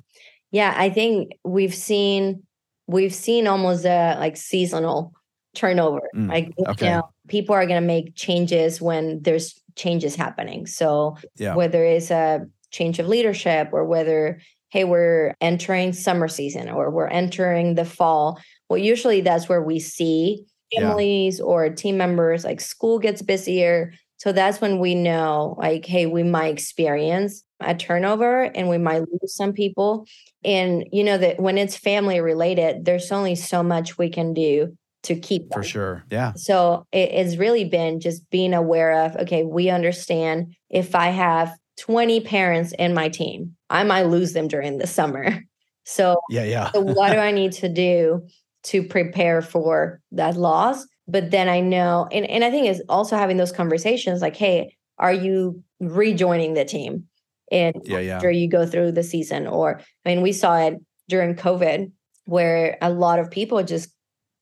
yeah. 0.50 0.74
I 0.76 0.90
think 0.90 1.32
we've 1.44 1.74
seen 1.74 2.42
we've 2.88 3.14
seen 3.14 3.46
almost 3.46 3.84
a 3.84 4.16
like 4.18 4.36
seasonal 4.36 5.12
turnover. 5.54 6.08
Mm, 6.16 6.28
like 6.28 6.52
okay. 6.66 6.86
you 6.86 6.92
know, 6.92 7.08
people 7.28 7.54
are 7.54 7.66
going 7.66 7.80
to 7.80 7.86
make 7.86 8.16
changes 8.16 8.80
when 8.80 9.22
there's 9.22 9.60
changes 9.76 10.16
happening. 10.16 10.66
So 10.66 11.16
yeah. 11.36 11.54
whether 11.54 11.84
it's 11.84 12.10
a 12.10 12.46
change 12.70 12.98
of 12.98 13.06
leadership 13.06 13.68
or 13.72 13.84
whether 13.84 14.40
hey 14.70 14.84
we're 14.84 15.34
entering 15.40 15.92
summer 15.92 16.28
season 16.28 16.68
or 16.68 16.90
we're 16.90 17.06
entering 17.06 17.74
the 17.74 17.84
fall, 17.84 18.40
well 18.68 18.78
usually 18.78 19.20
that's 19.20 19.48
where 19.48 19.62
we 19.62 19.78
see 19.78 20.44
families 20.76 21.38
yeah. 21.38 21.44
or 21.44 21.70
team 21.70 21.96
members 21.96 22.44
like 22.44 22.60
school 22.60 22.98
gets 22.98 23.22
busier. 23.22 23.92
So 24.16 24.32
that's 24.32 24.60
when 24.60 24.78
we 24.80 24.94
know 24.94 25.56
like 25.58 25.86
hey 25.86 26.06
we 26.06 26.22
might 26.22 26.52
experience 26.52 27.44
a 27.60 27.74
turnover 27.74 28.42
and 28.42 28.68
we 28.68 28.78
might 28.78 29.00
lose 29.00 29.34
some 29.34 29.52
people. 29.52 30.06
And 30.44 30.86
you 30.92 31.04
know 31.04 31.18
that 31.18 31.40
when 31.40 31.58
it's 31.58 31.76
family 31.76 32.20
related 32.20 32.84
there's 32.84 33.10
only 33.10 33.34
so 33.34 33.62
much 33.62 33.98
we 33.98 34.08
can 34.08 34.34
do 34.34 34.76
to 35.04 35.18
keep 35.18 35.42
them. 35.42 35.50
for 35.52 35.62
sure 35.62 36.04
yeah. 36.10 36.32
So 36.34 36.86
it, 36.92 37.10
it's 37.12 37.36
really 37.36 37.64
been 37.64 38.00
just 38.00 38.28
being 38.30 38.54
aware 38.54 39.04
of 39.04 39.16
okay 39.16 39.44
we 39.44 39.70
understand 39.70 40.54
if 40.70 40.94
i 40.94 41.08
have 41.08 41.52
20 41.78 42.20
parents 42.20 42.72
in 42.78 42.94
my 42.94 43.08
team 43.08 43.56
i 43.70 43.84
might 43.84 44.02
lose 44.04 44.32
them 44.32 44.48
during 44.48 44.78
the 44.78 44.86
summer. 44.86 45.42
So 45.90 46.20
yeah 46.28 46.44
yeah. 46.44 46.70
so 46.72 46.82
what 46.82 47.12
do 47.12 47.18
i 47.18 47.30
need 47.30 47.52
to 47.52 47.68
do 47.70 48.26
to 48.64 48.82
prepare 48.82 49.40
for 49.40 50.02
that 50.12 50.36
loss? 50.36 50.86
But 51.06 51.30
then 51.30 51.48
i 51.48 51.60
know 51.60 52.06
and, 52.12 52.26
and 52.26 52.44
i 52.44 52.50
think 52.50 52.66
is 52.66 52.82
also 52.90 53.16
having 53.16 53.38
those 53.38 53.52
conversations 53.52 54.20
like 54.20 54.36
hey 54.36 54.76
are 54.98 55.14
you 55.14 55.62
rejoining 55.80 56.52
the 56.52 56.66
team 56.66 57.07
and 57.50 57.74
yeah, 57.84 57.98
yeah. 57.98 58.16
after 58.16 58.30
you 58.30 58.48
go 58.48 58.66
through 58.66 58.92
the 58.92 59.02
season. 59.02 59.46
Or, 59.46 59.80
I 60.04 60.08
mean, 60.08 60.22
we 60.22 60.32
saw 60.32 60.58
it 60.58 60.74
during 61.08 61.34
COVID 61.34 61.90
where 62.28 62.76
a 62.82 62.90
lot 62.90 63.18
of 63.18 63.30
people 63.30 63.62
just 63.62 63.90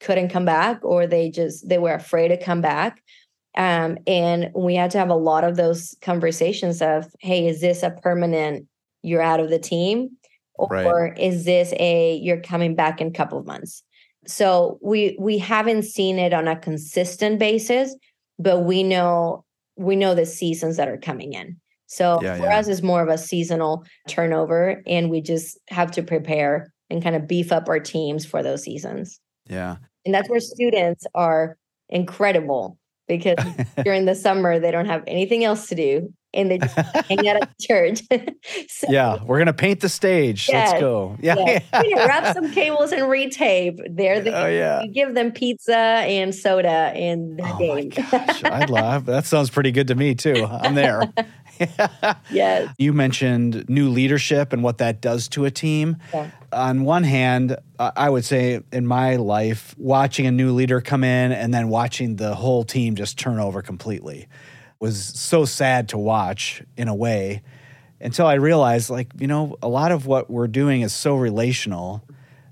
couldn't 0.01 0.29
come 0.29 0.45
back 0.45 0.85
or 0.85 1.07
they 1.07 1.31
just 1.31 1.69
they 1.69 1.79
were 1.79 1.95
afraid 1.95 2.29
to 2.29 2.37
come 2.37 2.61
back 2.61 3.03
um, 3.57 3.97
and 4.07 4.51
we 4.55 4.75
had 4.75 4.91
to 4.91 4.99
have 4.99 5.09
a 5.09 5.15
lot 5.15 5.45
of 5.45 5.57
those 5.57 5.97
conversations 6.03 6.83
of 6.83 7.07
hey 7.21 7.47
is 7.47 7.61
this 7.61 7.83
a 7.83 7.91
permanent 7.91 8.67
you're 9.03 9.23
out 9.23 9.41
of 9.41 9.49
the 9.49 9.59
team 9.59 10.11
or 10.55 10.69
right. 10.69 11.19
is 11.19 11.45
this 11.45 11.73
a 11.79 12.17
you're 12.17 12.41
coming 12.41 12.75
back 12.75 13.01
in 13.01 13.07
a 13.07 13.13
couple 13.13 13.39
of 13.39 13.47
months 13.47 13.83
so 14.27 14.79
we 14.83 15.17
we 15.19 15.39
haven't 15.39 15.85
seen 15.85 16.19
it 16.19 16.35
on 16.35 16.49
a 16.49 16.57
consistent 16.57 17.39
basis 17.39 17.97
but 18.39 18.61
we 18.61 18.83
know 18.83 19.45
we 19.77 19.97
know 19.97 20.15
the 20.15 20.27
seasons 20.27 20.77
that 20.77 20.89
are 20.89 20.99
coming 20.99 21.33
in 21.33 21.59
So 21.87 22.21
Yeah, 22.23 22.37
for 22.37 22.45
yeah. 22.45 22.59
us, 22.59 22.69
it's 22.69 22.83
more 22.83 23.03
of 23.03 23.09
a 23.09 23.19
seasonal 23.19 23.85
turnover, 24.09 24.83
and 24.87 25.11
we 25.11 25.21
just 25.21 25.59
have 25.69 25.91
to 25.93 26.03
prepare 26.03 26.73
and 26.91 27.03
kind 27.03 27.17
of 27.17 27.27
beef 27.27 27.53
up 27.53 27.69
our 27.69 27.81
teams 27.81 28.25
for 28.27 28.43
those 28.43 28.63
seasons. 28.63 29.21
Yeah. 29.49 29.77
And 30.05 30.15
that's 30.15 30.29
where 30.31 30.41
students 30.41 31.05
are 31.15 31.57
incredible 31.89 32.79
because 33.09 33.37
during 33.85 34.05
the 34.05 34.15
summer 34.15 34.59
they 34.59 34.71
don't 34.71 34.87
have 34.87 35.03
anything 35.07 35.45
else 35.45 35.69
to 35.69 35.75
do 35.75 36.13
and 36.35 36.51
they 36.51 36.59
just 36.59 36.77
hang 37.09 37.27
out 37.29 37.37
at 37.43 37.59
church. 37.61 38.03
so, 38.69 38.87
yeah. 38.91 39.23
We're 39.25 39.39
going 39.39 39.47
to 39.47 39.53
paint 39.55 39.81
the 39.81 39.89
stage. 39.89 40.51
Let's 40.53 40.79
go. 40.79 41.17
Yeah. 41.23 41.61
yeah, 41.73 42.07
wrap 42.07 42.35
some 42.35 42.53
cables 42.53 42.93
and 42.93 43.03
retape. 43.05 43.79
They're 43.97 44.21
the 44.21 44.37
Oh, 44.37 44.47
yeah. 44.47 44.83
you 44.83 44.93
give 44.93 45.15
them 45.15 45.33
pizza 45.33 45.77
and 45.77 46.35
soda 46.35 46.69
and 46.95 47.41
Oh 47.41 47.45
my 47.45 47.59
game. 47.85 47.89
gosh. 47.89 48.45
I 48.45 48.65
love 48.67 49.07
that. 49.07 49.25
Sounds 49.25 49.49
pretty 49.51 49.73
good 49.73 49.89
to 49.89 49.95
me, 49.95 50.15
too. 50.15 50.45
I'm 50.45 50.75
there. 50.75 51.03
yes. 52.31 52.75
You 52.79 52.93
mentioned 52.93 53.69
new 53.69 53.89
leadership 53.89 54.53
and 54.53 54.63
what 54.63 54.79
that 54.79 55.01
does 55.01 55.29
to 55.29 55.45
a 55.45 55.51
team. 55.51 55.97
Yeah. 56.13 56.31
On 56.53 56.85
one 56.85 57.05
hand, 57.05 57.57
I 57.79 57.93
I 57.97 58.11
would 58.11 58.25
say 58.25 58.61
in 58.73 58.87
my 58.87 59.17
life, 59.17 59.75
watching 59.79 60.27
a 60.27 60.31
new 60.31 60.53
leader 60.53 60.81
come 60.81 61.05
in 61.05 61.33
and 61.33 61.53
then 61.53 61.69
watching 61.69 62.17
the 62.17 62.35
whole 62.35 62.65
team 62.65 62.95
just 62.95 63.19
turn 63.19 63.39
over 63.39 63.63
completely 63.63 64.29
was 64.79 65.03
so 65.03 65.45
sad 65.45 65.89
to 65.89 65.99
watch 65.99 66.63
in 66.77 66.89
a 66.89 66.95
way 66.95 67.43
until 68.01 68.27
I 68.27 68.35
realized, 68.35 68.91
like, 68.91 69.11
you 69.19 69.27
know, 69.27 69.57
a 69.63 69.69
lot 69.69 69.93
of 69.93 70.07
what 70.07 70.31
we're 70.31 70.49
doing 70.49 70.83
is 70.83 70.93
so 70.93 71.17
relational 71.17 72.05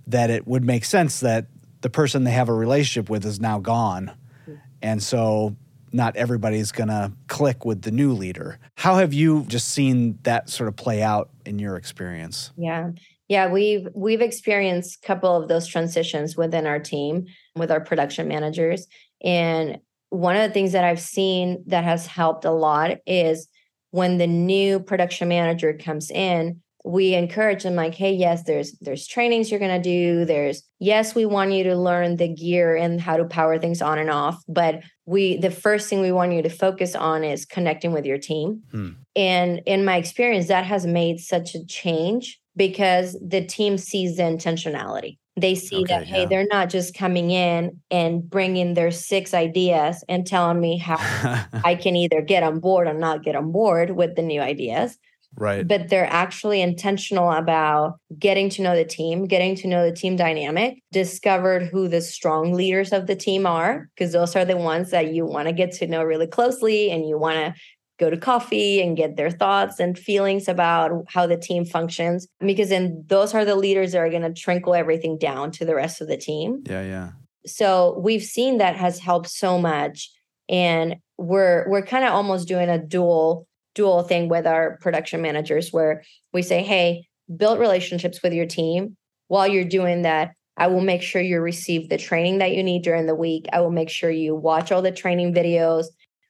that 0.07 0.31
it 0.31 0.47
would 0.47 0.65
make 0.65 0.85
sense 0.85 1.21
that 1.21 1.47
the 1.83 1.91
person 1.91 2.25
they 2.25 2.31
have 2.31 2.49
a 2.49 2.55
relationship 2.55 3.11
with 3.11 3.25
is 3.27 3.41
now 3.41 3.59
gone. 3.59 4.11
Mm. 4.49 4.61
And 4.83 5.03
so 5.03 5.57
not 5.95 6.17
everybody's 6.17 6.73
going 6.73 6.89
to 6.89 7.13
click 7.29 7.65
with 7.65 7.83
the 7.83 7.91
new 7.93 8.13
leader. 8.13 8.59
How 8.77 8.97
have 8.97 9.15
you 9.15 9.45
just 9.47 9.69
seen 9.69 10.19
that 10.25 10.51
sort 10.51 10.69
of 10.69 10.77
play 10.77 11.03
out 11.03 11.31
in 11.47 11.59
your 11.59 11.77
experience? 11.77 12.51
Yeah. 12.57 12.91
Yeah, 13.29 13.51
we've 13.51 13.89
we've 13.95 14.21
experienced 14.21 14.99
a 15.03 15.07
couple 15.07 15.35
of 15.35 15.49
those 15.49 15.67
transitions 15.67 16.37
within 16.37 16.67
our 16.67 16.79
team 16.79 17.25
with 17.57 17.71
our 17.71 17.81
production 17.81 18.29
managers. 18.29 18.87
And 19.23 19.79
one 20.11 20.37
of 20.37 20.43
the 20.43 20.53
things 20.53 20.73
that 20.73 20.85
I've 20.85 21.01
seen 21.01 21.65
that 21.69 21.85
has 21.85 22.07
helped 22.07 22.45
a 22.45 22.51
lot 22.51 22.99
is 23.07 23.49
when 23.93 24.19
the 24.19 24.27
new 24.27 24.81
production 24.81 25.29
manager 25.29 25.73
comes 25.73 26.11
in, 26.11 26.61
we 26.85 27.14
encourage 27.14 27.62
them 27.62 27.74
like, 27.74 27.95
hey, 27.95 28.12
yes, 28.12 28.45
there's 28.45 28.72
there's 28.80 29.07
trainings 29.07 29.51
you're 29.51 29.61
gonna 29.61 29.82
do. 29.82 30.24
There's 30.26 30.62
yes, 30.78 31.14
we 31.14 31.24
want 31.24 31.53
you 31.53 31.64
to 31.64 31.76
learn 31.76 32.16
the 32.16 32.28
gear 32.28 32.76
and 32.76 33.01
how 33.01 33.16
to 33.16 33.24
power 33.24 33.59
things 33.59 33.80
on 33.80 33.99
and 33.99 34.11
off. 34.11 34.43
But 34.49 34.82
we 35.07 35.39
the 35.39 35.51
first 35.51 35.89
thing 35.89 36.01
we 36.01 36.12
want 36.12 36.32
you 36.32 36.43
to 36.43 36.51
focus 36.51 36.95
on 36.95 37.24
is 37.24 37.47
connecting 37.47 37.93
with 37.93 38.05
your 38.05 38.18
team. 38.18 38.62
Hmm. 38.70 38.91
And 39.16 39.62
in 39.66 39.85
my 39.85 39.97
experience, 39.97 40.49
that 40.49 40.66
has 40.66 40.87
made 40.87 41.20
such 41.20 41.55
a 41.55 41.64
change 41.64 42.39
because 42.57 43.18
the 43.26 43.45
team 43.45 43.78
sees 43.78 44.16
the 44.16 44.22
intentionality. 44.22 45.18
They 45.37 45.57
see 45.57 45.78
Okay, 45.78 45.87
that, 45.87 46.07
hey, 46.07 46.20
yeah. 46.22 46.26
they're 46.26 46.47
not 46.49 46.70
just 46.70 46.95
coming 46.95 47.32
in 47.32 47.80
and 47.91 48.22
bringing 48.28 48.74
their 48.74 48.93
six 48.93 49.35
ideas 49.35 50.05
and 50.09 50.24
telling 50.24 50.61
me 50.61 50.76
how 50.78 50.97
I 51.64 51.74
can 51.74 51.97
either 51.97 52.20
get 52.20 52.45
on 52.45 52.61
board 52.61 52.87
or 52.87 52.95
not 52.95 53.24
get 53.24 53.35
on 53.35 53.51
board 53.51 53.91
with 53.91 54.14
the 54.14 54.22
new 54.22 54.41
ideas, 54.41 54.97
right. 55.37 55.66
but 55.66 55.89
they're 55.89 56.11
actually 56.11 56.61
intentional 56.61 57.30
about 57.30 57.99
getting 58.18 58.49
to 58.51 58.62
know 58.62 58.76
the 58.76 58.85
team, 58.85 59.26
getting 59.26 59.55
to 59.57 59.68
know 59.68 59.89
the 59.89 59.95
team 59.95 60.16
dynamic, 60.16 60.78
discovered 60.93 61.64
who 61.64 61.89
the 61.89 62.01
strong 62.01 62.53
leaders 62.53 62.93
of 62.93 63.07
the 63.07 63.16
team 63.16 63.47
are, 63.47 63.89
because 63.95 64.12
those 64.12 64.37
are 64.37 64.45
the 64.45 64.57
ones 64.57 64.91
that 64.91 65.12
you 65.12 65.24
want 65.24 65.49
to 65.49 65.53
get 65.53 65.72
to 65.72 65.87
know 65.87 66.03
really 66.03 66.26
closely 66.26 66.91
and 66.91 67.09
you 67.09 67.18
want 67.18 67.37
to 67.37 67.55
go 67.99 68.11
to 68.11 68.16
coffee 68.16 68.82
and 68.82 68.97
get 68.97 69.16
their 69.16 69.30
thoughts 69.30 69.78
and 69.78 69.99
feelings 69.99 70.49
about 70.49 70.91
how 71.09 71.26
the 71.26 71.37
team 71.37 71.64
functions 71.64 72.26
because 72.41 72.70
then 72.70 73.05
those 73.07 73.35
are 73.35 73.45
the 73.45 73.55
leaders 73.55 73.93
that 73.93 73.99
are 73.99 74.11
going 74.11 74.22
to 74.22 74.32
trickle 74.32 74.74
everything 74.74 75.16
down 75.16 75.51
to 75.53 75.64
the 75.64 75.74
rest 75.74 76.01
of 76.01 76.09
the 76.09 76.16
team 76.16 76.62
yeah, 76.66 76.82
yeah. 76.82 77.11
so 77.47 77.97
we've 78.03 78.24
seen 78.24 78.59
that 78.59 78.74
has 78.74 78.99
helped 78.99 79.28
so 79.28 79.59
much 79.59 80.11
and 80.49 80.97
we're 81.18 81.68
we're 81.68 81.85
kind 81.85 82.05
of 82.05 82.12
almost 82.12 82.49
doing 82.49 82.68
a 82.68 82.78
dual 82.78 83.47
dual 83.75 84.03
thing 84.03 84.29
with 84.29 84.47
our 84.47 84.79
production 84.81 85.20
managers 85.20 85.72
where 85.72 86.03
we 86.33 86.43
say 86.43 86.62
hey 86.62 87.07
build 87.37 87.59
relationships 87.59 88.22
with 88.22 88.33
your 88.33 88.47
team 88.47 88.97
while 89.29 89.47
you're 89.49 89.64
doing 89.64 90.03
that 90.03 90.33
i 90.57 90.66
will 90.66 90.81
make 90.81 91.03
sure 91.03 91.20
you 91.22 91.41
receive 91.41 91.89
the 91.89 91.99
training 91.99 92.39
that 92.39 92.53
you 92.53 92.62
need 92.62 92.83
during 92.83 93.07
the 93.07 93.14
week 93.14 93.47
i 93.53 93.61
will 93.61 93.70
make 93.70 93.91
sure 93.91 94.11
you 94.11 94.35
watch 94.35 94.70
all 94.70 94.83
the 94.83 94.93
training 94.93 95.33
videos 95.35 95.87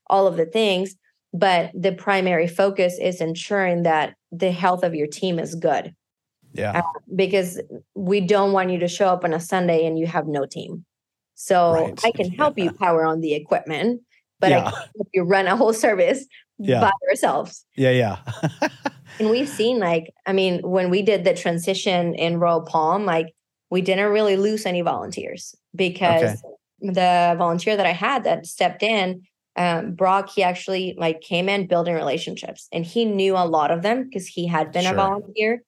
all 0.08 0.26
of 0.26 0.36
the 0.36 0.46
things 0.46 0.94
but 1.32 1.70
the 1.74 1.92
primary 1.92 2.46
focus 2.46 2.98
is 3.00 3.20
ensuring 3.20 3.82
that 3.82 4.14
the 4.30 4.52
health 4.52 4.84
of 4.84 4.94
your 4.94 5.06
team 5.08 5.38
is 5.38 5.54
good 5.54 5.92
Yeah. 6.52 6.78
Uh, 6.78 6.98
because 7.16 7.60
we 7.96 8.20
don't 8.20 8.52
want 8.52 8.70
you 8.70 8.78
to 8.78 8.86
show 8.88 9.08
up 9.08 9.24
on 9.24 9.34
a 9.34 9.40
Sunday 9.40 9.84
and 9.86 9.98
you 9.98 10.06
have 10.06 10.28
no 10.28 10.46
team. 10.46 10.84
So 11.34 11.72
Right. 11.72 12.00
I 12.04 12.12
can 12.12 12.30
help 12.30 12.54
Yeah. 12.56 12.64
you 12.66 12.72
power 12.84 13.04
on 13.04 13.20
the 13.20 13.34
equipment, 13.34 14.02
but 14.38 14.52
I 14.52 14.60
can't 14.62 14.74
help 14.96 15.08
you 15.12 15.24
run 15.24 15.48
a 15.48 15.56
whole 15.56 15.72
service 15.72 16.24
Yeah. 16.58 16.80
by 16.80 16.92
ourselves. 17.10 17.64
Yeah, 17.76 17.90
yeah. 17.90 18.18
And 19.20 19.30
we've 19.30 19.48
seen 19.48 19.78
like, 19.78 20.12
I 20.26 20.32
mean, 20.32 20.60
when 20.62 20.90
we 20.90 21.02
did 21.02 21.24
the 21.24 21.34
transition 21.34 22.14
in 22.14 22.40
Royal 22.40 22.62
Palm, 22.62 23.04
like 23.04 23.32
we 23.70 23.80
didn't 23.80 24.10
really 24.10 24.36
lose 24.36 24.66
any 24.66 24.80
volunteers 24.80 25.54
because 25.74 26.42
the 26.80 27.34
volunteer 27.38 27.76
that 27.76 27.86
I 27.86 27.92
had 27.92 28.24
that 28.24 28.46
stepped 28.46 28.82
in, 28.82 29.22
um, 29.56 29.94
Brock, 29.94 30.30
he 30.30 30.42
actually 30.42 30.96
like 30.98 31.20
came 31.20 31.48
in 31.48 31.68
building 31.68 31.94
relationships 31.94 32.66
and 32.72 32.84
he 32.84 33.04
knew 33.04 33.36
a 33.36 33.46
lot 33.46 33.70
of 33.70 33.82
them 33.82 34.04
because 34.04 34.26
he 34.26 34.46
had 34.46 34.72
been 34.72 34.82
Sure. 34.82 34.92
a 34.92 34.96
volunteer. 34.96 35.62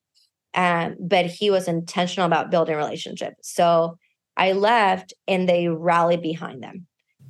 Um, 0.53 0.97
but 0.99 1.25
he 1.27 1.49
was 1.49 1.67
intentional 1.67 2.25
about 2.25 2.51
building 2.51 2.75
relationships. 2.75 3.53
So 3.53 3.97
I 4.35 4.53
left 4.53 5.13
and 5.27 5.47
they 5.47 5.67
rallied 5.69 6.21
behind 6.21 6.61
them. 6.61 6.87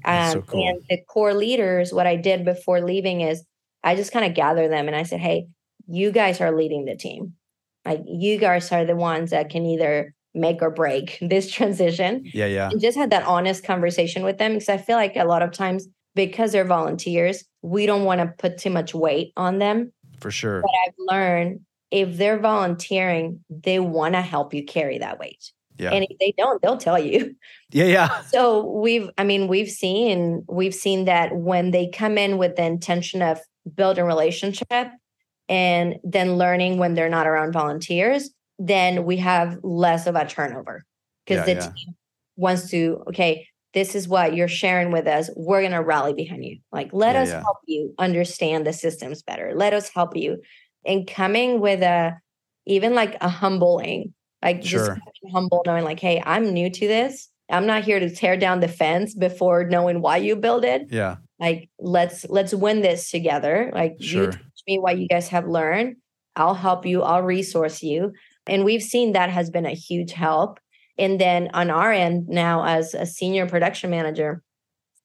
That's 0.07 0.33
so 0.33 0.39
Um, 0.39 0.45
cool. 0.45 0.67
And 0.67 0.81
the 0.89 0.99
core 1.07 1.33
leaders, 1.33 1.93
what 1.93 2.07
I 2.07 2.15
did 2.15 2.45
before 2.45 2.81
leaving 2.81 3.21
is 3.21 3.43
I 3.83 3.95
just 3.95 4.11
kind 4.11 4.25
of 4.25 4.33
gathered 4.33 4.71
them 4.71 4.87
and 4.87 4.95
I 4.95 5.03
said, 5.03 5.19
hey, 5.19 5.47
you 5.87 6.11
guys 6.11 6.41
are 6.41 6.55
leading 6.55 6.85
the 6.85 6.95
team. 6.95 7.33
Like 7.85 8.01
you 8.05 8.37
guys 8.37 8.71
are 8.71 8.85
the 8.85 8.95
ones 8.95 9.31
that 9.31 9.49
can 9.49 9.65
either 9.65 10.13
make 10.33 10.61
or 10.61 10.69
break 10.71 11.17
this 11.21 11.51
transition. 11.51 12.23
Yeah, 12.33 12.45
yeah. 12.47 12.69
And 12.69 12.81
just 12.81 12.97
had 12.97 13.11
that 13.11 13.23
honest 13.25 13.63
conversation 13.63 14.23
with 14.23 14.37
them 14.37 14.53
because 14.53 14.69
I 14.69 14.77
feel 14.77 14.95
like 14.95 15.15
a 15.15 15.25
lot 15.25 15.41
of 15.41 15.51
times 15.51 15.87
because 16.15 16.51
they're 16.51 16.65
volunteers, 16.65 17.43
we 17.61 17.85
don't 17.85 18.03
want 18.03 18.21
to 18.21 18.33
put 18.37 18.57
too 18.57 18.71
much 18.71 18.93
weight 18.93 19.33
on 19.37 19.59
them. 19.59 19.91
For 20.19 20.31
sure. 20.31 20.61
But 20.61 20.71
I've 20.85 20.93
learned 20.97 21.59
if 21.91 22.17
they're 22.17 22.39
volunteering, 22.39 23.43
they 23.49 23.79
want 23.79 24.15
to 24.15 24.21
help 24.21 24.53
you 24.53 24.65
carry 24.65 24.97
that 24.97 25.19
weight. 25.19 25.51
Yeah. 25.77 25.91
And 25.91 26.05
if 26.09 26.17
they 26.19 26.33
don't, 26.37 26.61
they'll 26.61 26.77
tell 26.77 26.99
you. 26.99 27.35
Yeah, 27.71 27.85
yeah. 27.85 28.21
So 28.29 28.65
we've, 28.65 29.09
I 29.17 29.23
mean, 29.23 29.47
we've 29.47 29.69
seen, 29.69 30.43
we've 30.49 30.75
seen 30.75 31.05
that 31.05 31.35
when 31.35 31.71
they 31.71 31.89
come 31.89 32.17
in 32.17 32.37
with 32.37 32.55
the 32.55 32.63
intention 32.65 33.21
of 33.21 33.39
building 33.75 34.05
relationship 34.05 34.89
and 35.49 35.95
then 36.03 36.37
learning 36.37 36.77
when 36.77 36.93
they're 36.93 37.09
not 37.09 37.27
around 37.27 37.53
volunteers, 37.53 38.29
then 38.59 39.05
we 39.05 39.17
have 39.17 39.57
less 39.63 40.07
of 40.07 40.15
a 40.15 40.25
turnover 40.27 40.83
because 41.25 41.45
Yeah, 41.47 41.53
the 41.55 41.61
yeah. 41.61 41.69
team 41.69 41.95
wants 42.35 42.69
to, 42.71 43.03
okay, 43.09 43.47
this 43.73 43.95
is 43.95 44.07
what 44.07 44.35
you're 44.35 44.47
sharing 44.47 44.91
with 44.91 45.07
us. 45.07 45.29
We're 45.35 45.61
going 45.61 45.71
to 45.73 45.83
rally 45.83 46.13
behind 46.13 46.43
you. 46.45 46.59
Like, 46.71 46.89
let 46.93 47.15
Yeah, 47.15 47.21
us 47.21 47.29
help 47.43 47.57
you 47.67 47.93
understand 47.99 48.65
the 48.65 48.73
systems 48.73 49.21
better. 49.21 49.53
Let 49.55 49.73
us 49.73 49.89
help 49.89 50.15
you. 50.15 50.41
And 50.85 51.07
coming 51.07 51.59
with 51.59 51.81
a, 51.83 52.13
even 52.65 52.95
like 52.95 53.17
a 53.21 53.29
humbling, 53.29 54.13
like 54.47 54.61
just 54.61 54.85
Sure. 54.85 54.97
being 55.21 55.33
humble, 55.33 55.61
knowing 55.65 55.83
like, 55.83 55.99
hey, 55.99 56.21
I'm 56.25 56.53
new 56.53 56.69
to 56.69 56.87
this. 56.87 57.29
I'm 57.49 57.65
not 57.67 57.83
here 57.83 57.99
to 57.99 58.09
tear 58.09 58.37
down 58.37 58.59
the 58.61 58.67
fence 58.67 59.13
before 59.15 59.65
knowing 59.65 60.01
why 60.01 60.17
you 60.17 60.35
build 60.35 60.63
it. 60.65 60.83
Yeah. 60.89 61.17
Like, 61.39 61.69
let's 61.79 62.25
let's 62.29 62.53
win 62.53 62.81
this 62.81 63.11
together. 63.11 63.71
Like, 63.73 63.95
Sure. 63.99 64.23
you 64.25 64.31
teach 64.31 64.61
me 64.67 64.79
what 64.79 64.97
you 64.99 65.07
guys 65.07 65.27
have 65.29 65.47
learned. 65.47 65.97
I'll 66.35 66.53
help 66.67 66.85
you. 66.85 67.03
I'll 67.03 67.23
resource 67.23 67.83
you. 67.83 68.13
And 68.47 68.63
we've 68.65 68.83
seen 68.83 69.13
that 69.13 69.29
has 69.29 69.49
been 69.49 69.65
a 69.65 69.71
huge 69.87 70.13
help. 70.13 70.59
And 70.97 71.19
then 71.19 71.49
on 71.53 71.69
our 71.69 71.91
end 71.91 72.27
now, 72.27 72.63
as 72.65 72.93
a 72.93 73.05
senior 73.05 73.45
production 73.47 73.89
manager, 73.89 74.41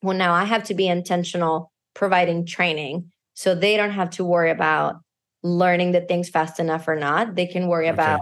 well, 0.02 0.16
now 0.16 0.32
I 0.32 0.44
have 0.44 0.64
to 0.64 0.74
be 0.74 0.86
intentional 0.88 1.70
providing 1.94 2.46
training 2.46 3.10
so 3.34 3.54
they 3.54 3.76
don't 3.76 3.90
have 4.00 4.10
to 4.10 4.24
worry 4.24 4.50
about 4.50 4.96
learning 5.42 5.92
the 5.92 6.00
things 6.00 6.28
fast 6.30 6.60
enough 6.60 6.86
or 6.88 6.96
not. 6.96 7.34
They 7.34 7.46
can 7.46 7.68
worry 7.68 7.88
Okay. 7.88 7.94
about 7.94 8.20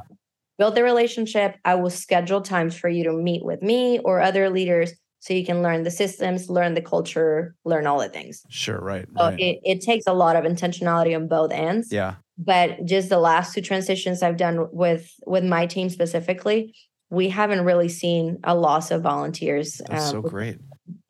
build 0.61 0.75
the 0.75 0.85
relationship. 0.85 1.57
I 1.65 1.75
will 1.77 1.89
schedule 1.89 2.43
times 2.43 2.77
for 2.77 2.91
you 2.91 3.03
to 3.05 3.13
meet 3.15 3.43
with 3.43 3.63
me 3.63 3.99
or 4.01 4.21
other 4.21 4.51
leaders 4.51 4.93
so 5.19 5.33
you 5.33 5.45
can 5.45 5.63
learn 5.63 5.85
the 5.85 5.91
systems, 5.91 6.51
learn 6.51 6.75
the 6.75 6.83
culture, 6.83 7.55
learn 7.65 7.87
all 7.87 7.99
the 7.99 8.11
things. 8.11 8.43
Sure. 8.51 8.79
Right. 8.79 9.07
So 9.17 9.25
right. 9.25 9.41
it, 9.41 9.61
it 9.65 9.81
takes 9.81 10.07
a 10.07 10.13
lot 10.13 10.37
of 10.37 10.45
intentionality 10.45 11.17
on 11.17 11.29
both 11.29 11.51
ends. 11.51 11.91
yeah. 11.91 12.17
But 12.37 12.85
just 12.85 13.09
the 13.09 13.19
last 13.19 13.55
two 13.55 13.63
transitions 13.63 14.23
I've 14.23 14.37
done 14.37 14.69
with 14.71 15.11
with 15.27 15.45
my 15.45 15.67
team 15.67 15.91
specifically, 15.91 16.75
we 17.11 17.29
haven't 17.29 17.65
really 17.65 17.89
seen 17.89 18.39
a 18.45 18.55
loss 18.55 18.91
of 18.91 19.03
volunteers. 19.03 19.81
That's 19.89 20.07
um, 20.07 20.23
so 20.23 20.23
great. 20.23 20.59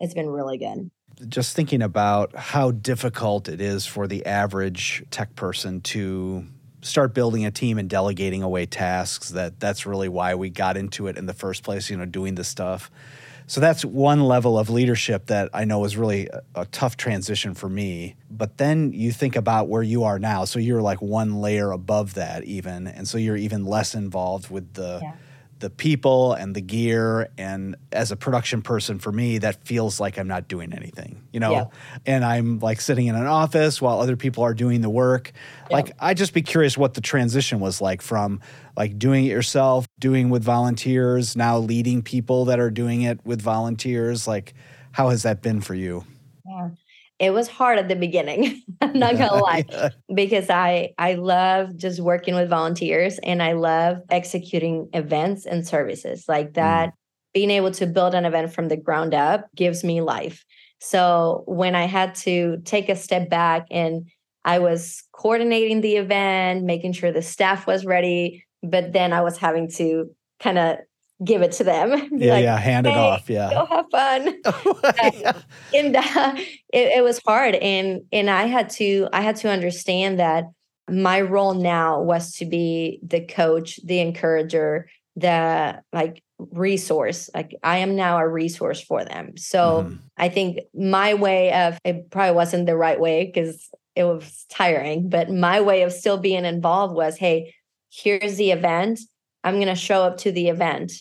It's 0.01 0.15
been 0.15 0.29
really 0.29 0.59
good. 0.59 0.91
just 1.29 1.55
thinking 1.55 1.83
about 1.83 2.35
how 2.37 2.71
difficult 2.73 3.49
it 3.49 3.61
is 3.61 3.87
for 3.87 4.09
the 4.09 4.27
average 4.27 5.05
tech 5.11 5.37
person 5.37 5.81
to 5.83 6.47
start 6.83 7.15
building 7.15 7.45
a 7.45 7.51
team 7.51 7.79
and 7.79 7.89
delegating 7.89 8.43
away 8.43 8.67
tasks 8.67 9.31
that 9.31 9.61
that's 9.61 9.87
really 9.87 10.09
why 10.09 10.35
we 10.35 10.51
got 10.51 10.77
into 10.77 11.07
it 11.07 11.17
in 11.17 11.27
the 11.27 11.35
first 11.35 11.63
place 11.63 11.91
you 11.91 11.97
know 11.97 12.07
doing 12.07 12.35
this 12.35 12.49
stuff. 12.49 12.91
So 13.47 13.61
that's 13.61 13.85
one 13.85 14.21
level 14.21 14.57
of 14.61 14.71
leadership 14.71 15.27
that 15.27 15.51
i 15.53 15.65
know 15.65 15.81
was 15.81 15.97
really 15.97 16.29
a, 16.29 16.43
a, 16.55 16.67
tough 16.67 16.97
transition 16.97 17.55
for 17.55 17.69
me. 17.69 18.15
But 18.31 18.59
then 18.59 18.93
you 18.93 19.11
think 19.11 19.35
about 19.35 19.69
where 19.69 19.83
you 19.83 20.05
are 20.05 20.19
now 20.19 20.45
so 20.45 20.59
you're 20.59 20.83
like 20.83 21.03
one 21.03 21.41
layer 21.41 21.73
above 21.73 22.15
that 22.15 22.45
even 22.45 22.87
and 22.87 23.09
so 23.09 23.19
you're 23.19 23.37
even 23.37 23.65
less 23.65 23.95
involved 23.95 24.51
with 24.51 24.75
the 24.75 25.01
yeah 25.03 25.13
the 25.61 25.71
people 25.71 26.33
and 26.33 26.57
the 26.57 26.61
gear 26.61 27.31
and 27.39 27.77
as 27.93 28.11
a 28.11 28.17
production 28.17 28.63
person 28.63 28.99
for 28.99 29.13
me 29.13 29.39
that 29.39 29.63
feels 29.65 30.01
like 30.01 30.19
i'm 30.19 30.27
not 30.27 30.49
doing 30.49 30.73
anything 30.73 31.23
you 31.33 31.39
know 31.39 31.53
yeah. 31.53 31.65
and 32.07 32.25
i'm 32.25 32.59
like 32.59 32.81
sitting 32.81 33.07
in 33.07 33.15
an 33.15 33.27
office 33.27 33.81
while 33.81 34.01
other 34.01 34.17
people 34.17 34.43
are 34.43 34.55
doing 34.55 34.81
the 34.81 34.91
work 34.91 35.33
yeah. 35.69 35.77
like 35.77 35.93
i 36.01 36.15
just 36.15 36.33
be 36.33 36.43
curious 36.43 36.77
what 36.77 36.95
the 36.95 37.01
transition 37.01 37.61
was 37.61 37.81
like 37.81 38.01
from 38.03 38.41
like 38.77 38.99
doing 38.99 39.27
it 39.27 39.29
yourself 39.29 39.87
doing 39.99 40.31
with 40.31 40.43
volunteers 40.43 41.37
now 41.37 41.59
leading 41.59 42.03
people 42.03 42.47
that 42.47 42.59
are 42.59 42.71
doing 42.71 43.03
it 43.03 43.21
with 43.25 43.41
volunteers 43.41 44.27
like 44.27 44.55
how 44.93 45.11
has 45.11 45.23
that 45.23 45.43
been 45.43 45.61
for 45.61 45.75
you 45.75 46.05
it 47.21 47.35
was 47.35 47.47
hard 47.47 47.79
at 47.79 47.89
the 47.89 47.95
beginning 47.95 48.63
i'm 48.81 48.99
not 48.99 49.17
gonna 49.17 49.35
lie 49.43 49.65
yeah. 49.69 49.91
because 50.13 50.51
i 50.51 50.91
i 50.99 51.15
love 51.15 51.77
just 51.77 52.01
working 52.01 52.35
with 52.35 52.49
volunteers 52.49 53.21
and 53.23 53.43
i 53.43 53.53
love 53.53 53.99
executing 54.11 54.89
events 54.95 55.47
and 55.47 55.69
services 55.69 56.25
like 56.27 56.55
that 56.55 56.89
mm. 56.89 56.93
being 57.35 57.51
able 57.51 57.71
to 57.71 57.87
build 57.87 58.15
an 58.15 58.25
event 58.25 58.53
from 58.53 58.69
the 58.69 58.77
ground 58.77 59.15
up 59.15 59.47
gives 59.55 59.85
me 59.85 60.01
life 60.01 60.45
so 60.81 61.45
when 61.47 61.77
i 61.77 61.85
had 61.85 62.15
to 62.15 62.57
take 62.65 62.89
a 62.89 62.97
step 62.97 63.29
back 63.29 63.67
and 63.71 64.09
i 64.45 64.59
was 64.59 65.05
coordinating 65.13 65.83
the 65.83 65.97
event 65.97 66.65
making 66.65 66.93
sure 66.93 67.13
the 67.13 67.23
staff 67.23 67.67
was 67.67 67.85
ready 67.85 68.45
but 68.63 68.93
then 68.93 69.13
i 69.13 69.21
was 69.21 69.37
having 69.37 69.71
to 69.71 70.11
kind 70.41 70.59
of 70.59 70.79
give 71.25 71.43
it 71.43 71.53
to 71.53 71.65
them. 71.65 71.91
Yeah, 72.21 72.35
like, 72.35 72.45
yeah, 72.45 72.59
hand 72.59 72.87
hey, 72.87 72.93
it 72.93 72.99
off. 72.99 73.31
Yeah, 73.31 73.51
go 73.51 73.67
have 73.67 73.87
fun. 73.91 74.35
yeah. 75.21 75.33
And 75.75 75.97
uh, 75.97 76.35
it, 76.73 76.99
it 76.99 77.05
was 77.05 77.21
hard, 77.27 77.55
and 77.55 78.03
and 78.13 78.29
I 78.29 78.47
had 78.47 78.71
to 78.71 79.09
I 79.13 79.23
had 79.23 79.37
to 79.37 79.51
understand 79.51 80.19
that 80.19 80.45
my 80.91 81.21
role 81.21 81.55
now 81.55 82.01
was 82.03 82.33
to 82.37 82.45
be 82.45 82.99
the 83.03 83.21
coach, 83.21 83.79
the 83.85 84.01
encourager, 84.01 84.89
the 85.17 85.81
like 85.93 86.23
resource. 86.39 87.31
Like 87.35 87.55
I 87.63 87.79
am 87.79 87.97
now 87.97 88.19
a 88.19 88.29
resource 88.29 88.83
for 88.83 89.05
them. 89.05 89.37
So 89.37 89.85
mm-hmm. 89.85 89.97
I 90.17 90.29
think 90.29 90.61
my 90.75 91.15
way 91.15 91.53
of 91.53 91.79
it 91.85 92.11
probably 92.11 92.35
wasn't 92.35 92.67
the 92.67 92.77
right 92.77 92.99
way 92.99 93.27
because 93.27 93.69
it 93.95 94.05
was 94.05 94.47
tiring, 94.51 95.09
but 95.09 95.31
my 95.31 95.61
way 95.61 95.83
of 95.83 95.93
still 95.93 96.19
being 96.19 96.45
involved 96.45 96.95
was, 96.95 97.17
hey, 97.17 97.55
here's 97.91 98.37
the 98.37 98.51
event. 98.51 99.01
I'm 99.45 99.57
going 99.57 99.69
to 99.69 99.75
show 99.75 100.03
up 100.03 100.19
to 100.19 100.33
the 100.33 100.49
event 100.49 100.93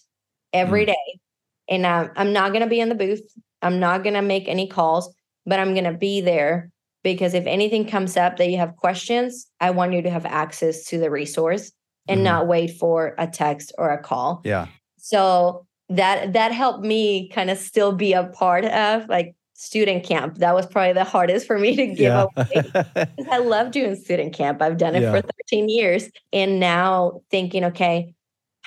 every 0.53 0.83
mm. 0.83 0.87
day. 0.87 1.19
And 1.67 1.85
I'm, 1.85 2.11
I'm 2.15 2.33
not 2.33 2.51
going 2.51 2.63
to 2.63 2.69
be 2.69 2.79
in 2.79 2.89
the 2.89 2.95
booth. 2.95 3.21
I'm 3.61 3.79
not 3.79 4.03
going 4.03 4.15
to 4.15 4.21
make 4.21 4.47
any 4.47 4.67
calls, 4.67 5.13
but 5.45 5.59
I'm 5.59 5.73
going 5.73 5.85
to 5.85 5.93
be 5.93 6.21
there 6.21 6.71
because 7.03 7.33
if 7.33 7.45
anything 7.45 7.87
comes 7.87 8.17
up 8.17 8.37
that 8.37 8.49
you 8.49 8.57
have 8.57 8.75
questions, 8.75 9.47
I 9.59 9.71
want 9.71 9.93
you 9.93 10.01
to 10.01 10.09
have 10.09 10.25
access 10.25 10.85
to 10.85 10.97
the 10.97 11.09
resource 11.09 11.71
and 12.07 12.21
mm 12.21 12.23
not 12.23 12.47
wait 12.47 12.71
for 12.71 13.13
a 13.19 13.27
text 13.27 13.71
or 13.77 13.91
a 13.91 14.01
call. 14.01 14.41
Yeah. 14.43 14.65
So 14.97 15.67
that 15.89 16.33
that 16.33 16.51
helped 16.51 16.83
me 16.83 17.29
kind 17.29 17.51
of 17.51 17.57
still 17.57 17.91
be 17.91 18.13
a 18.13 18.23
part 18.23 18.65
of 18.65 19.07
like 19.07 19.35
student 19.53 20.03
camp. 20.05 20.37
That 20.37 20.55
was 20.55 20.65
probably 20.65 20.93
the 20.93 21.03
hardest 21.03 21.45
for 21.45 21.59
me 21.59 21.75
to 21.75 21.87
give 21.87 21.99
yeah. 21.99 22.25
away. 22.35 23.07
I 23.31 23.39
love 23.39 23.71
doing 23.71 23.95
student 23.95 24.33
camp. 24.33 24.61
I've 24.61 24.77
done 24.77 24.95
it 24.95 25.01
yeah. 25.01 25.11
for 25.11 25.21
13 25.21 25.69
years. 25.69 26.09
And 26.31 26.59
now 26.59 27.21
thinking, 27.29 27.65
okay, 27.65 28.13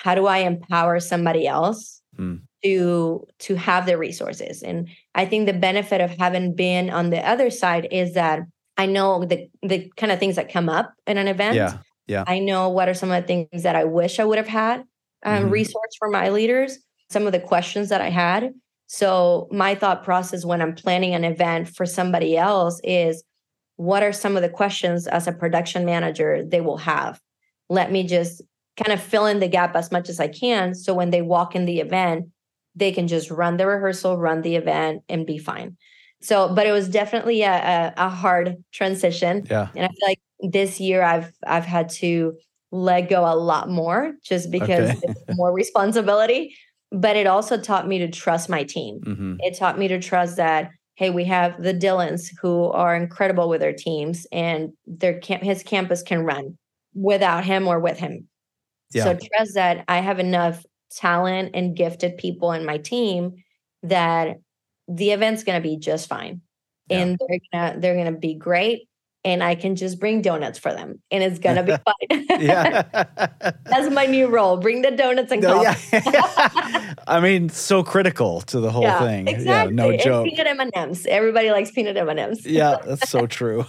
how 0.03 0.13
do 0.15 0.25
i 0.25 0.39
empower 0.39 0.99
somebody 0.99 1.47
else 1.47 2.01
mm. 2.19 2.39
to 2.63 3.25
to 3.39 3.55
have 3.55 3.85
the 3.85 3.97
resources? 3.97 4.61
And 4.61 4.89
i 5.15 5.25
think 5.25 5.45
the 5.45 5.53
benefit 5.53 6.01
of 6.01 6.11
having 6.17 6.55
been 6.55 6.89
on 6.89 7.09
the 7.09 7.25
other 7.27 7.49
side 7.49 7.87
is 7.91 8.13
that 8.13 8.41
i 8.77 8.85
know 8.85 9.23
the 9.25 9.49
the 9.61 9.91
kind 9.95 10.11
of 10.11 10.19
things 10.19 10.35
that 10.35 10.51
come 10.51 10.69
up 10.69 10.93
in 11.07 11.17
an 11.17 11.27
event. 11.27 11.55
Yeah 11.55 11.77
yeah. 12.07 12.23
I 12.27 12.39
know 12.39 12.69
what 12.69 12.89
are 12.89 12.93
some 12.93 13.11
of 13.11 13.21
the 13.21 13.27
things 13.27 13.63
that 13.63 13.75
i 13.75 13.83
wish 13.83 14.19
i 14.19 14.25
would 14.25 14.37
have 14.37 14.47
had 14.47 14.81
um, 15.25 15.43
mm-hmm. 15.43 15.49
resource 15.49 15.95
for 15.97 16.09
my 16.09 16.29
leaders 16.29 16.79
some 17.09 17.25
of 17.25 17.31
the 17.31 17.39
questions 17.39 17.89
that 17.89 18.01
i 18.01 18.09
had. 18.09 18.51
So 18.87 19.47
my 19.51 19.75
thought 19.75 20.03
process 20.03 20.43
when 20.43 20.61
i'm 20.61 20.75
planning 20.75 21.13
an 21.13 21.23
event 21.23 21.69
for 21.69 21.85
somebody 21.85 22.35
else 22.37 22.79
is 22.83 23.23
what 23.75 24.03
are 24.03 24.13
some 24.13 24.35
of 24.35 24.41
the 24.41 24.49
questions 24.49 25.07
as 25.07 25.27
a 25.27 25.31
production 25.31 25.85
manager 25.85 26.43
they 26.43 26.61
will 26.61 26.77
have? 26.77 27.19
Let 27.69 27.91
me 27.91 28.05
just 28.05 28.41
kind 28.77 28.91
of 28.91 29.03
fill 29.03 29.25
in 29.25 29.39
the 29.39 29.47
gap 29.47 29.75
as 29.75 29.91
much 29.91 30.09
as 30.09 30.19
I 30.19 30.27
can. 30.27 30.73
So 30.73 30.93
when 30.93 31.11
they 31.11 31.21
walk 31.21 31.55
in 31.55 31.65
the 31.65 31.79
event, 31.79 32.29
they 32.75 32.91
can 32.91 33.07
just 33.07 33.29
run 33.29 33.57
the 33.57 33.67
rehearsal, 33.67 34.17
run 34.17 34.41
the 34.41 34.55
event, 34.55 35.03
and 35.07 35.25
be 35.25 35.37
fine. 35.37 35.77
So, 36.21 36.53
but 36.53 36.65
it 36.65 36.71
was 36.71 36.87
definitely 36.87 37.43
a, 37.43 37.53
a, 37.53 37.93
a 37.97 38.09
hard 38.09 38.63
transition. 38.71 39.45
Yeah. 39.49 39.67
And 39.75 39.85
I 39.85 39.89
feel 39.89 40.07
like 40.07 40.19
this 40.39 40.79
year 40.79 41.03
I've 41.03 41.31
I've 41.45 41.65
had 41.65 41.89
to 41.89 42.35
let 42.71 43.09
go 43.09 43.21
a 43.21 43.35
lot 43.35 43.69
more 43.69 44.13
just 44.23 44.49
because 44.49 44.91
okay. 45.03 45.13
more 45.31 45.53
responsibility. 45.53 46.55
But 46.91 47.15
it 47.15 47.27
also 47.27 47.59
taught 47.59 47.87
me 47.87 47.99
to 47.99 48.09
trust 48.09 48.49
my 48.49 48.63
team. 48.63 49.01
Mm-hmm. 49.01 49.35
It 49.39 49.57
taught 49.57 49.77
me 49.77 49.87
to 49.87 49.99
trust 49.99 50.37
that 50.37 50.71
hey, 50.95 51.09
we 51.09 51.25
have 51.25 51.61
the 51.61 51.73
Dylans 51.73 52.29
who 52.39 52.65
are 52.65 52.95
incredible 52.95 53.49
with 53.49 53.61
their 53.61 53.73
teams, 53.73 54.27
and 54.31 54.71
their 54.85 55.19
camp 55.19 55.43
his 55.43 55.63
campus 55.63 56.03
can 56.03 56.23
run 56.23 56.57
without 56.93 57.43
him 57.43 57.67
or 57.67 57.79
with 57.79 57.97
him. 57.97 58.27
Yeah. 58.93 59.03
So 59.03 59.17
trust 59.35 59.55
that 59.55 59.85
I 59.87 59.99
have 59.99 60.19
enough 60.19 60.65
talent 60.91 61.51
and 61.53 61.75
gifted 61.75 62.17
people 62.17 62.51
in 62.51 62.65
my 62.65 62.77
team 62.77 63.35
that 63.83 64.37
the 64.87 65.11
event's 65.11 65.43
going 65.43 65.61
to 65.61 65.67
be 65.67 65.77
just 65.77 66.07
fine. 66.07 66.41
Yeah. 66.89 66.99
And 66.99 67.19
they're 67.19 67.39
going 67.51 67.73
to 67.73 67.79
they're 67.79 67.95
going 67.95 68.13
to 68.13 68.19
be 68.19 68.35
great 68.35 68.87
and 69.25 69.41
I 69.41 69.55
can 69.55 69.75
just 69.75 69.99
bring 69.99 70.21
donuts 70.21 70.59
for 70.59 70.73
them 70.73 71.01
and 71.09 71.23
it's 71.23 71.39
going 71.39 71.55
to 71.55 71.63
be 71.63 71.71
fine. 72.09 72.41
yeah. 72.41 72.81
That's 73.65 73.89
my 73.93 74.05
new 74.05 74.27
role. 74.27 74.57
Bring 74.57 74.81
the 74.81 74.91
donuts 74.91 75.31
and 75.31 75.41
coffee. 75.41 75.87
Yeah. 75.91 76.93
I 77.07 77.19
mean, 77.19 77.49
so 77.49 77.83
critical 77.83 78.41
to 78.41 78.59
the 78.59 78.71
whole 78.71 78.83
yeah, 78.83 78.99
thing. 78.99 79.27
Exactly. 79.27 79.75
Yeah, 79.75 79.87
no 79.89 79.97
joke. 79.97 80.27
peanut 80.27 80.47
M&Ms. 80.47 81.05
Everybody 81.09 81.51
likes 81.51 81.71
peanut 81.71 81.97
M&Ms. 81.97 82.45
yeah, 82.45 82.77
that's 82.85 83.09
so 83.09 83.25
true. 83.27 83.65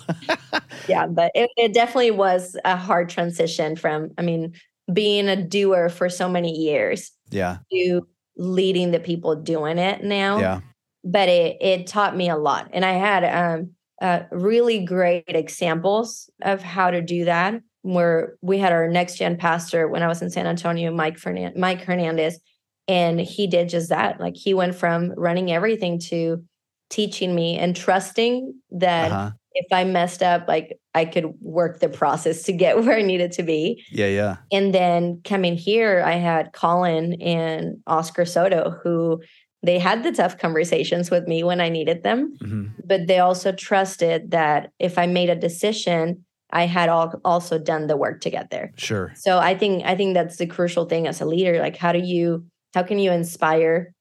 yeah, 0.89 1.07
but 1.07 1.31
it, 1.35 1.51
it 1.57 1.72
definitely 1.72 2.11
was 2.11 2.57
a 2.64 2.77
hard 2.77 3.09
transition 3.09 3.77
from 3.77 4.11
I 4.18 4.22
mean, 4.22 4.55
being 4.93 5.28
a 5.28 5.43
doer 5.43 5.89
for 5.89 6.09
so 6.09 6.28
many 6.28 6.53
years. 6.53 7.11
Yeah. 7.30 7.59
To 7.72 8.07
leading 8.37 8.91
the 8.91 9.01
people 9.01 9.37
doing 9.37 9.78
it 9.78 10.03
now. 10.03 10.39
Yeah. 10.39 10.61
But 11.05 11.28
it 11.28 11.59
it 11.61 11.87
taught 11.87 12.16
me 12.16 12.28
a 12.28 12.37
lot. 12.37 12.70
And 12.72 12.85
I 12.85 12.93
had 12.93 13.24
um 13.24 13.70
uh, 14.03 14.24
really 14.32 14.85
great 14.85 15.24
examples 15.28 16.28
of 16.43 16.62
how 16.62 16.91
to 16.91 17.01
do 17.01 17.24
that. 17.26 17.61
Where 17.82 18.37
we 18.41 18.59
had 18.59 18.72
our 18.72 18.89
next 18.89 19.16
gen 19.16 19.37
pastor 19.37 19.89
when 19.89 20.03
I 20.03 20.09
was 20.09 20.22
in 20.22 20.30
San 20.30 20.47
Antonio, 20.47 20.91
Mike 20.91 21.18
Fernand- 21.18 21.57
Mike 21.57 21.82
Hernandez, 21.82 22.41
and 22.89 23.20
he 23.20 23.47
did 23.47 23.68
just 23.68 23.91
that. 23.91 24.20
Like 24.20 24.37
he 24.37 24.55
went 24.55 24.74
from 24.74 25.12
running 25.16 25.53
everything 25.53 25.99
to 26.07 26.43
teaching 26.89 27.35
me 27.35 27.59
and 27.59 27.76
trusting 27.76 28.55
that 28.70 29.12
uh-huh 29.12 29.30
if 29.55 29.67
I 29.73 29.85
messed 29.85 30.23
up, 30.23 30.47
like 30.49 30.79
I 30.95 31.05
could 31.05 31.35
work 31.41 31.81
the 31.81 31.89
process 31.89 32.43
to 32.45 32.53
get 32.53 32.77
where 32.85 32.99
I 32.99 33.03
needed 33.03 33.33
to 33.33 33.43
be. 33.43 33.85
Yeah, 33.91 34.09
yeah. 34.09 34.37
And 34.53 34.75
then 34.75 35.21
coming 35.25 35.57
here, 35.57 36.03
I 36.05 36.15
had 36.15 36.53
Colin 36.53 37.21
and 37.23 37.79
Oscar 37.87 38.25
Soto, 38.25 38.79
who 38.83 39.23
they 39.63 39.79
had 39.79 40.03
the 40.03 40.13
tough 40.13 40.37
conversations 40.39 41.11
with 41.11 41.27
me 41.27 41.43
when 41.43 41.61
I 41.61 41.71
needed 41.71 42.03
them, 42.03 42.37
mm-hmm. 42.37 42.65
but 42.85 43.07
they 43.07 43.19
also 43.19 43.51
trusted 43.51 44.33
that 44.33 44.71
if 44.79 44.99
I 44.99 45.07
made 45.07 45.31
a 45.31 45.37
decision, 45.37 46.25
I 46.51 46.67
had 46.67 46.89
all, 46.91 47.21
also 47.25 47.59
done 47.59 47.87
the 47.87 47.97
work 47.97 48.21
to 48.23 48.31
get 48.31 48.51
there. 48.51 48.73
Sure. 48.77 49.13
So 49.17 49.39
I 49.39 49.57
think 49.57 49.85
I 49.87 49.97
think 49.97 50.15
that's 50.15 50.37
the 50.37 50.47
crucial 50.47 50.85
thing 50.85 51.07
as 51.07 51.21
a 51.21 51.25
leader. 51.25 51.59
Like, 51.61 51.77
how 51.77 51.93
do 51.93 51.99
you 51.99 52.45
how 52.75 52.83
can 52.83 52.99
you 52.99 53.11
inspire 53.11 53.95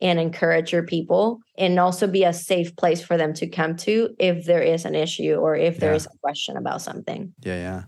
and 0.00 0.18
encourage 0.18 0.72
your 0.72 0.82
people 0.82 1.40
and 1.56 1.78
also 1.78 2.06
be 2.06 2.24
a 2.24 2.32
safe 2.32 2.74
place 2.76 3.02
for 3.02 3.16
them 3.16 3.32
to 3.34 3.48
come 3.48 3.76
to 3.76 4.14
if 4.18 4.44
there 4.44 4.62
is 4.62 4.84
an 4.84 4.94
issue 4.94 5.34
or 5.34 5.56
if 5.56 5.78
there 5.78 5.90
yeah. 5.90 5.96
is 5.96 6.06
a 6.06 6.18
question 6.20 6.56
about 6.56 6.82
something. 6.82 7.32
Yeah, 7.42 7.56
yeah. 7.56 7.82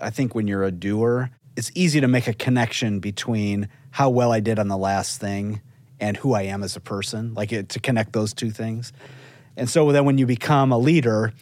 I 0.00 0.10
think 0.10 0.34
when 0.34 0.48
you're 0.48 0.64
a 0.64 0.72
doer, 0.72 1.30
it's 1.56 1.70
easy 1.74 2.00
to 2.00 2.08
make 2.08 2.26
a 2.26 2.34
connection 2.34 2.98
between 2.98 3.68
how 3.90 4.10
well 4.10 4.32
I 4.32 4.40
did 4.40 4.58
on 4.58 4.68
the 4.68 4.76
last 4.76 5.20
thing 5.20 5.60
and 6.00 6.16
who 6.16 6.34
I 6.34 6.42
am 6.42 6.62
as 6.62 6.74
a 6.76 6.80
person, 6.80 7.34
like 7.34 7.52
it, 7.52 7.68
to 7.70 7.80
connect 7.80 8.12
those 8.12 8.34
two 8.34 8.50
things. 8.50 8.92
And 9.56 9.68
so 9.68 9.92
then 9.92 10.04
when 10.04 10.18
you 10.18 10.26
become 10.26 10.72
a 10.72 10.78
leader, 10.78 11.32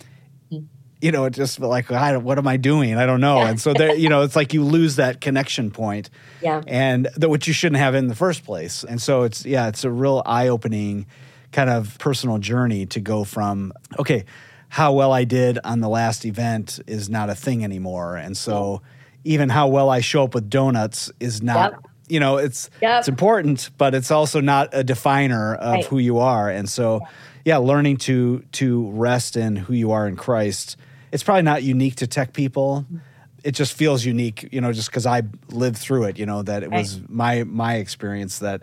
you 1.02 1.10
know, 1.12 1.24
it 1.24 1.30
just 1.34 1.58
like, 1.60 1.90
what 1.90 2.38
am 2.38 2.46
I 2.46 2.56
doing? 2.56 2.96
I 2.96 3.06
don't 3.06 3.20
know. 3.20 3.38
Yeah. 3.38 3.48
And 3.50 3.60
so 3.60 3.74
there, 3.74 3.94
you 3.94 4.08
know, 4.08 4.22
it's 4.22 4.36
like 4.36 4.54
you 4.54 4.64
lose 4.64 4.96
that 4.96 5.20
connection 5.20 5.70
point. 5.70 6.08
Yeah. 6.40 6.62
And 6.66 7.08
that 7.16 7.28
which 7.28 7.46
you 7.48 7.52
shouldn't 7.52 7.80
have 7.80 7.94
in 7.94 8.06
the 8.06 8.14
first 8.14 8.44
place. 8.44 8.84
And 8.84 9.02
so 9.02 9.24
it's 9.24 9.44
yeah, 9.44 9.68
it's 9.68 9.84
a 9.84 9.90
real 9.90 10.22
eye 10.24 10.48
opening 10.48 11.06
kind 11.50 11.68
of 11.68 11.98
personal 11.98 12.38
journey 12.38 12.86
to 12.86 13.00
go 13.00 13.24
from, 13.24 13.72
okay, 13.98 14.24
how 14.68 14.92
well 14.94 15.12
I 15.12 15.24
did 15.24 15.58
on 15.64 15.80
the 15.80 15.88
last 15.88 16.24
event 16.24 16.80
is 16.86 17.10
not 17.10 17.28
a 17.28 17.34
thing 17.34 17.62
anymore. 17.64 18.16
And 18.16 18.36
so 18.36 18.80
even 19.24 19.48
how 19.50 19.68
well 19.68 19.90
I 19.90 20.00
show 20.00 20.24
up 20.24 20.34
with 20.34 20.48
donuts 20.48 21.10
is 21.20 21.42
not, 21.42 21.72
Yep. 21.72 21.80
you 22.08 22.20
know, 22.20 22.36
it's 22.38 22.70
Yep. 22.80 22.98
it's 23.00 23.08
important, 23.08 23.70
but 23.76 23.94
it's 23.94 24.10
also 24.10 24.40
not 24.40 24.70
a 24.72 24.82
definer 24.82 25.54
of 25.56 25.72
Right. 25.74 25.84
who 25.84 25.98
you 25.98 26.18
are. 26.20 26.48
And 26.48 26.68
so 26.68 27.00
yeah, 27.44 27.56
learning 27.58 27.96
to 27.98 28.44
to 28.52 28.88
rest 28.92 29.36
in 29.36 29.56
who 29.56 29.74
you 29.74 29.90
are 29.90 30.06
in 30.06 30.14
Christ. 30.16 30.76
It's 31.12 31.22
probably 31.22 31.42
not 31.42 31.62
unique 31.62 31.96
to 31.96 32.06
tech 32.06 32.32
people. 32.32 32.86
It 33.44 33.52
just 33.52 33.74
feels 33.74 34.04
unique, 34.04 34.48
you 34.52 34.60
know, 34.60 34.72
just 34.72 34.88
because 34.90 35.04
I 35.06 35.22
lived 35.50 35.76
through 35.78 36.04
it, 36.04 36.18
you 36.18 36.26
know, 36.26 36.42
that 36.42 36.62
it 36.62 36.70
Right. 36.70 36.78
was 36.80 37.00
my 37.08 37.44
my 37.44 37.74
experience 37.76 38.38
that 38.40 38.62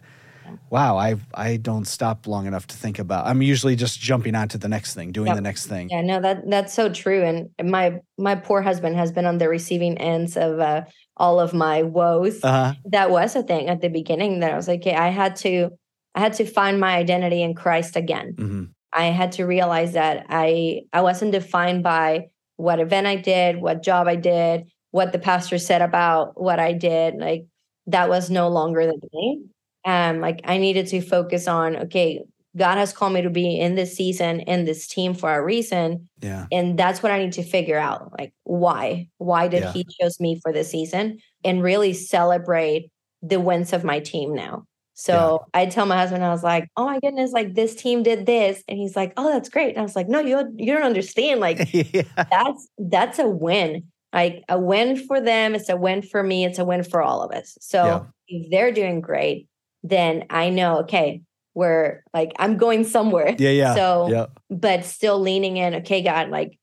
wow, 0.71 0.97
I 0.97 1.15
I 1.33 1.57
don't 1.57 1.85
stop 1.85 2.27
long 2.27 2.45
enough 2.47 2.67
to 2.67 2.75
think 2.77 2.99
about. 2.99 3.27
I'm 3.27 3.41
usually 3.41 3.75
just 3.75 3.99
jumping 3.99 4.35
on 4.35 4.47
to 4.49 4.57
the 4.57 4.67
next 4.67 4.93
thing, 4.95 5.11
doing 5.11 5.27
Yep. 5.27 5.35
the 5.35 5.41
next 5.41 5.67
thing. 5.67 5.89
Yeah, 5.89 6.01
no, 6.01 6.21
that 6.21 6.49
that's 6.49 6.73
so 6.73 6.89
true. 6.89 7.23
And 7.23 7.49
my 7.71 7.99
my 8.17 8.35
poor 8.35 8.61
husband 8.61 8.95
has 8.95 9.11
been 9.11 9.25
on 9.25 9.37
the 9.37 9.49
receiving 9.49 9.97
ends 9.97 10.37
of 10.37 10.59
uh, 10.59 10.83
all 11.17 11.39
of 11.39 11.53
my 11.53 11.83
woes. 11.83 12.43
Uh-huh. 12.43 12.73
that 12.85 13.11
was 13.11 13.35
a 13.35 13.43
thing 13.43 13.67
at 13.67 13.81
the 13.81 13.89
beginning 13.89 14.39
that 14.39 14.53
I 14.53 14.55
was 14.55 14.67
like, 14.67 14.81
okay, 14.81 14.95
I 14.95 15.09
had 15.09 15.35
to 15.37 15.71
I 16.15 16.19
had 16.21 16.33
to 16.33 16.45
find 16.45 16.79
my 16.79 16.95
identity 16.95 17.41
in 17.43 17.53
Christ 17.53 17.95
again. 17.95 18.35
hmm 18.37 18.63
I 18.91 19.05
had 19.13 19.33
to 19.33 19.45
realize 19.45 19.93
that 19.93 20.25
I 20.29 20.81
I 20.93 21.01
wasn't 21.01 21.31
defined 21.31 21.83
by 21.83 22.29
what 22.59 22.79
event 22.79 23.07
I 23.07 23.15
did, 23.15 23.57
what 23.61 23.81
job 23.83 24.07
I 24.07 24.15
did, 24.17 24.65
what 24.91 25.11
the 25.13 25.19
pastor 25.19 25.57
said 25.57 25.81
about 25.81 26.39
what 26.39 26.59
I 26.59 26.73
did. 26.73 27.15
Like 27.15 27.45
that 27.87 28.09
was 28.09 28.29
no 28.29 28.49
longer 28.49 28.85
the 28.85 28.99
thing. 29.11 29.49
Um, 29.85 30.19
like 30.19 30.41
I 30.43 30.57
needed 30.57 30.87
to 30.87 31.01
focus 31.01 31.47
on 31.47 31.75
okay, 31.77 32.21
God 32.57 32.77
has 32.77 32.91
called 32.91 33.13
me 33.13 33.21
to 33.21 33.29
be 33.29 33.57
in 33.59 33.75
this 33.75 33.95
season 33.95 34.41
in 34.41 34.65
this 34.65 34.87
team 34.87 35.13
for 35.13 35.33
a 35.33 35.43
reason, 35.43 36.09
Yeah. 36.21 36.47
and 36.51 36.77
that's 36.77 37.01
what 37.01 37.11
I 37.13 37.19
need 37.19 37.33
to 37.33 37.43
figure 37.43 37.79
out. 37.79 38.11
Like 38.19 38.33
why? 38.43 39.07
Why 39.19 39.47
did 39.47 39.63
Yeah. 39.63 39.71
He 39.73 39.85
choose 39.85 40.19
me 40.19 40.39
for 40.43 40.51
this 40.51 40.69
season? 40.69 41.19
And 41.45 41.63
really 41.63 41.93
celebrate 41.93 42.91
the 43.21 43.39
wins 43.39 43.71
of 43.71 43.83
my 43.85 43.99
team 44.01 44.33
now. 44.33 44.65
So 44.99 45.45
I 45.53 45.65
tell 45.65 45.85
my 45.85 45.95
husband, 45.97 46.25
I 46.25 46.29
was 46.29 46.43
like, 46.43 46.69
"Oh 46.75 46.85
my 46.85 46.99
goodness, 46.99 47.31
like 47.31 47.53
this 47.53 47.73
team 47.73 48.03
did 48.03 48.25
this," 48.25 48.61
and 48.67 48.77
he's 48.77 48.95
like, 48.97 49.13
"Oh, 49.15 49.31
that's 49.31 49.47
great." 49.47 49.69
And 49.69 49.77
I 49.79 49.81
was 49.81 49.95
like, 49.95 50.09
"No, 50.09 50.19
you 50.19 50.53
you 50.57 50.73
don't 50.73 50.83
understand. 50.83 51.39
Like 51.39 51.59
yeah. 51.93 52.01
that's 52.15 52.67
that's 52.77 53.17
a 53.19 53.27
win. 53.27 53.83
Like 54.11 54.43
a 54.49 54.59
win 54.59 54.97
for 55.07 55.21
them. 55.21 55.55
It's 55.55 55.69
a 55.69 55.77
win 55.77 56.01
for 56.01 56.21
me. 56.21 56.43
It's 56.43 56.59
a 56.59 56.65
win 56.65 56.83
for 56.83 57.01
all 57.01 57.21
of 57.21 57.31
us. 57.31 57.57
So 57.61 57.85
Yeah. 57.85 58.03
if 58.27 58.51
they're 58.51 58.71
doing 58.73 58.99
great, 58.99 59.47
then 59.83 60.25
I 60.29 60.49
know, 60.49 60.79
okay, 60.79 61.21
we're 61.53 62.03
like 62.13 62.33
I'm 62.37 62.57
going 62.57 62.83
somewhere. 62.83 63.35
Yeah. 63.39 63.51
Yeah. 63.51 63.75
So, 63.75 64.09
yeah. 64.09 64.25
but 64.49 64.83
still 64.83 65.19
leaning 65.19 65.57
in. 65.57 65.75
Okay, 65.75 66.01
God, 66.01 66.29
like 66.29 66.57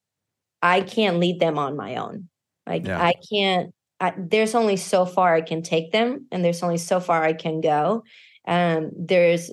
I 0.60 0.82
can't 0.82 1.18
lead 1.20 1.40
them 1.40 1.56
on 1.58 1.74
my 1.76 1.96
own. 1.96 2.28
Like 2.66 2.86
Yeah. 2.86 3.00
I 3.02 3.14
can't. 3.32 3.72
I, 3.98 4.12
there's 4.18 4.54
only 4.54 4.76
so 4.76 5.06
far 5.06 5.34
I 5.34 5.40
can 5.40 5.62
take 5.62 5.90
them, 5.90 6.26
and 6.30 6.44
there's 6.44 6.62
only 6.62 6.76
so 6.76 7.00
far 7.00 7.22
I 7.24 7.32
can 7.32 7.62
go. 7.62 8.04
Um, 8.46 8.90
there's 8.96 9.50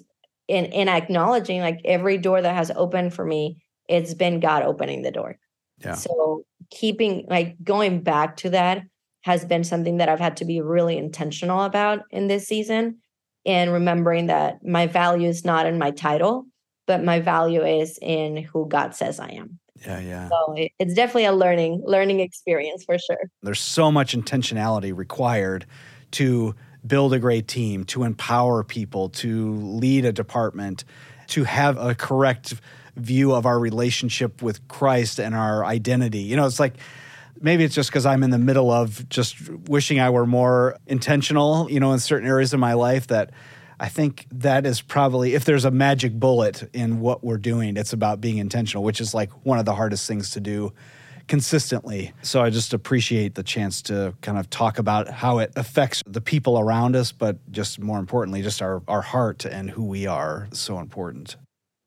in 0.48 0.66
in 0.66 0.88
acknowledging 0.90 1.62
like 1.62 1.80
every 1.86 2.18
door 2.18 2.42
that 2.42 2.56
has 2.56 2.72
opened 2.76 3.14
for 3.14 3.26
me, 3.26 3.64
it's 3.88 4.14
been 4.14 4.40
God 4.40 4.64
opening 4.64 5.02
the 5.02 5.12
door. 5.12 5.38
Yeah. 5.80 5.96
So 5.96 6.44
keeping 6.70 7.26
like 7.30 7.56
going 7.64 8.02
back 8.02 8.38
to 8.38 8.50
that 8.52 8.84
has 9.22 9.46
been 9.46 9.64
something 9.64 9.98
that 9.98 10.10
I've 10.10 10.20
had 10.20 10.38
to 10.38 10.46
be 10.46 10.62
really 10.62 10.98
intentional 10.98 11.64
about 11.64 12.02
in 12.12 12.28
this 12.28 12.48
season 12.48 12.98
and 13.46 13.72
remembering 13.72 14.28
that 14.28 14.66
my 14.66 14.88
value 14.88 15.28
is 15.30 15.46
not 15.46 15.66
in 15.66 15.78
my 15.78 15.92
title, 15.92 16.46
but 16.88 17.04
my 17.04 17.20
value 17.20 17.64
is 17.64 17.98
in 18.02 18.38
who 18.38 18.68
God 18.68 18.96
says 18.96 19.20
I 19.20 19.30
am. 19.30 19.60
Yeah. 19.86 20.00
Yeah. 20.00 20.30
So 20.30 20.54
it- 20.54 20.72
it's 20.80 20.94
definitely 20.94 21.26
a 21.26 21.34
learning 21.34 21.82
learning 21.86 22.20
experience 22.20 22.84
for 22.84 22.98
sure. 22.98 23.30
There's 23.42 23.60
so 23.62 23.92
much 23.92 24.16
intentionality 24.16 24.96
required 24.96 25.66
to 26.12 26.54
build 26.86 27.14
a 27.14 27.20
great 27.20 27.48
team, 27.48 27.84
to 27.86 28.04
empower 28.04 28.64
people, 28.64 29.10
to 29.10 29.54
lead 29.56 30.06
a 30.06 30.12
department, 30.12 30.84
to 31.28 31.44
have 31.44 31.78
a 31.78 31.96
correct 31.96 32.54
view 32.96 33.34
of 33.34 33.46
our 33.46 33.58
relationship 33.58 34.42
with 34.42 34.68
Christ 34.68 35.20
and 35.20 35.34
our 35.34 35.66
identity. 35.66 36.20
You 36.20 36.36
know, 36.36 36.46
it's 36.46 36.60
like 36.60 36.76
maybe 37.42 37.64
it's 37.64 37.76
just 37.76 37.90
because 37.90 38.06
I'm 38.06 38.24
in 38.24 38.30
the 38.30 38.38
middle 38.38 38.72
of 38.72 39.08
just 39.10 39.50
wishing 39.68 40.00
I 40.00 40.10
were 40.10 40.26
more 40.26 40.78
intentional, 40.88 41.70
you 41.70 41.80
know, 41.80 41.94
in 41.94 42.00
certain 42.00 42.28
areas 42.28 42.54
of 42.54 42.60
my 42.60 42.74
life 42.74 43.08
that 43.08 43.32
I 43.80 43.90
think 43.90 44.28
that 44.32 44.66
is 44.66 44.82
probably, 44.82 45.34
if 45.34 45.46
there's 45.46 45.66
a 45.66 45.72
magic 45.72 46.14
bullet 46.14 46.70
in 46.74 47.00
what 47.00 47.24
we're 47.24 47.38
doing, 47.38 47.76
it's 47.76 47.92
about 47.92 48.22
being 48.22 48.38
intentional, 48.38 48.84
which 48.84 49.02
is 49.02 49.14
like 49.14 49.32
one 49.46 49.60
of 49.60 49.66
the 49.66 49.76
hardest 49.76 50.08
things 50.08 50.32
to 50.32 50.40
do 50.40 50.74
consistently. 51.28 52.14
So 52.22 52.42
I 52.42 52.50
just 52.50 52.74
appreciate 52.74 53.36
the 53.36 53.44
chance 53.44 53.82
to 53.84 54.14
kind 54.22 54.38
of 54.38 54.50
talk 54.50 54.78
about 54.78 55.10
how 55.10 55.40
it 55.40 55.52
affects 55.56 56.04
the 56.06 56.22
people 56.22 56.60
around 56.60 56.96
us, 56.96 57.12
but 57.12 57.38
just 57.52 57.80
more 57.80 58.00
importantly, 58.00 58.42
just 58.42 58.62
our, 58.62 58.82
our 58.88 59.02
heart 59.02 59.46
and 59.46 59.70
who 59.70 59.86
we 59.86 60.06
are 60.06 60.48
is 60.52 60.60
so 60.60 60.80
important. 60.80 61.38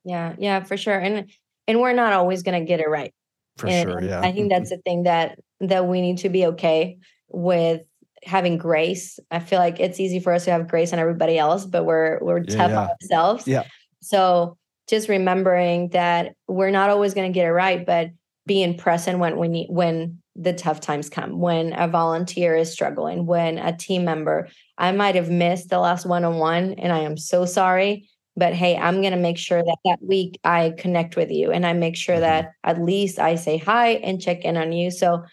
Yeah, 0.04 0.34
yeah, 0.38 0.62
for 0.62 0.76
sure. 0.76 0.98
And 0.98 1.30
and 1.68 1.80
we're 1.80 1.92
not 1.92 2.12
always 2.12 2.42
going 2.42 2.60
to 2.60 2.66
get 2.66 2.80
it 2.80 2.88
right. 2.88 3.12
For 3.56 3.66
and 3.66 3.90
sure. 3.90 4.02
Yeah. 4.02 4.20
I 4.20 4.32
think 4.32 4.50
that's 4.50 4.70
the 4.70 4.78
thing 4.78 5.02
that 5.04 5.38
that 5.60 5.86
we 5.88 6.00
need 6.00 6.18
to 6.18 6.28
be 6.28 6.46
okay 6.46 6.98
with 7.28 7.82
having 8.22 8.58
grace. 8.58 9.18
I 9.30 9.40
feel 9.40 9.58
like 9.58 9.80
it's 9.80 9.98
easy 9.98 10.20
for 10.20 10.32
us 10.32 10.44
to 10.44 10.52
have 10.52 10.68
grace 10.68 10.92
on 10.92 10.98
everybody 10.98 11.38
else, 11.38 11.64
but 11.64 11.84
we're 11.84 12.18
we're 12.20 12.42
tough 12.42 12.70
yeah. 12.70 12.82
on 12.82 12.88
ourselves. 12.90 13.48
Yeah. 13.48 13.64
So 14.00 14.56
just 14.88 15.08
remembering 15.08 15.88
that 15.90 16.34
we're 16.46 16.70
not 16.70 16.90
always 16.90 17.14
going 17.14 17.32
to 17.32 17.34
get 17.34 17.46
it 17.46 17.52
right, 17.52 17.84
but 17.84 18.10
being 18.46 18.76
present 18.76 19.18
when 19.18 19.36
when 19.36 19.54
you, 19.54 19.66
when 19.68 20.18
the 20.36 20.52
tough 20.52 20.80
times 20.80 21.08
come, 21.10 21.38
when 21.38 21.72
a 21.72 21.88
volunteer 21.88 22.54
is 22.56 22.72
struggling, 22.72 23.26
when 23.26 23.58
a 23.58 23.76
team 23.76 24.04
member, 24.04 24.48
I 24.78 24.92
might 24.92 25.14
have 25.14 25.30
missed 25.30 25.68
the 25.70 25.78
last 25.78 26.06
one 26.06 26.24
on 26.24 26.36
one, 26.38 26.74
and 26.74 26.92
I 26.92 27.00
am 27.00 27.16
so 27.16 27.44
sorry. 27.44 28.08
But 28.36 28.52
hey, 28.52 28.76
I'm 28.76 29.00
going 29.00 29.14
to 29.14 29.18
make 29.18 29.38
sure 29.38 29.62
that 29.62 29.78
that 29.86 29.98
week 30.02 30.38
I 30.44 30.74
connect 30.76 31.16
with 31.16 31.30
you 31.30 31.50
and 31.52 31.64
I 31.64 31.72
make 31.72 31.96
sure 31.96 32.16
Mhm. 32.16 32.20
that 32.20 32.52
at 32.64 32.82
least 32.82 33.18
I 33.18 33.34
say 33.36 33.56
hi 33.56 33.92
and 33.92 34.20
check 34.20 34.44
in 34.44 34.58
on 34.58 34.72
you. 34.72 34.90
So 34.90 35.24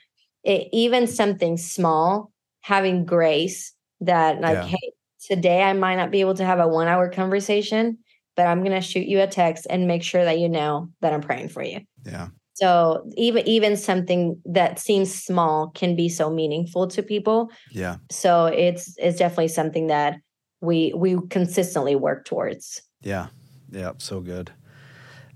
it, 0.44 0.70
even 0.72 1.08
something 1.08 1.58
small, 1.58 2.32
having 2.62 3.06
grace 3.06 3.74
that 4.02 4.40
like, 4.42 4.54
Yeah. 4.56 4.68
hey, 4.68 4.92
today 5.28 5.64
I 5.64 5.74
might 5.74 5.96
not 5.98 6.12
be 6.12 6.22
able 6.22 6.36
to 6.36 6.46
have 6.46 6.60
a 6.60 6.68
one 6.68 6.88
hour 6.88 7.10
conversation, 7.10 7.98
but 8.38 8.48
I'm 8.48 8.60
going 8.64 8.72
to 8.72 8.82
shoot 8.82 9.06
you 9.08 9.20
a 9.22 9.28
text 9.28 9.68
and 9.70 9.86
make 9.88 10.04
sure 10.04 10.24
that 10.24 10.40
you 10.40 10.48
know 10.50 10.90
that 11.02 11.12
I'm 11.14 11.22
praying 11.22 11.50
for 11.50 11.62
you. 11.64 11.82
yeah. 12.06 12.30
So 12.56 13.10
even 13.18 13.48
even 13.48 13.76
something 13.78 14.40
that 14.46 14.80
seems 14.80 15.14
small 15.14 15.70
can 15.70 15.96
be 15.96 16.08
so 16.10 16.30
meaningful 16.30 16.88
to 16.88 17.02
people. 17.04 17.52
Yeah. 17.72 17.98
So 18.12 18.46
it's 18.46 18.96
it's 18.98 19.18
definitely 19.18 19.48
something 19.50 19.88
that 19.88 20.18
we 20.62 20.94
we 20.96 21.18
consistently 21.30 21.96
work 21.96 22.26
towards. 22.26 22.82
Yeah. 23.02 23.28
Yeah. 23.72 23.94
So 23.98 24.22
good. 24.22 24.52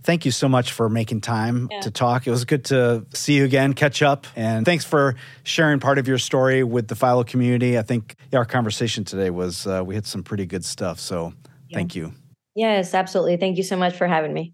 Thank 0.03 0.24
you 0.26 0.32
so 0.32 0.47
much 0.47 0.72
for 0.72 0.88
making 0.89 1.22
time 1.22 1.68
Yeah. 1.70 1.82
to 1.82 1.91
talk. 1.91 2.28
It 2.28 2.32
was 2.32 2.45
good 2.45 2.63
to 2.65 3.05
see 3.13 3.34
you 3.36 3.43
again, 3.43 3.74
catch 3.74 4.01
up. 4.01 4.26
And 4.38 4.65
thanks 4.65 4.86
for 4.86 5.15
sharing 5.43 5.80
part 5.82 5.97
of 5.97 6.07
your 6.07 6.18
story 6.20 6.63
with 6.63 6.88
the 6.88 6.95
FILO 6.95 7.26
community. 7.26 7.78
I 7.78 7.82
think 7.82 8.15
our 8.32 8.45
conversation 8.45 9.03
today 9.03 9.32
was, 9.32 9.68
uh, 9.68 9.84
we 9.86 9.95
had 9.95 10.05
some 10.05 10.24
pretty 10.24 10.45
good 10.45 10.63
stuff. 10.63 10.99
So 10.99 11.34
Yeah. 11.68 11.78
thank 11.80 11.93
you. 11.95 12.13
Yes, 12.55 12.93
absolutely. 12.93 13.36
Thank 13.38 13.57
you 13.57 13.63
so 13.63 13.76
much 13.76 13.97
for 13.97 14.07
having 14.07 14.34
me. 14.34 14.53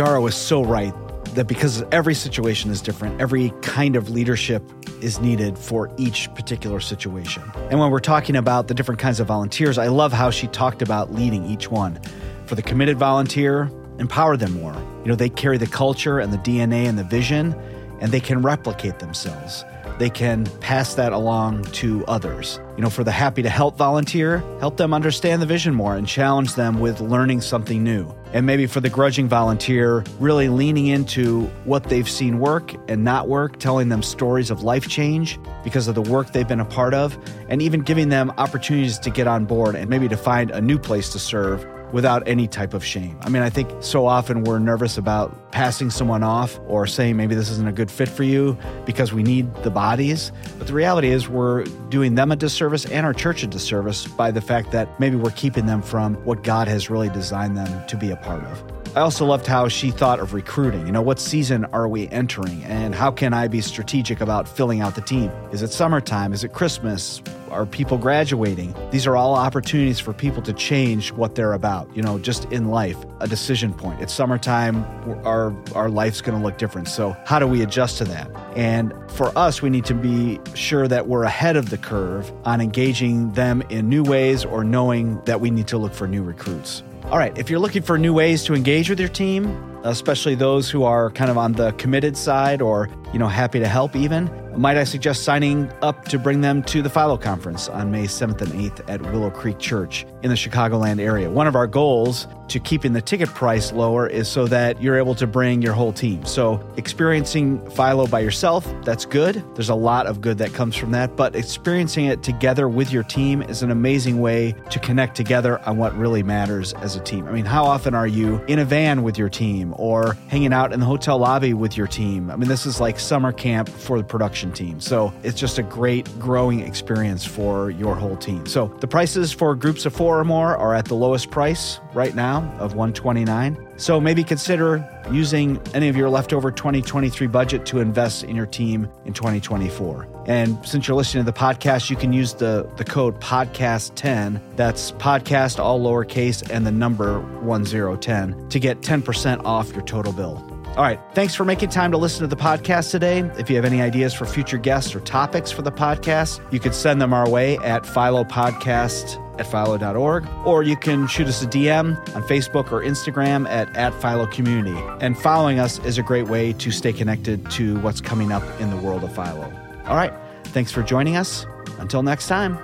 Dara 0.00 0.18
was 0.18 0.34
so 0.34 0.64
right 0.64 0.94
that 1.34 1.46
because 1.46 1.82
every 1.92 2.14
situation 2.14 2.70
is 2.70 2.80
different, 2.80 3.20
every 3.20 3.52
kind 3.60 3.96
of 3.96 4.08
leadership 4.08 4.62
is 5.02 5.20
needed 5.20 5.58
for 5.58 5.92
each 5.98 6.32
particular 6.32 6.80
situation. 6.80 7.42
And 7.68 7.78
when 7.78 7.90
we're 7.90 8.00
talking 8.00 8.34
about 8.34 8.66
the 8.66 8.72
different 8.72 8.98
kinds 8.98 9.20
of 9.20 9.26
volunteers, 9.26 9.76
I 9.76 9.88
love 9.88 10.10
how 10.10 10.30
she 10.30 10.46
talked 10.46 10.80
about 10.80 11.12
leading 11.12 11.44
each 11.44 11.70
one. 11.70 12.00
For 12.46 12.54
the 12.54 12.62
committed 12.62 12.96
volunteer, 12.96 13.70
empower 13.98 14.38
them 14.38 14.54
more. 14.54 14.72
You 15.02 15.08
know, 15.10 15.16
they 15.16 15.28
carry 15.28 15.58
the 15.58 15.66
culture 15.66 16.18
and 16.18 16.32
the 16.32 16.38
DNA 16.38 16.86
and 16.86 16.98
the 16.98 17.04
vision, 17.04 17.54
and 18.00 18.10
they 18.10 18.20
can 18.20 18.40
replicate 18.40 19.00
themselves. 19.00 19.66
They 20.00 20.08
can 20.08 20.46
pass 20.60 20.94
that 20.94 21.12
along 21.12 21.64
to 21.64 22.02
others. 22.06 22.58
You 22.74 22.82
know, 22.82 22.88
for 22.88 23.04
the 23.04 23.10
happy 23.10 23.42
to 23.42 23.50
help 23.50 23.76
volunteer, 23.76 24.38
help 24.58 24.78
them 24.78 24.94
understand 24.94 25.42
the 25.42 25.46
vision 25.46 25.74
more 25.74 25.94
and 25.94 26.08
challenge 26.08 26.54
them 26.54 26.80
with 26.80 27.02
learning 27.02 27.42
something 27.42 27.84
new. 27.84 28.10
And 28.32 28.46
maybe 28.46 28.66
for 28.66 28.80
the 28.80 28.88
grudging 28.88 29.28
volunteer, 29.28 30.02
really 30.18 30.48
leaning 30.48 30.86
into 30.86 31.42
what 31.66 31.84
they've 31.84 32.08
seen 32.08 32.38
work 32.38 32.72
and 32.88 33.04
not 33.04 33.28
work, 33.28 33.58
telling 33.58 33.90
them 33.90 34.02
stories 34.02 34.50
of 34.50 34.62
life 34.62 34.88
change 34.88 35.38
because 35.64 35.86
of 35.86 35.94
the 35.94 36.00
work 36.00 36.32
they've 36.32 36.48
been 36.48 36.60
a 36.60 36.64
part 36.64 36.94
of, 36.94 37.18
and 37.50 37.60
even 37.60 37.82
giving 37.82 38.08
them 38.08 38.32
opportunities 38.38 38.98
to 39.00 39.10
get 39.10 39.26
on 39.26 39.44
board 39.44 39.74
and 39.74 39.90
maybe 39.90 40.08
to 40.08 40.16
find 40.16 40.50
a 40.50 40.62
new 40.62 40.78
place 40.78 41.12
to 41.12 41.18
serve 41.18 41.62
without 41.92 42.26
any 42.26 42.46
type 42.46 42.74
of 42.74 42.84
shame. 42.84 43.18
I 43.22 43.28
mean, 43.28 43.42
I 43.42 43.50
think 43.50 43.70
so 43.80 44.06
often 44.06 44.44
we're 44.44 44.58
nervous 44.58 44.98
about 44.98 45.52
passing 45.52 45.90
someone 45.90 46.22
off 46.22 46.58
or 46.66 46.86
saying 46.86 47.16
maybe 47.16 47.34
this 47.34 47.50
isn't 47.50 47.68
a 47.68 47.72
good 47.72 47.90
fit 47.90 48.08
for 48.08 48.22
you 48.22 48.56
because 48.86 49.12
we 49.12 49.22
need 49.22 49.52
the 49.62 49.70
bodies. 49.70 50.32
But 50.58 50.66
the 50.66 50.74
reality 50.74 51.10
is, 51.10 51.28
we're 51.28 51.64
doing 51.88 52.14
them 52.14 52.32
a 52.32 52.36
disservice 52.36 52.84
and 52.86 53.04
our 53.04 53.14
church 53.14 53.42
a 53.42 53.46
disservice 53.46 54.06
by 54.06 54.30
the 54.30 54.40
fact 54.40 54.72
that 54.72 55.00
maybe 55.00 55.16
we're 55.16 55.30
keeping 55.30 55.66
them 55.66 55.82
from 55.82 56.14
what 56.24 56.42
God 56.42 56.68
has 56.68 56.90
really 56.90 57.08
designed 57.08 57.56
them 57.56 57.86
to 57.86 57.96
be 57.96 58.10
a 58.10 58.16
part 58.16 58.44
of. 58.44 58.79
I 58.96 59.02
also 59.02 59.24
loved 59.24 59.46
how 59.46 59.68
she 59.68 59.92
thought 59.92 60.18
of 60.18 60.34
recruiting. 60.34 60.84
You 60.84 60.90
know, 60.90 61.00
what 61.00 61.20
season 61.20 61.64
are 61.66 61.86
we 61.86 62.08
entering? 62.08 62.64
And 62.64 62.92
how 62.92 63.12
can 63.12 63.32
I 63.32 63.46
be 63.46 63.60
strategic 63.60 64.20
about 64.20 64.48
filling 64.48 64.80
out 64.80 64.96
the 64.96 65.00
team? 65.00 65.30
Is 65.52 65.62
it 65.62 65.70
summertime? 65.70 66.32
Is 66.32 66.42
it 66.42 66.52
Christmas? 66.54 67.22
Are 67.52 67.66
people 67.66 67.98
graduating? 67.98 68.74
These 68.90 69.06
are 69.06 69.16
all 69.16 69.36
opportunities 69.36 70.00
for 70.00 70.12
people 70.12 70.42
to 70.42 70.52
change 70.52 71.12
what 71.12 71.36
they're 71.36 71.52
about, 71.52 71.88
you 71.96 72.02
know, 72.02 72.18
just 72.18 72.46
in 72.46 72.66
life, 72.66 72.96
a 73.20 73.28
decision 73.28 73.72
point. 73.72 74.02
It's 74.02 74.12
summertime, 74.12 74.84
our, 75.24 75.54
our 75.76 75.88
life's 75.88 76.20
going 76.20 76.36
to 76.36 76.44
look 76.44 76.58
different. 76.58 76.88
So, 76.88 77.14
how 77.26 77.38
do 77.38 77.46
we 77.46 77.62
adjust 77.62 77.98
to 77.98 78.04
that? 78.06 78.28
And 78.56 78.92
for 79.12 79.36
us, 79.38 79.62
we 79.62 79.70
need 79.70 79.84
to 79.84 79.94
be 79.94 80.40
sure 80.54 80.88
that 80.88 81.06
we're 81.06 81.24
ahead 81.24 81.56
of 81.56 81.70
the 81.70 81.78
curve 81.78 82.32
on 82.44 82.60
engaging 82.60 83.32
them 83.34 83.62
in 83.70 83.88
new 83.88 84.02
ways 84.02 84.44
or 84.44 84.64
knowing 84.64 85.20
that 85.26 85.40
we 85.40 85.50
need 85.50 85.68
to 85.68 85.78
look 85.78 85.94
for 85.94 86.08
new 86.08 86.24
recruits. 86.24 86.82
All 87.06 87.18
right, 87.18 87.36
if 87.36 87.50
you're 87.50 87.58
looking 87.58 87.82
for 87.82 87.98
new 87.98 88.14
ways 88.14 88.44
to 88.44 88.54
engage 88.54 88.88
with 88.88 89.00
your 89.00 89.08
team, 89.08 89.46
especially 89.82 90.36
those 90.36 90.70
who 90.70 90.84
are 90.84 91.10
kind 91.10 91.28
of 91.28 91.36
on 91.38 91.52
the 91.52 91.72
committed 91.72 92.16
side 92.16 92.62
or, 92.62 92.88
you 93.12 93.18
know, 93.18 93.26
happy 93.26 93.58
to 93.58 93.66
help 93.66 93.96
even, 93.96 94.28
might 94.56 94.76
I 94.76 94.84
suggest 94.84 95.22
signing 95.22 95.70
up 95.82 96.04
to 96.06 96.18
bring 96.18 96.40
them 96.40 96.62
to 96.64 96.82
the 96.82 96.90
FILO 96.90 97.16
Conference 97.16 97.68
on 97.68 97.90
May 97.90 98.04
7th 98.04 98.40
and 98.40 98.52
8th 98.52 98.88
at 98.88 99.00
Willow 99.12 99.30
Creek 99.30 99.58
Church 99.58 100.06
in 100.22 100.30
the 100.30 100.36
Chicagoland 100.36 101.00
area. 101.00 101.30
One 101.30 101.46
of 101.46 101.54
our 101.54 101.66
goals 101.66 102.26
to 102.48 102.58
keeping 102.58 102.92
the 102.92 103.00
ticket 103.00 103.28
price 103.28 103.72
lower 103.72 104.08
is 104.08 104.28
so 104.28 104.46
that 104.48 104.82
you're 104.82 104.98
able 104.98 105.14
to 105.14 105.26
bring 105.26 105.62
your 105.62 105.72
whole 105.72 105.92
team. 105.92 106.24
So, 106.24 106.60
experiencing 106.76 107.60
FILO 107.70 108.08
by 108.08 108.20
yourself, 108.20 108.66
that's 108.82 109.04
good. 109.04 109.42
There's 109.54 109.68
a 109.68 109.74
lot 109.74 110.06
of 110.06 110.20
good 110.20 110.38
that 110.38 110.52
comes 110.52 110.74
from 110.74 110.90
that, 110.90 111.14
but 111.14 111.36
experiencing 111.36 112.06
it 112.06 112.22
together 112.24 112.68
with 112.68 112.92
your 112.92 113.04
team 113.04 113.42
is 113.42 113.62
an 113.62 113.70
amazing 113.70 114.20
way 114.20 114.56
to 114.70 114.80
connect 114.80 115.16
together 115.16 115.60
on 115.60 115.76
what 115.76 115.96
really 115.96 116.24
matters 116.24 116.72
as 116.74 116.96
a 116.96 117.00
team. 117.00 117.26
I 117.28 117.32
mean, 117.32 117.44
how 117.44 117.64
often 117.64 117.94
are 117.94 118.08
you 118.08 118.42
in 118.48 118.58
a 118.58 118.64
van 118.64 119.04
with 119.04 119.16
your 119.16 119.28
team 119.28 119.72
or 119.76 120.14
hanging 120.28 120.52
out 120.52 120.72
in 120.72 120.80
the 120.80 120.86
hotel 120.86 121.18
lobby 121.18 121.54
with 121.54 121.76
your 121.76 121.86
team? 121.86 122.30
I 122.30 122.36
mean, 122.36 122.48
this 122.48 122.66
is 122.66 122.80
like 122.80 122.98
summer 122.98 123.32
camp 123.32 123.68
for 123.68 123.96
the 123.96 124.04
production 124.04 124.39
team. 124.52 124.80
So, 124.80 125.12
it's 125.22 125.38
just 125.38 125.58
a 125.58 125.62
great 125.62 126.08
growing 126.18 126.60
experience 126.60 127.24
for 127.24 127.70
your 127.70 127.94
whole 127.94 128.16
team. 128.16 128.46
So, 128.46 128.68
the 128.80 128.88
prices 128.88 129.32
for 129.32 129.54
groups 129.54 129.86
of 129.86 129.94
4 129.94 130.20
or 130.20 130.24
more 130.24 130.56
are 130.56 130.74
at 130.74 130.86
the 130.86 130.94
lowest 130.94 131.30
price 131.30 131.78
right 131.94 132.14
now 132.14 132.42
of 132.58 132.74
129. 132.74 133.70
So 133.80 133.98
maybe 133.98 134.22
consider 134.22 134.86
using 135.10 135.58
any 135.72 135.88
of 135.88 135.96
your 135.96 136.10
leftover 136.10 136.50
2023 136.50 137.26
budget 137.28 137.64
to 137.66 137.80
invest 137.80 138.24
in 138.24 138.36
your 138.36 138.44
team 138.44 138.86
in 139.06 139.14
2024. 139.14 140.06
And 140.26 140.58
since 140.66 140.86
you're 140.86 140.98
listening 140.98 141.24
to 141.24 141.32
the 141.32 141.38
podcast, 141.38 141.88
you 141.88 141.96
can 141.96 142.12
use 142.12 142.34
the, 142.34 142.70
the 142.76 142.84
code 142.84 143.18
podcast10. 143.22 144.38
That's 144.56 144.92
podcast 144.92 145.58
all 145.58 145.80
lowercase 145.80 146.48
and 146.50 146.66
the 146.66 146.70
number 146.70 147.20
1010 147.40 148.50
to 148.50 148.60
get 148.60 148.82
10% 148.82 149.44
off 149.46 149.72
your 149.72 149.82
total 149.82 150.12
bill. 150.12 150.49
All 150.80 150.86
right. 150.86 150.98
Thanks 151.12 151.34
for 151.34 151.44
making 151.44 151.68
time 151.68 151.90
to 151.90 151.98
listen 151.98 152.22
to 152.22 152.26
the 152.26 152.40
podcast 152.40 152.90
today. 152.90 153.18
If 153.38 153.50
you 153.50 153.56
have 153.56 153.66
any 153.66 153.82
ideas 153.82 154.14
for 154.14 154.24
future 154.24 154.56
guests 154.56 154.94
or 154.94 155.00
topics 155.00 155.50
for 155.50 155.60
the 155.60 155.70
podcast, 155.70 156.40
you 156.50 156.58
could 156.58 156.74
send 156.74 157.02
them 157.02 157.12
our 157.12 157.28
way 157.28 157.58
at 157.58 157.82
filopodcast 157.82 159.38
at 159.38 159.46
filo.org, 159.46 160.26
or 160.46 160.62
you 160.62 160.78
can 160.78 161.06
shoot 161.06 161.26
us 161.26 161.42
a 161.42 161.46
DM 161.46 161.98
on 162.16 162.22
Facebook 162.22 162.72
or 162.72 162.80
Instagram 162.82 163.46
at, 163.46 163.76
at 163.76 163.92
FILO 164.00 164.26
Community. 164.28 164.74
And 165.02 165.18
following 165.18 165.58
us 165.58 165.78
is 165.80 165.98
a 165.98 166.02
great 166.02 166.28
way 166.28 166.54
to 166.54 166.70
stay 166.70 166.94
connected 166.94 167.50
to 167.50 167.78
what's 167.80 168.00
coming 168.00 168.32
up 168.32 168.42
in 168.58 168.70
the 168.70 168.78
world 168.78 169.04
of 169.04 169.14
FILO. 169.14 169.52
All 169.84 169.96
right. 169.96 170.14
Thanks 170.44 170.72
for 170.72 170.82
joining 170.82 171.14
us. 171.14 171.44
Until 171.78 172.02
next 172.02 172.26
time. 172.26 172.56